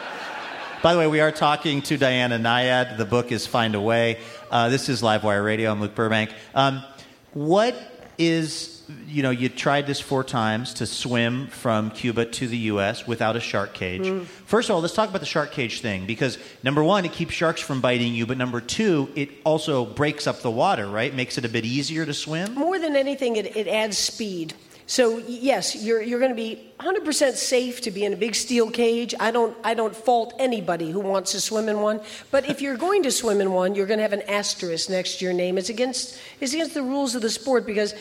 By 0.83 0.93
the 0.93 0.99
way, 1.01 1.09
we 1.09 1.19
are 1.19 1.33
talking 1.33 1.83
to 1.83 1.97
Diana 1.97 2.39
Nyad. 2.39 2.97
The 2.97 3.05
book 3.05 3.33
is 3.33 3.45
Find 3.45 3.75
a 3.75 3.81
Way. 3.81 4.19
Uh, 4.49 4.69
this 4.69 4.89
is 4.89 5.03
Livewire 5.03 5.45
Radio. 5.45 5.73
I'm 5.73 5.81
Luke 5.81 5.97
Burbank. 5.97 6.31
Um, 6.55 6.85
what 7.33 7.75
is, 8.19 8.85
you 9.09 9.25
know, 9.25 9.31
you 9.31 9.49
tried 9.49 9.89
this 9.89 9.99
four 9.99 10.23
times 10.23 10.75
to 10.75 10.87
swim 10.87 11.49
from 11.49 11.91
Cuba 11.91 12.25
to 12.27 12.47
the 12.47 12.59
U.S. 12.73 13.05
without 13.05 13.35
a 13.35 13.41
shark 13.41 13.75
cage. 13.75 14.03
Mm. 14.03 14.25
First 14.25 14.71
of 14.71 14.77
all, 14.77 14.81
let's 14.81 14.95
talk 14.95 15.09
about 15.09 15.21
the 15.21 15.27
shark 15.27 15.51
cage 15.51 15.81
thing 15.81 16.07
because 16.07 16.39
number 16.63 16.85
one, 16.85 17.05
it 17.05 17.13
keeps 17.13 17.35
sharks 17.35 17.61
from 17.61 17.81
biting 17.81 18.15
you, 18.15 18.27
but 18.27 18.39
number 18.39 18.61
two, 18.61 19.09
it 19.17 19.31
also 19.43 19.85
breaks 19.85 20.29
up 20.29 20.43
the 20.43 20.53
water, 20.53 20.87
right? 20.87 21.13
Makes 21.13 21.37
it 21.37 21.45
a 21.45 21.49
bit 21.49 21.65
easier 21.65 22.07
to 22.07 22.15
swim. 22.15 22.55
More 22.55 22.79
than 22.79 22.95
anything, 22.95 23.35
it, 23.35 23.57
it 23.57 23.67
adds 23.67 23.99
speed. 23.99 24.55
So 24.89 25.19
yes, 25.29 25.77
you're, 25.77 26.01
you're 26.01 26.19
going 26.19 26.31
to 26.33 26.35
be 26.35 26.71
100% 26.81 27.33
safe 27.35 27.83
to 27.83 27.91
be 27.91 28.07
in 28.07 28.15
a 28.15 28.17
big 28.17 28.35
steel 28.35 28.71
cage. 28.71 29.15
I 29.21 29.31
don't, 29.31 29.55
I 29.63 29.75
don't 29.75 29.95
fault 29.95 30.33
anybody 30.39 30.91
who 30.91 31.01
wants 31.01 31.33
to 31.33 31.43
swim 31.43 31.69
in 31.69 31.81
one. 31.83 32.01
But 32.31 32.49
if 32.49 32.63
you're 32.63 32.79
going 32.79 33.03
to 33.03 33.11
swim 33.11 33.43
in 33.43 33.53
one, 33.53 33.75
you're 33.75 33.87
going 33.87 33.99
to 33.99 34.03
have 34.03 34.15
an 34.15 34.23
asterisk 34.23 34.89
next 34.89 35.19
to 35.19 35.27
your 35.27 35.35
name. 35.35 35.59
It's 35.59 35.69
against, 35.69 36.19
it's 36.41 36.55
against 36.55 36.73
the 36.73 36.83
rules 36.83 37.15
of 37.15 37.21
the 37.21 37.29
sport 37.29 37.67
because 37.67 37.93
uh, 37.93 37.97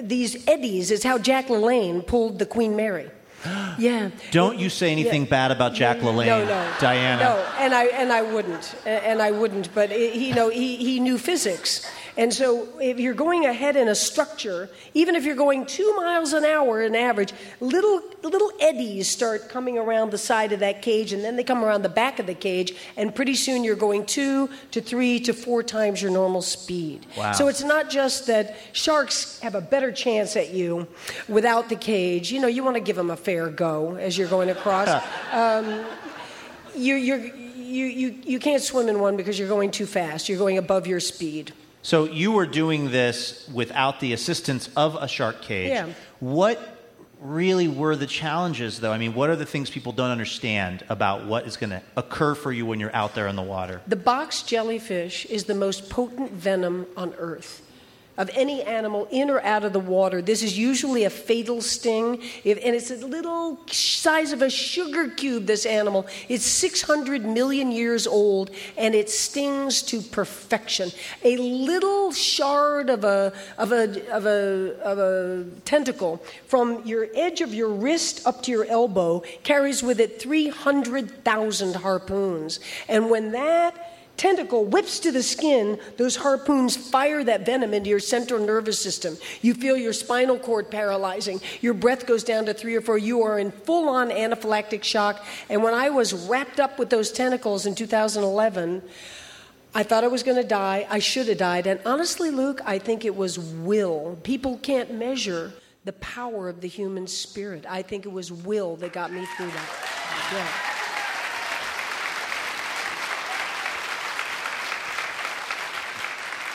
these 0.00 0.48
eddies 0.48 0.90
is 0.90 1.04
how 1.04 1.18
Jack 1.18 1.48
LaLanne 1.48 2.06
pulled 2.06 2.38
the 2.38 2.46
Queen 2.46 2.74
Mary. 2.76 3.10
Yeah. 3.78 4.10
Don't 4.30 4.58
you 4.58 4.68
say 4.70 4.92
anything 4.92 5.24
Yeah. 5.24 5.30
bad 5.30 5.50
about 5.50 5.74
Jack 5.74 5.98
LaLanne, 5.98 6.26
No, 6.26 6.44
no, 6.44 6.72
Diana. 6.78 7.22
No, 7.24 7.46
and 7.58 7.74
I 7.74 7.84
and 7.86 8.12
I 8.12 8.22
wouldn't, 8.22 8.74
and 8.86 9.20
I 9.20 9.30
wouldn't. 9.32 9.74
But 9.74 9.90
it, 9.90 10.12
he, 10.14 10.28
you 10.28 10.34
know, 10.34 10.48
he 10.50 10.76
he 10.76 11.00
knew 11.00 11.16
physics, 11.18 11.84
and 12.16 12.32
so 12.32 12.68
if 12.78 13.00
you're 13.00 13.14
going 13.14 13.46
ahead 13.46 13.76
in 13.76 13.88
a 13.88 13.94
structure, 13.94 14.68
even 14.92 15.14
if 15.14 15.24
you're 15.24 15.36
going 15.36 15.64
two 15.64 15.94
miles 15.96 16.34
an 16.34 16.44
hour 16.44 16.82
in 16.82 16.94
average, 16.94 17.32
little 17.60 18.02
little 18.22 18.52
eddies 18.60 19.08
start 19.08 19.48
coming 19.48 19.78
around 19.78 20.10
the 20.10 20.18
side 20.18 20.52
of 20.52 20.60
that 20.60 20.82
cage, 20.82 21.12
and 21.12 21.24
then 21.24 21.36
they 21.36 21.44
come 21.44 21.64
around 21.64 21.82
the 21.82 21.88
back 21.88 22.18
of 22.18 22.26
the 22.26 22.34
cage, 22.34 22.74
and 22.96 23.14
pretty 23.14 23.34
soon 23.34 23.64
you're 23.64 23.76
going 23.76 24.04
two 24.04 24.50
to 24.72 24.80
three 24.80 25.20
to 25.20 25.32
four 25.32 25.62
times 25.62 26.02
your 26.02 26.10
normal 26.10 26.42
speed. 26.42 27.06
Wow. 27.16 27.32
So 27.32 27.48
it's 27.48 27.64
not 27.64 27.88
just 27.88 28.26
that 28.26 28.56
sharks 28.72 29.40
have 29.40 29.54
a 29.54 29.60
better 29.60 29.90
chance 29.90 30.36
at 30.36 30.50
you 30.50 30.86
without 31.28 31.68
the 31.68 31.76
cage. 31.76 32.30
You 32.30 32.40
know, 32.40 32.48
you 32.48 32.62
want 32.62 32.76
to 32.76 32.82
give 32.82 32.96
them 32.96 33.10
a 33.10 33.16
fair 33.16 33.48
go 33.48 33.96
as 33.96 34.18
you're 34.18 34.28
going 34.28 34.50
across. 34.50 35.02
um, 35.32 35.84
you, 36.74 36.94
you're, 36.94 37.18
you, 37.18 37.86
you, 37.86 38.18
you 38.24 38.38
can't 38.38 38.62
swim 38.62 38.88
in 38.88 39.00
one 39.00 39.16
because 39.16 39.38
you're 39.38 39.48
going 39.48 39.70
too 39.70 39.86
fast. 39.86 40.28
You're 40.28 40.38
going 40.38 40.58
above 40.58 40.86
your 40.86 41.00
speed. 41.00 41.52
So 41.82 42.04
you 42.04 42.32
were 42.32 42.46
doing 42.46 42.90
this 42.90 43.48
without 43.52 44.00
the 44.00 44.12
assistance 44.12 44.70
of 44.76 44.94
a 44.94 45.08
shark 45.08 45.42
cage. 45.42 45.70
Yeah. 45.70 45.88
What 46.20 46.78
really 47.20 47.68
were 47.68 47.96
the 47.96 48.06
challenges, 48.06 48.80
though? 48.80 48.92
I 48.92 48.98
mean, 48.98 49.14
what 49.14 49.30
are 49.30 49.36
the 49.36 49.46
things 49.46 49.70
people 49.70 49.92
don't 49.92 50.10
understand 50.10 50.84
about 50.88 51.26
what 51.26 51.46
is 51.46 51.56
going 51.56 51.70
to 51.70 51.82
occur 51.96 52.34
for 52.34 52.52
you 52.52 52.66
when 52.66 52.80
you're 52.80 52.94
out 52.94 53.14
there 53.14 53.28
in 53.28 53.36
the 53.36 53.42
water? 53.42 53.80
The 53.86 53.96
box 53.96 54.42
jellyfish 54.42 55.26
is 55.26 55.44
the 55.44 55.54
most 55.54 55.88
potent 55.90 56.32
venom 56.32 56.86
on 56.96 57.14
Earth. 57.14 57.62
Of 58.18 58.30
any 58.34 58.62
animal 58.62 59.08
in 59.10 59.30
or 59.30 59.40
out 59.40 59.64
of 59.64 59.72
the 59.72 59.80
water. 59.80 60.20
This 60.20 60.42
is 60.42 60.58
usually 60.58 61.04
a 61.04 61.10
fatal 61.10 61.62
sting, 61.62 62.22
if, 62.44 62.58
and 62.62 62.74
it's 62.74 62.90
a 62.90 63.06
little 63.06 63.58
size 63.68 64.32
of 64.32 64.42
a 64.42 64.50
sugar 64.50 65.08
cube, 65.08 65.46
this 65.46 65.64
animal. 65.64 66.06
It's 66.28 66.44
600 66.44 67.24
million 67.24 67.72
years 67.72 68.06
old, 68.06 68.50
and 68.76 68.94
it 68.94 69.08
stings 69.08 69.80
to 69.82 70.02
perfection. 70.02 70.90
A 71.24 71.36
little 71.38 72.12
shard 72.12 72.90
of 72.90 73.04
a, 73.04 73.32
of 73.56 73.72
a, 73.72 74.12
of 74.12 74.26
a, 74.26 74.80
of 74.82 74.98
a 74.98 75.46
tentacle 75.64 76.22
from 76.46 76.82
your 76.84 77.08
edge 77.14 77.40
of 77.40 77.54
your 77.54 77.68
wrist 77.68 78.26
up 78.26 78.42
to 78.42 78.50
your 78.50 78.66
elbow 78.66 79.22
carries 79.42 79.82
with 79.82 80.00
it 80.00 80.20
300,000 80.20 81.76
harpoons. 81.76 82.60
And 82.88 83.08
when 83.08 83.32
that 83.32 83.92
tentacle 84.16 84.64
whips 84.64 85.00
to 85.00 85.10
the 85.10 85.22
skin, 85.22 85.78
those 85.96 86.16
harpoons 86.16 86.76
fire 86.76 87.24
that 87.24 87.44
venom 87.44 87.74
into 87.74 87.90
your 87.90 88.00
central 88.00 88.44
nervous 88.44 88.78
system. 88.78 89.16
You 89.40 89.54
feel 89.54 89.76
your 89.76 89.92
spinal 89.92 90.38
cord 90.38 90.70
paralyzing. 90.70 91.40
Your 91.60 91.74
breath 91.74 92.06
goes 92.06 92.24
down 92.24 92.46
to 92.46 92.54
three 92.54 92.74
or 92.74 92.80
four. 92.80 92.98
You 92.98 93.22
are 93.22 93.38
in 93.38 93.50
full 93.50 93.88
on 93.88 94.10
anaphylactic 94.10 94.82
shock. 94.82 95.24
And 95.48 95.62
when 95.62 95.74
I 95.74 95.90
was 95.90 96.12
wrapped 96.12 96.60
up 96.60 96.78
with 96.78 96.90
those 96.90 97.10
tentacles 97.10 97.66
in 97.66 97.74
2011, 97.74 98.82
I 99.74 99.82
thought 99.82 100.04
I 100.04 100.08
was 100.08 100.22
going 100.22 100.36
to 100.36 100.46
die. 100.46 100.86
I 100.90 100.98
should 100.98 101.28
have 101.28 101.38
died. 101.38 101.66
And 101.66 101.80
honestly, 101.86 102.30
Luke, 102.30 102.60
I 102.64 102.78
think 102.78 103.04
it 103.04 103.16
was 103.16 103.38
will. 103.38 104.18
People 104.22 104.58
can't 104.58 104.92
measure 104.92 105.52
the 105.84 105.94
power 105.94 106.48
of 106.48 106.60
the 106.60 106.68
human 106.68 107.06
spirit. 107.06 107.64
I 107.68 107.82
think 107.82 108.04
it 108.04 108.12
was 108.12 108.30
will 108.30 108.76
that 108.76 108.92
got 108.92 109.12
me 109.12 109.26
through 109.36 109.48
that. 109.48 110.30
Yeah. 110.32 110.71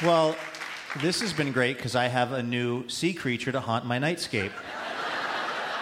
Well, 0.03 0.35
this 1.01 1.21
has 1.21 1.33
been 1.33 1.51
great 1.51 1.77
because 1.77 1.95
I 1.95 2.05
have 2.07 2.31
a 2.31 2.43
new 2.43 2.87
sea 2.87 3.13
creature 3.13 3.51
to 3.51 3.59
haunt 3.59 3.83
my 3.83 3.97
nightscape. 3.97 4.51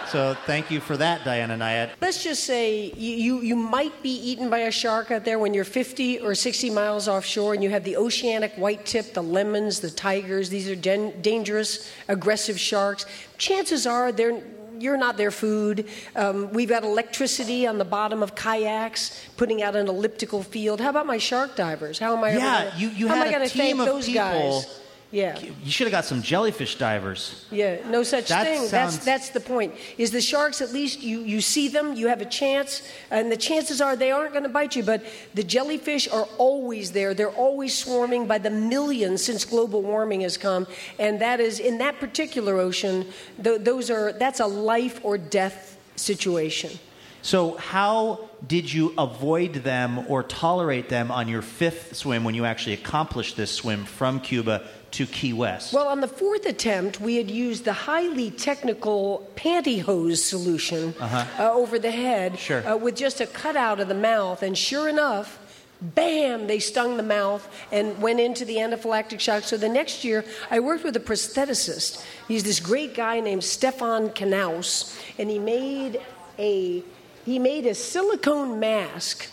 So 0.08 0.34
thank 0.46 0.70
you 0.70 0.80
for 0.80 0.96
that, 0.96 1.24
Diana 1.24 1.56
Nyad. 1.56 1.90
Let's 2.00 2.22
just 2.22 2.44
say 2.44 2.92
you, 2.92 3.40
you, 3.40 3.56
might 3.56 4.02
be 4.02 4.10
eaten 4.10 4.48
by 4.48 4.60
a 4.60 4.70
shark 4.70 5.10
out 5.10 5.24
there 5.24 5.38
when 5.38 5.52
you're 5.52 5.64
50 5.64 6.20
or 6.20 6.34
60 6.34 6.70
miles 6.70 7.08
offshore 7.08 7.54
and 7.54 7.62
you 7.62 7.70
have 7.70 7.84
the 7.84 7.96
oceanic 7.96 8.54
white 8.54 8.86
tip, 8.86 9.12
the 9.12 9.22
lemons, 9.22 9.80
the 9.80 9.90
tigers. 9.90 10.48
These 10.48 10.70
are 10.70 10.76
den- 10.76 11.20
dangerous, 11.20 11.90
aggressive 12.08 12.58
sharks. 12.58 13.04
Chances 13.36 13.86
are 13.86 14.12
they're 14.12 14.40
you're 14.80 14.96
not 14.96 15.16
their 15.16 15.30
food. 15.30 15.86
Um, 16.14 16.52
we've 16.52 16.68
got 16.68 16.84
electricity 16.84 17.66
on 17.66 17.78
the 17.78 17.84
bottom 17.84 18.22
of 18.22 18.34
kayaks, 18.34 19.18
putting 19.36 19.62
out 19.62 19.76
an 19.76 19.88
elliptical 19.88 20.42
field. 20.42 20.80
How 20.80 20.90
about 20.90 21.06
my 21.06 21.18
shark 21.18 21.56
divers? 21.56 21.98
How 21.98 22.16
am 22.16 22.24
I? 22.24 22.32
Yeah, 22.32 22.64
gonna, 22.64 22.78
you, 22.78 22.88
you 22.90 23.08
had 23.08 23.42
a 23.42 23.48
team 23.48 23.80
of 23.80 23.86
those 23.86 24.06
people. 24.06 24.22
Guys? 24.22 24.80
Yeah. 25.12 25.38
You 25.62 25.70
should 25.70 25.86
have 25.86 25.92
got 25.92 26.04
some 26.04 26.20
jellyfish 26.20 26.76
divers. 26.78 27.46
Yeah, 27.50 27.76
no 27.88 28.02
such 28.02 28.28
That 28.28 28.44
thing. 28.44 28.66
sounds- 28.66 28.70
That's 28.98 29.04
that's 29.04 29.28
the 29.30 29.40
point. 29.40 29.74
Is 29.98 30.10
the 30.10 30.20
sharks 30.20 30.60
at 30.60 30.72
least 30.72 31.00
you 31.00 31.20
you 31.20 31.40
see 31.40 31.68
them, 31.68 31.94
you 31.94 32.08
have 32.08 32.20
a 32.20 32.24
chance, 32.26 32.82
and 33.10 33.30
the 33.30 33.36
chances 33.36 33.80
are 33.80 33.94
they 33.94 34.10
aren't 34.10 34.32
going 34.32 34.42
to 34.42 34.48
bite 34.48 34.74
you. 34.74 34.82
But 34.82 35.04
the 35.34 35.44
jellyfish 35.44 36.08
are 36.08 36.26
always 36.38 36.90
there. 36.92 37.14
They're 37.14 37.30
always 37.30 37.76
swarming 37.78 38.26
by 38.26 38.38
the 38.38 38.50
millions 38.50 39.24
since 39.24 39.44
global 39.44 39.80
warming 39.80 40.22
has 40.22 40.36
come, 40.36 40.66
and 40.98 41.20
that 41.20 41.38
is 41.40 41.60
in 41.60 41.78
that 41.78 42.00
particular 42.00 42.58
ocean. 42.58 43.06
Th- 43.42 43.60
those 43.60 43.90
are 43.90 44.12
that's 44.12 44.40
a 44.40 44.46
life 44.46 45.00
or 45.04 45.16
death 45.18 45.78
situation. 45.94 46.78
So, 47.22 47.56
how 47.56 48.28
did 48.46 48.72
you 48.72 48.94
avoid 48.96 49.54
them 49.64 50.04
or 50.08 50.22
tolerate 50.22 50.88
them 50.88 51.10
on 51.10 51.26
your 51.26 51.42
fifth 51.42 51.96
swim 51.96 52.22
when 52.22 52.36
you 52.36 52.44
actually 52.44 52.74
accomplished 52.74 53.36
this 53.36 53.50
swim 53.50 53.84
from 53.84 54.20
Cuba 54.20 54.62
to 54.92 55.06
Key 55.06 55.32
West? 55.32 55.72
Well, 55.72 55.88
on 55.88 56.00
the 56.00 56.08
fourth 56.08 56.46
attempt, 56.46 57.00
we 57.00 57.16
had 57.16 57.30
used 57.30 57.64
the 57.64 57.72
highly 57.72 58.30
technical 58.30 59.28
pantyhose 59.36 60.18
solution 60.18 60.94
uh 61.00 61.26
over 61.52 61.78
the 61.78 61.90
head 61.90 62.32
Uh-huh. 62.32 62.40
Sure. 62.40 62.68
uh, 62.68 62.76
with 62.76 62.96
just 62.96 63.20
a 63.20 63.26
cutout 63.26 63.80
of 63.80 63.88
the 63.88 63.94
mouth, 63.94 64.42
and 64.42 64.56
sure 64.56 64.88
enough, 64.88 65.38
bam, 65.80 66.46
they 66.46 66.58
stung 66.58 66.96
the 66.96 67.02
mouth 67.02 67.46
and 67.70 68.00
went 68.00 68.20
into 68.20 68.44
the 68.46 68.56
anaphylactic 68.56 69.20
shock. 69.20 69.42
So 69.42 69.56
the 69.58 69.68
next 69.68 70.04
year, 70.04 70.24
I 70.50 70.60
worked 70.60 70.84
with 70.84 70.96
a 70.96 71.00
prostheticist. 71.00 72.02
He's 72.28 72.44
this 72.44 72.60
great 72.60 72.94
guy 72.94 73.20
named 73.20 73.44
Stefan 73.44 74.10
Knaus, 74.10 74.98
and 75.18 75.28
he 75.30 75.38
made 75.38 76.00
a 76.38 76.82
he 77.26 77.38
made 77.38 77.66
a 77.66 77.74
silicone 77.74 78.60
mask 78.60 79.28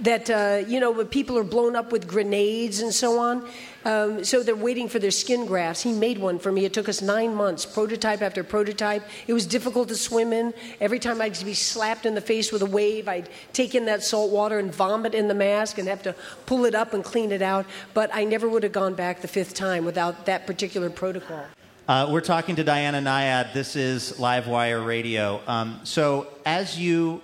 that 0.00 0.28
uh, 0.28 0.62
you 0.68 0.78
know 0.80 0.90
when 0.90 1.06
people 1.06 1.38
are 1.38 1.44
blown 1.44 1.74
up 1.76 1.90
with 1.92 2.06
grenades 2.06 2.80
and 2.80 2.92
so 2.92 3.18
on 3.18 3.48
um, 3.86 4.24
so 4.24 4.42
they're 4.42 4.56
waiting 4.56 4.88
for 4.88 4.98
their 4.98 5.12
skin 5.12 5.46
grafts. 5.46 5.80
He 5.80 5.92
made 5.92 6.18
one 6.18 6.40
for 6.40 6.50
me. 6.50 6.64
It 6.64 6.72
took 6.72 6.88
us 6.88 7.00
nine 7.00 7.32
months 7.36 7.64
prototype 7.64 8.20
after 8.20 8.42
prototype. 8.42 9.04
It 9.28 9.32
was 9.32 9.46
difficult 9.46 9.86
to 9.88 9.94
swim 9.94 10.32
in. 10.32 10.52
Every 10.80 10.98
time 10.98 11.20
i'd 11.20 11.38
be 11.44 11.54
slapped 11.54 12.04
in 12.04 12.16
the 12.16 12.20
face 12.20 12.50
with 12.50 12.62
a 12.62 12.66
wave 12.66 13.06
i'd 13.06 13.28
take 13.52 13.76
in 13.76 13.84
that 13.86 14.02
salt 14.02 14.32
water 14.32 14.58
and 14.58 14.74
vomit 14.74 15.14
in 15.14 15.28
the 15.28 15.34
mask 15.34 15.78
and 15.78 15.86
have 15.86 16.02
to 16.02 16.16
pull 16.46 16.64
it 16.64 16.74
up 16.74 16.94
and 16.94 17.04
clean 17.04 17.30
it 17.30 17.42
out. 17.42 17.64
But 17.94 18.10
i 18.12 18.24
never 18.24 18.48
would 18.48 18.64
have 18.64 18.72
gone 18.72 18.94
back 18.94 19.20
the 19.20 19.28
fifth 19.28 19.54
time 19.54 19.84
without 19.84 20.26
that 20.26 20.48
particular 20.48 20.90
protocol. 20.90 21.44
Uh, 21.86 22.08
we're 22.10 22.20
talking 22.20 22.56
to 22.56 22.64
Diana 22.64 22.98
Nyad. 22.98 23.52
This 23.52 23.76
is 23.76 24.14
Livewire 24.14 24.84
Radio. 24.84 25.40
Um, 25.46 25.78
so, 25.84 26.26
as 26.44 26.76
you 26.76 27.22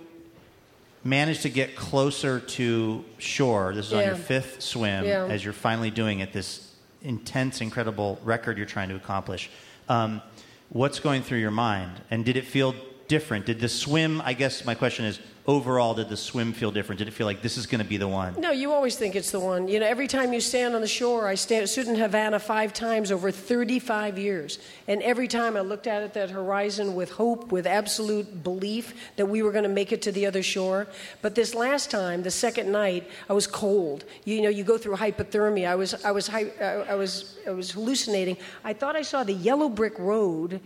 manage 1.05 1.42
to 1.42 1.48
get 1.48 1.74
closer 1.76 2.38
to 2.40 3.05
shore, 3.18 3.74
this 3.74 3.86
is 3.86 3.92
on 3.92 4.05
your 4.05 4.14
fifth 4.16 4.62
swim, 4.62 5.05
Yeah. 5.05 5.24
as 5.26 5.44
you're 5.44 5.53
finally 5.53 5.90
doing 5.90 6.20
it, 6.20 6.32
this 6.32 6.72
intense, 7.03 7.61
incredible 7.61 8.20
record 8.22 8.57
you're 8.57 8.66
trying 8.66 8.88
to 8.88 8.94
accomplish. 8.94 9.50
Um, 9.88 10.22
what's 10.68 11.00
going 11.00 11.22
through 11.22 11.38
your 11.38 11.50
mind? 11.50 12.00
And 12.11 12.24
did 12.24 12.36
it 12.36 12.46
feel 12.46 12.74
different? 13.12 13.44
Did 13.44 13.60
the 13.60 13.68
swim, 13.68 14.22
I 14.22 14.32
guess 14.32 14.64
my 14.64 14.74
question 14.74 15.04
is, 15.04 15.20
overall, 15.46 15.92
did 15.92 16.08
the 16.08 16.16
swim 16.16 16.54
feel 16.54 16.70
different? 16.70 16.98
Did 16.98 17.08
it 17.08 17.10
feel 17.10 17.26
like 17.26 17.42
this 17.42 17.58
is 17.58 17.66
going 17.66 17.82
to 17.82 17.86
be 17.86 17.98
the 17.98 18.08
one? 18.08 18.40
No, 18.40 18.52
you 18.52 18.72
always 18.72 18.96
think 18.96 19.14
it's 19.14 19.30
the 19.30 19.38
one. 19.38 19.68
You 19.68 19.80
know, 19.80 19.86
every 19.86 20.08
time 20.08 20.32
you 20.32 20.40
stand 20.40 20.74
on 20.74 20.80
the 20.80 20.88
shore, 20.88 21.28
I 21.28 21.34
stand, 21.34 21.68
stood 21.68 21.88
in 21.88 21.96
Havana 21.96 22.38
five 22.38 22.72
times 22.72 23.12
over 23.12 23.30
35 23.30 24.18
years. 24.18 24.58
And 24.88 25.02
every 25.02 25.28
time 25.28 25.58
I 25.58 25.60
looked 25.60 25.86
at 25.86 26.14
that 26.14 26.30
horizon 26.30 26.94
with 26.94 27.10
hope, 27.10 27.52
with 27.52 27.66
absolute 27.66 28.42
belief 28.42 28.94
that 29.16 29.26
we 29.26 29.42
were 29.42 29.52
going 29.52 29.64
to 29.64 29.76
make 29.80 29.92
it 29.92 30.00
to 30.02 30.12
the 30.12 30.24
other 30.24 30.42
shore. 30.42 30.86
But 31.20 31.34
this 31.34 31.54
last 31.54 31.90
time, 31.90 32.22
the 32.22 32.30
second 32.30 32.72
night, 32.72 33.10
I 33.28 33.34
was 33.34 33.46
cold. 33.46 34.06
You 34.24 34.40
know, 34.40 34.48
you 34.48 34.64
go 34.64 34.78
through 34.78 34.96
hypothermia. 34.96 35.68
I 35.68 35.74
was, 35.74 36.02
I 36.02 36.12
was, 36.12 36.28
hy- 36.28 36.52
I 36.88 36.94
was, 36.94 37.36
I 37.46 37.50
was 37.50 37.72
hallucinating. 37.72 38.38
I 38.64 38.72
thought 38.72 38.96
I 38.96 39.02
saw 39.02 39.22
the 39.22 39.34
yellow 39.34 39.68
brick 39.68 39.98
road 39.98 40.62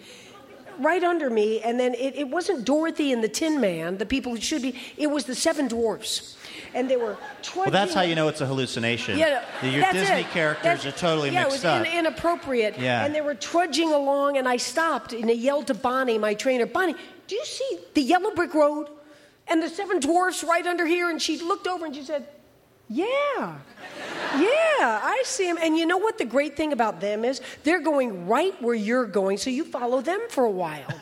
right 0.78 1.02
under 1.02 1.30
me, 1.30 1.60
and 1.60 1.78
then 1.78 1.94
it, 1.94 2.16
it 2.16 2.28
wasn't 2.28 2.64
Dorothy 2.64 3.12
and 3.12 3.22
the 3.22 3.28
Tin 3.28 3.60
Man, 3.60 3.98
the 3.98 4.06
people 4.06 4.34
who 4.34 4.40
should 4.40 4.62
be, 4.62 4.74
it 4.96 5.08
was 5.08 5.24
the 5.24 5.34
Seven 5.34 5.68
Dwarfs. 5.68 6.36
And 6.74 6.90
they 6.90 6.96
were 6.96 7.16
Well, 7.54 7.70
that's 7.70 7.94
how 7.94 8.02
you 8.02 8.14
know 8.14 8.28
it's 8.28 8.40
a 8.40 8.46
hallucination. 8.46 9.18
yeah, 9.18 9.42
Your 9.62 9.90
Disney 9.92 10.20
it. 10.20 10.30
characters 10.30 10.62
That's- 10.82 10.86
are 10.86 10.92
totally 10.98 11.30
yeah, 11.30 11.44
mixed 11.44 11.64
it 11.64 11.68
was 11.68 11.86
in- 11.86 11.98
inappropriate. 11.98 12.78
Yeah. 12.78 13.04
And 13.04 13.14
they 13.14 13.20
were 13.22 13.34
trudging 13.34 13.92
along, 13.92 14.36
and 14.36 14.48
I 14.48 14.56
stopped 14.58 15.12
and 15.12 15.28
I 15.30 15.32
yelled 15.34 15.68
to 15.68 15.74
Bonnie, 15.74 16.18
my 16.18 16.34
trainer, 16.34 16.66
Bonnie, 16.66 16.94
do 17.26 17.34
you 17.34 17.44
see 17.44 17.78
the 17.94 18.02
yellow 18.02 18.30
brick 18.32 18.52
road 18.54 18.88
and 19.48 19.62
the 19.62 19.68
seven 19.68 20.00
dwarfs 20.00 20.44
right 20.44 20.66
under 20.66 20.86
here? 20.86 21.08
And 21.08 21.20
she 21.20 21.38
looked 21.38 21.66
over 21.66 21.86
and 21.86 21.94
she 21.94 22.02
said, 22.02 22.26
Yeah. 22.88 23.58
Yeah, 24.36 25.00
I 25.02 25.22
see 25.24 25.46
them. 25.46 25.58
And 25.60 25.76
you 25.76 25.86
know 25.86 25.96
what 25.98 26.18
the 26.18 26.24
great 26.24 26.56
thing 26.56 26.72
about 26.72 27.00
them 27.00 27.24
is? 27.24 27.40
They're 27.64 27.80
going 27.80 28.26
right 28.26 28.60
where 28.62 28.74
you're 28.74 29.06
going, 29.06 29.38
so 29.38 29.50
you 29.50 29.64
follow 29.64 30.00
them 30.00 30.20
for 30.28 30.44
a 30.44 30.50
while. 30.50 30.92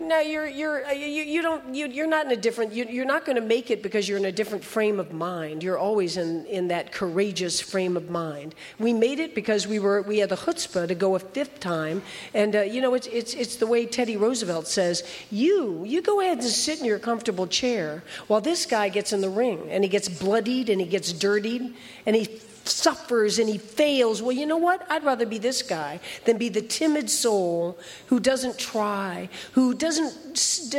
No, 0.00 0.20
you're 0.20 0.46
you're 0.46 0.86
uh, 0.86 0.92
you, 0.92 1.06
you 1.06 1.42
don't 1.42 1.74
you, 1.74 1.88
you're 1.88 2.06
not 2.06 2.24
in 2.24 2.30
a 2.30 2.36
different 2.36 2.72
you, 2.72 2.86
you're 2.88 3.04
not 3.04 3.24
going 3.24 3.34
to 3.34 3.42
make 3.42 3.70
it 3.70 3.82
because 3.82 4.08
you're 4.08 4.18
in 4.18 4.26
a 4.26 4.32
different 4.32 4.62
frame 4.62 5.00
of 5.00 5.12
mind. 5.12 5.62
You're 5.62 5.78
always 5.78 6.16
in 6.16 6.46
in 6.46 6.68
that 6.68 6.92
courageous 6.92 7.60
frame 7.60 7.96
of 7.96 8.08
mind. 8.08 8.54
We 8.78 8.92
made 8.92 9.18
it 9.18 9.34
because 9.34 9.66
we 9.66 9.80
were 9.80 10.02
we 10.02 10.18
had 10.18 10.28
the 10.28 10.36
chutzpah 10.36 10.86
to 10.86 10.94
go 10.94 11.16
a 11.16 11.18
fifth 11.18 11.58
time, 11.58 12.02
and 12.32 12.54
uh, 12.54 12.60
you 12.60 12.80
know 12.80 12.94
it's 12.94 13.08
it's 13.08 13.34
it's 13.34 13.56
the 13.56 13.66
way 13.66 13.86
Teddy 13.86 14.16
Roosevelt 14.16 14.68
says. 14.68 15.02
You 15.32 15.82
you 15.84 16.00
go 16.00 16.20
ahead 16.20 16.38
and 16.38 16.46
sit 16.46 16.78
in 16.78 16.84
your 16.84 17.00
comfortable 17.00 17.48
chair 17.48 18.04
while 18.28 18.40
this 18.40 18.66
guy 18.66 18.90
gets 18.90 19.12
in 19.12 19.20
the 19.20 19.30
ring 19.30 19.68
and 19.68 19.82
he 19.82 19.90
gets 19.90 20.08
bloodied 20.08 20.68
and 20.68 20.80
he 20.80 20.86
gets 20.86 21.12
dirtied 21.12 21.74
and 22.06 22.14
he 22.14 22.26
suffers 22.68 23.38
and 23.38 23.48
he 23.48 23.58
fails. 23.58 24.22
Well, 24.22 24.32
you 24.32 24.46
know 24.46 24.56
what? 24.56 24.86
I'd 24.90 25.04
rather 25.04 25.26
be 25.26 25.38
this 25.38 25.62
guy 25.62 26.00
than 26.24 26.38
be 26.38 26.48
the 26.48 26.62
timid 26.62 27.10
soul 27.10 27.78
who 28.06 28.20
doesn't 28.20 28.58
try, 28.58 29.28
who 29.52 29.74
doesn't 29.74 30.14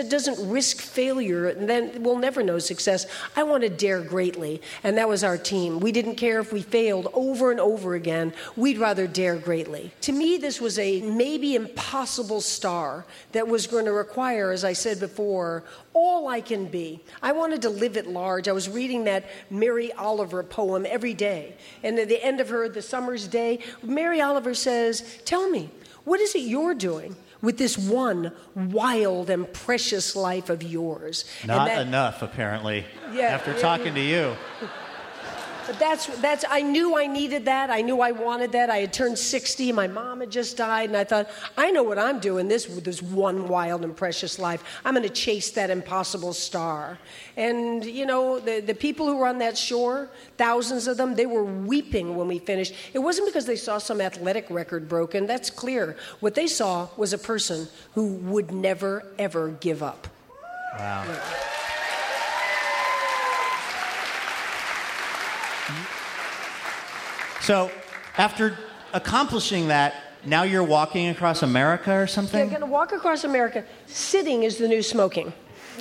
doesn't 0.09 0.49
risk 0.49 0.77
failure, 0.77 1.49
and 1.49 1.69
then 1.69 2.01
will 2.01 2.17
never 2.17 2.41
know 2.41 2.59
success. 2.59 3.05
I 3.35 3.43
want 3.43 3.63
to 3.63 3.69
dare 3.69 4.01
greatly, 4.01 4.61
and 4.83 4.97
that 4.97 5.09
was 5.09 5.23
our 5.23 5.37
team. 5.37 5.79
We 5.79 5.91
didn't 5.91 6.15
care 6.15 6.39
if 6.39 6.53
we 6.53 6.61
failed 6.61 7.07
over 7.13 7.51
and 7.51 7.59
over 7.59 7.95
again. 7.95 8.33
We'd 8.55 8.77
rather 8.77 9.07
dare 9.07 9.37
greatly. 9.37 9.91
To 10.01 10.11
me, 10.11 10.37
this 10.37 10.61
was 10.61 10.79
a 10.79 11.01
maybe 11.01 11.55
impossible 11.55 12.41
star 12.41 13.05
that 13.33 13.47
was 13.47 13.67
going 13.67 13.85
to 13.85 13.91
require, 13.91 14.51
as 14.51 14.63
I 14.63 14.73
said 14.73 14.99
before, 14.99 15.63
all 15.93 16.27
I 16.27 16.41
can 16.41 16.65
be. 16.65 17.01
I 17.21 17.31
wanted 17.31 17.61
to 17.63 17.69
live 17.69 17.97
at 17.97 18.07
large. 18.07 18.47
I 18.47 18.51
was 18.51 18.69
reading 18.69 19.05
that 19.05 19.25
Mary 19.49 19.91
Oliver 19.93 20.43
poem 20.43 20.85
every 20.87 21.13
day. 21.13 21.55
And 21.83 21.97
at 21.99 22.07
the 22.09 22.23
end 22.23 22.39
of 22.39 22.49
her 22.49 22.69
The 22.69 22.81
Summer's 22.81 23.27
Day, 23.27 23.59
Mary 23.83 24.21
Oliver 24.21 24.53
says, 24.53 25.19
Tell 25.25 25.49
me, 25.49 25.69
what 26.03 26.19
is 26.19 26.35
it 26.35 26.39
you're 26.39 26.75
doing? 26.75 27.15
With 27.41 27.57
this 27.57 27.77
one 27.77 28.33
wild 28.53 29.29
and 29.29 29.51
precious 29.53 30.13
life 30.13 30.49
of 30.49 30.61
yours. 30.61 31.23
Not 31.45 31.67
that- 31.67 31.87
enough, 31.87 32.21
apparently. 32.21 32.85
Yeah, 33.13 33.27
after 33.27 33.51
yeah, 33.53 33.59
talking 33.59 33.87
yeah. 33.87 33.93
to 33.93 34.01
you. 34.01 34.35
But 35.69 35.77
that's 35.77 36.07
that's 36.19 36.45
I 36.49 36.63
knew 36.63 36.97
I 36.97 37.05
needed 37.05 37.45
that. 37.45 37.69
I 37.69 37.81
knew 37.81 38.01
I 38.01 38.11
wanted 38.11 38.53
that. 38.53 38.71
I 38.71 38.77
had 38.77 38.91
turned 38.91 39.19
60, 39.19 39.71
my 39.71 39.85
mom 39.85 40.21
had 40.21 40.31
just 40.31 40.57
died, 40.57 40.89
and 40.89 40.97
I 40.97 41.03
thought, 41.03 41.29
I 41.59 41.69
know 41.69 41.83
what 41.83 41.99
I'm 41.99 42.19
doing 42.19 42.47
this 42.47 42.65
this 42.65 43.03
one 43.03 43.47
wild 43.47 43.83
and 43.83 43.95
precious 43.95 44.39
life. 44.39 44.63
I'm 44.83 44.95
gonna 44.95 45.09
chase 45.09 45.51
that 45.51 45.69
impossible 45.69 46.33
star. 46.33 46.97
And 47.37 47.85
you 47.85 48.07
know, 48.07 48.39
the, 48.39 48.61
the 48.61 48.73
people 48.73 49.05
who 49.05 49.17
were 49.17 49.27
on 49.27 49.37
that 49.39 49.55
shore, 49.55 50.09
thousands 50.37 50.87
of 50.87 50.97
them, 50.97 51.13
they 51.13 51.27
were 51.27 51.43
weeping 51.43 52.15
when 52.15 52.27
we 52.27 52.39
finished. 52.39 52.73
It 52.93 52.99
wasn't 52.99 53.27
because 53.27 53.45
they 53.45 53.55
saw 53.55 53.77
some 53.77 54.01
athletic 54.01 54.47
record 54.49 54.89
broken, 54.89 55.27
that's 55.27 55.51
clear. 55.51 55.97
What 56.19 56.33
they 56.33 56.47
saw 56.47 56.87
was 56.97 57.13
a 57.13 57.19
person 57.19 57.67
who 57.93 58.15
would 58.31 58.51
never 58.51 59.05
ever 59.19 59.49
give 59.49 59.83
up. 59.83 60.07
Wow. 60.79 61.05
So, 67.41 67.71
after 68.17 68.57
accomplishing 68.93 69.69
that, 69.69 69.95
now 70.25 70.43
you're 70.43 70.63
walking 70.63 71.07
across 71.07 71.43
America 71.43 71.93
or 71.93 72.07
something? 72.07 72.39
They're 72.39 72.59
going 72.59 72.61
to 72.61 72.65
walk 72.65 72.91
across 72.91 73.23
America. 73.23 73.63
Sitting 73.87 74.43
is 74.43 74.57
the 74.57 74.67
new 74.67 74.81
smoking. 74.81 75.31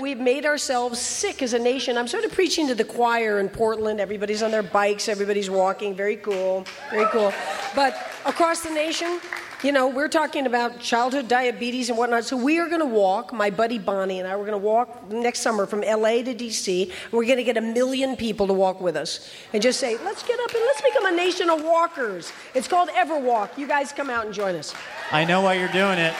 We've 0.00 0.20
made 0.20 0.46
ourselves 0.46 1.00
sick 1.00 1.42
as 1.42 1.54
a 1.54 1.58
nation. 1.58 1.98
I'm 1.98 2.06
sort 2.06 2.24
of 2.24 2.30
preaching 2.30 2.68
to 2.68 2.74
the 2.74 2.84
choir 2.84 3.40
in 3.40 3.48
Portland. 3.48 4.00
Everybody's 4.00 4.44
on 4.44 4.52
their 4.52 4.62
bikes, 4.62 5.08
everybody's 5.08 5.50
walking. 5.50 5.94
Very 5.94 6.16
cool, 6.16 6.64
very 6.90 7.06
cool. 7.10 7.32
But 7.74 7.96
across 8.24 8.60
the 8.60 8.70
nation, 8.70 9.20
you 9.64 9.72
know, 9.72 9.88
we're 9.88 10.08
talking 10.08 10.46
about 10.46 10.78
childhood 10.78 11.26
diabetes 11.26 11.88
and 11.88 11.98
whatnot. 11.98 12.24
So 12.24 12.36
we 12.36 12.60
are 12.60 12.68
going 12.68 12.80
to 12.80 12.86
walk, 12.86 13.32
my 13.32 13.50
buddy 13.50 13.78
Bonnie 13.78 14.20
and 14.20 14.28
I, 14.28 14.36
we're 14.36 14.46
going 14.46 14.52
to 14.60 14.64
walk 14.64 15.10
next 15.10 15.40
summer 15.40 15.66
from 15.66 15.80
LA 15.80 16.22
to 16.22 16.34
DC. 16.34 16.92
We're 17.10 17.24
going 17.24 17.38
to 17.38 17.44
get 17.44 17.56
a 17.56 17.60
million 17.60 18.16
people 18.16 18.46
to 18.46 18.52
walk 18.52 18.80
with 18.80 18.96
us 18.96 19.28
and 19.52 19.60
just 19.60 19.80
say, 19.80 19.98
let's 20.04 20.22
get 20.22 20.38
up 20.38 20.54
and 20.54 20.62
let's 20.62 20.80
become 20.80 21.06
a 21.06 21.16
nation 21.16 21.50
of 21.50 21.62
walkers. 21.62 22.32
It's 22.54 22.68
called 22.68 22.88
Everwalk. 22.90 23.58
You 23.58 23.66
guys 23.66 23.92
come 23.92 24.10
out 24.10 24.26
and 24.26 24.34
join 24.34 24.54
us. 24.54 24.74
I 25.10 25.24
know 25.24 25.40
why 25.40 25.54
you're 25.54 25.68
doing 25.68 25.98
it. 25.98 26.14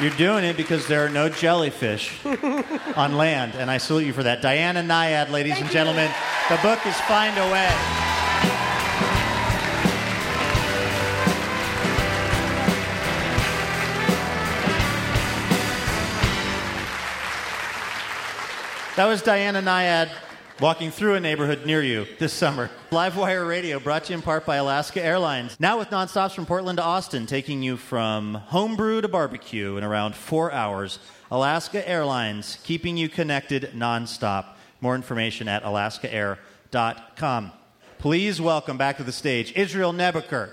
You're 0.00 0.10
doing 0.18 0.44
it 0.44 0.56
because 0.56 0.88
there 0.88 1.06
are 1.06 1.08
no 1.08 1.28
jellyfish 1.28 2.12
on 2.96 3.16
land, 3.16 3.54
and 3.54 3.70
I 3.70 3.78
salute 3.78 4.06
you 4.06 4.12
for 4.12 4.24
that. 4.24 4.42
Diana 4.42 4.82
Nyad, 4.82 5.30
ladies 5.30 5.52
Thank 5.52 5.66
and 5.66 5.70
you. 5.70 5.72
gentlemen, 5.72 6.10
the 6.50 6.56
book 6.56 6.84
is 6.84 7.00
Find 7.02 7.38
a 7.38 7.52
Way. 7.52 8.83
That 18.96 19.06
was 19.06 19.22
Diana 19.22 19.60
Nyad 19.60 20.08
walking 20.60 20.92
through 20.92 21.14
a 21.14 21.20
neighborhood 21.20 21.66
near 21.66 21.82
you 21.82 22.06
this 22.20 22.32
summer. 22.32 22.70
Livewire 22.92 23.48
Radio 23.48 23.80
brought 23.80 24.04
to 24.04 24.12
you 24.12 24.18
in 24.18 24.22
part 24.22 24.46
by 24.46 24.54
Alaska 24.54 25.04
Airlines. 25.04 25.58
Now 25.58 25.80
with 25.80 25.90
nonstops 25.90 26.32
from 26.32 26.46
Portland 26.46 26.78
to 26.78 26.84
Austin, 26.84 27.26
taking 27.26 27.60
you 27.60 27.76
from 27.76 28.34
homebrew 28.34 29.00
to 29.00 29.08
barbecue 29.08 29.76
in 29.76 29.82
around 29.82 30.14
four 30.14 30.52
hours. 30.52 31.00
Alaska 31.32 31.86
Airlines, 31.88 32.60
keeping 32.62 32.96
you 32.96 33.08
connected 33.08 33.72
nonstop. 33.74 34.44
More 34.80 34.94
information 34.94 35.48
at 35.48 35.64
alaskaair.com. 35.64 37.52
Please 37.98 38.40
welcome 38.40 38.78
back 38.78 38.98
to 38.98 39.02
the 39.02 39.10
stage 39.10 39.52
Israel 39.56 39.92
Nebeker. 39.92 40.50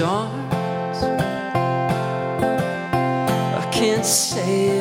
Arms, 0.00 1.02
I 3.60 3.68
can't 3.72 4.04
say 4.04 4.77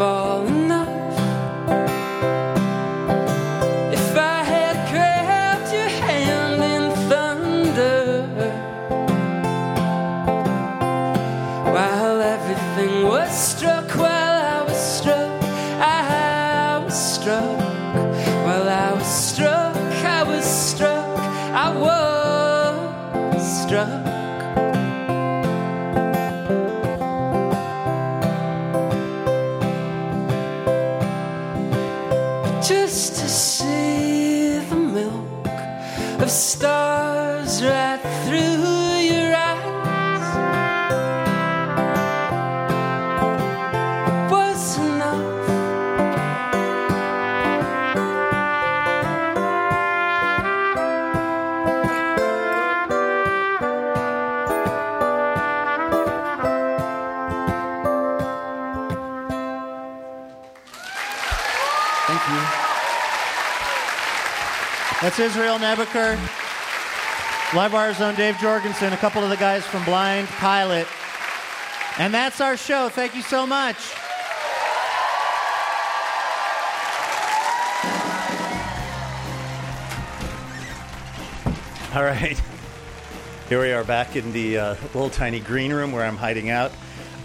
ever 0.00 0.38
fall 0.68 1.07
Israel 65.18 65.58
Nebeker, 65.58 66.16
Livewire's 67.50 68.00
own 68.00 68.14
Dave 68.14 68.36
Jorgensen, 68.38 68.92
a 68.92 68.96
couple 68.96 69.22
of 69.22 69.30
the 69.30 69.36
guys 69.36 69.66
from 69.66 69.84
Blind 69.84 70.28
Pilot. 70.28 70.86
And 71.98 72.14
that's 72.14 72.40
our 72.40 72.56
show. 72.56 72.88
Thank 72.88 73.16
you 73.16 73.22
so 73.22 73.46
much. 73.46 73.76
All 81.94 82.04
right. 82.04 82.40
Here 83.48 83.60
we 83.60 83.72
are 83.72 83.82
back 83.82 84.14
in 84.14 84.30
the 84.32 84.58
uh, 84.58 84.74
little 84.94 85.10
tiny 85.10 85.40
green 85.40 85.72
room 85.72 85.90
where 85.90 86.04
I'm 86.04 86.18
hiding 86.18 86.50
out. 86.50 86.70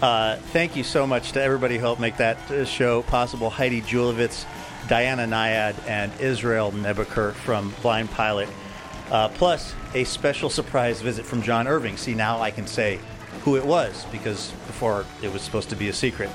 Uh, 0.02 0.36
thank 0.52 0.74
you 0.74 0.82
so 0.82 1.06
much 1.06 1.32
to 1.32 1.42
everybody 1.42 1.76
who 1.76 1.82
helped 1.82 2.00
make 2.00 2.16
that 2.16 2.38
uh, 2.50 2.64
show 2.64 3.02
possible. 3.02 3.50
Heidi 3.50 3.82
Julavits, 3.82 4.46
Diana 4.88 5.24
Nyad, 5.24 5.74
and 5.86 6.12
Israel 6.20 6.72
Nebeker 6.72 7.32
from 7.32 7.74
Blind 7.82 8.10
Pilot. 8.10 8.48
Uh, 9.10 9.28
plus, 9.28 9.74
a 9.94 10.04
special 10.04 10.50
surprise 10.50 11.00
visit 11.00 11.24
from 11.24 11.42
John 11.42 11.66
Irving. 11.66 11.96
See, 11.96 12.14
now 12.14 12.40
I 12.40 12.50
can 12.50 12.66
say 12.66 12.98
who 13.42 13.56
it 13.56 13.64
was 13.64 14.06
because 14.12 14.50
before 14.66 15.04
it 15.22 15.32
was 15.32 15.42
supposed 15.42 15.70
to 15.70 15.76
be 15.76 15.88
a 15.88 15.92
secret. 15.92 16.30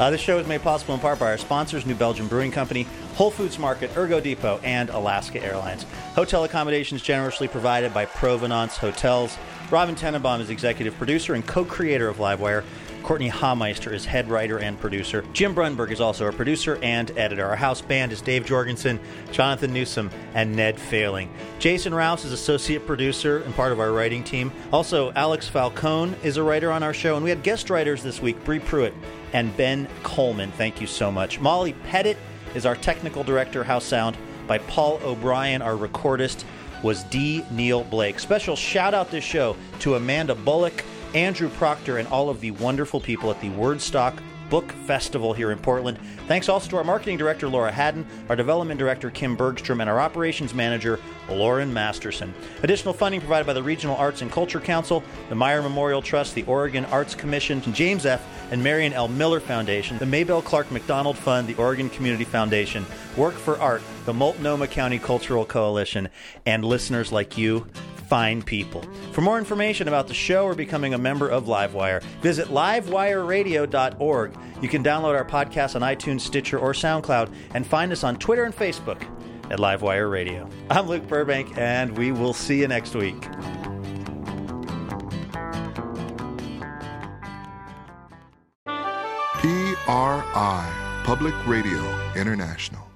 Uh, 0.00 0.10
this 0.10 0.20
show 0.20 0.38
is 0.38 0.46
made 0.46 0.60
possible 0.60 0.94
in 0.94 1.00
part 1.00 1.20
by 1.20 1.26
our 1.26 1.38
sponsors, 1.38 1.86
New 1.86 1.94
Belgium 1.94 2.26
Brewing 2.26 2.50
Company, 2.50 2.84
Whole 3.14 3.30
Foods 3.30 3.60
Market, 3.60 3.96
Ergo 3.96 4.18
Depot, 4.18 4.58
and 4.64 4.90
Alaska 4.90 5.40
Airlines. 5.40 5.84
Hotel 6.14 6.42
accommodations 6.42 7.00
generously 7.00 7.46
provided 7.46 7.94
by 7.94 8.04
Provenance 8.04 8.76
Hotels. 8.76 9.38
Robin 9.70 9.94
Tenenbaum 9.94 10.40
is 10.40 10.50
executive 10.50 10.96
producer 10.96 11.34
and 11.34 11.46
co-creator 11.46 12.08
of 12.08 12.16
Livewire. 12.16 12.64
Courtney 13.04 13.30
Hameister 13.30 13.92
is 13.92 14.06
head 14.06 14.30
writer 14.30 14.58
and 14.58 14.80
producer. 14.80 15.22
Jim 15.34 15.54
Brunberg 15.54 15.90
is 15.90 16.00
also 16.00 16.26
a 16.26 16.32
producer 16.32 16.78
and 16.82 17.16
editor. 17.18 17.44
Our 17.44 17.54
house 17.54 17.82
band 17.82 18.12
is 18.12 18.22
Dave 18.22 18.46
Jorgensen, 18.46 18.98
Jonathan 19.30 19.74
Newsom, 19.74 20.10
and 20.32 20.56
Ned 20.56 20.80
Failing. 20.80 21.30
Jason 21.58 21.94
Rouse 21.94 22.24
is 22.24 22.32
associate 22.32 22.86
producer 22.86 23.42
and 23.42 23.54
part 23.54 23.72
of 23.72 23.78
our 23.78 23.92
writing 23.92 24.24
team. 24.24 24.50
Also, 24.72 25.12
Alex 25.12 25.46
Falcone 25.46 26.14
is 26.22 26.38
a 26.38 26.42
writer 26.42 26.72
on 26.72 26.82
our 26.82 26.94
show, 26.94 27.16
and 27.16 27.22
we 27.22 27.28
had 27.28 27.42
guest 27.42 27.68
writers 27.68 28.02
this 28.02 28.22
week, 28.22 28.42
Bree 28.42 28.58
Pruitt 28.58 28.94
and 29.34 29.54
Ben 29.54 29.86
Coleman. 30.02 30.50
Thank 30.52 30.80
you 30.80 30.86
so 30.86 31.12
much. 31.12 31.38
Molly 31.40 31.74
Pettit 31.90 32.16
is 32.54 32.64
our 32.64 32.74
technical 32.74 33.22
director. 33.22 33.62
House 33.62 33.84
sound 33.84 34.16
by 34.46 34.56
Paul 34.56 34.98
O'Brien. 35.04 35.60
Our 35.60 35.76
recordist 35.76 36.44
was 36.82 37.04
D. 37.04 37.44
Neil 37.50 37.84
Blake. 37.84 38.18
Special 38.18 38.56
shout 38.56 38.94
out 38.94 39.10
this 39.10 39.24
show 39.24 39.56
to 39.80 39.96
Amanda 39.96 40.34
Bullock. 40.34 40.82
Andrew 41.14 41.48
Proctor, 41.50 41.98
and 41.98 42.08
all 42.08 42.28
of 42.28 42.40
the 42.40 42.50
wonderful 42.52 43.00
people 43.00 43.30
at 43.30 43.40
the 43.40 43.50
Wordstock 43.50 44.18
Book 44.50 44.70
Festival 44.86 45.32
here 45.32 45.50
in 45.50 45.58
Portland. 45.58 45.98
Thanks 46.28 46.48
also 46.48 46.68
to 46.70 46.76
our 46.76 46.84
marketing 46.84 47.16
director, 47.16 47.48
Laura 47.48 47.72
Haddon, 47.72 48.06
our 48.28 48.36
development 48.36 48.78
director, 48.78 49.10
Kim 49.10 49.36
Bergstrom, 49.36 49.80
and 49.80 49.88
our 49.88 50.00
operations 50.00 50.54
manager, 50.54 51.00
Lauren 51.28 51.72
Masterson. 51.72 52.34
Additional 52.62 52.92
funding 52.92 53.20
provided 53.20 53.46
by 53.46 53.52
the 53.52 53.62
Regional 53.62 53.96
Arts 53.96 54.22
and 54.22 54.30
Culture 54.30 54.60
Council, 54.60 55.02
the 55.28 55.34
Meyer 55.34 55.62
Memorial 55.62 56.02
Trust, 56.02 56.34
the 56.34 56.44
Oregon 56.44 56.84
Arts 56.86 57.14
Commission, 57.14 57.62
James 57.72 58.06
F. 58.06 58.22
and 58.52 58.62
Marion 58.62 58.92
L. 58.92 59.08
Miller 59.08 59.40
Foundation, 59.40 59.98
the 59.98 60.06
Maybelle 60.06 60.42
Clark 60.42 60.70
Macdonald 60.70 61.16
Fund, 61.16 61.48
the 61.48 61.54
Oregon 61.56 61.88
Community 61.90 62.24
Foundation, 62.24 62.84
Work 63.16 63.34
for 63.34 63.58
Art, 63.58 63.82
the 64.04 64.14
Multnomah 64.14 64.68
County 64.68 64.98
Cultural 64.98 65.44
Coalition, 65.44 66.08
and 66.44 66.64
listeners 66.64 67.10
like 67.10 67.38
you 67.38 67.66
fine 68.14 68.42
people. 68.42 68.80
For 69.10 69.22
more 69.22 69.38
information 69.38 69.88
about 69.88 70.06
the 70.06 70.14
show 70.14 70.44
or 70.44 70.54
becoming 70.54 70.94
a 70.94 70.98
member 70.98 71.28
of 71.28 71.46
Livewire, 71.46 72.00
visit 72.22 72.46
livewireradio.org. 72.46 74.36
You 74.62 74.68
can 74.68 74.84
download 74.84 75.16
our 75.16 75.24
podcast 75.24 75.74
on 75.74 75.82
iTunes, 75.82 76.20
Stitcher, 76.20 76.56
or 76.56 76.74
SoundCloud, 76.74 77.34
and 77.54 77.66
find 77.66 77.90
us 77.90 78.04
on 78.04 78.16
Twitter 78.16 78.44
and 78.44 78.54
Facebook 78.54 79.02
at 79.50 79.58
Livewire 79.58 80.08
Radio. 80.08 80.48
I'm 80.70 80.86
Luke 80.86 81.08
Burbank, 81.08 81.58
and 81.58 81.98
we 81.98 82.12
will 82.12 82.32
see 82.32 82.60
you 82.60 82.68
next 82.68 82.94
week. 82.94 83.20
PRI, 89.42 91.02
Public 91.02 91.34
Radio 91.48 92.12
International. 92.14 92.93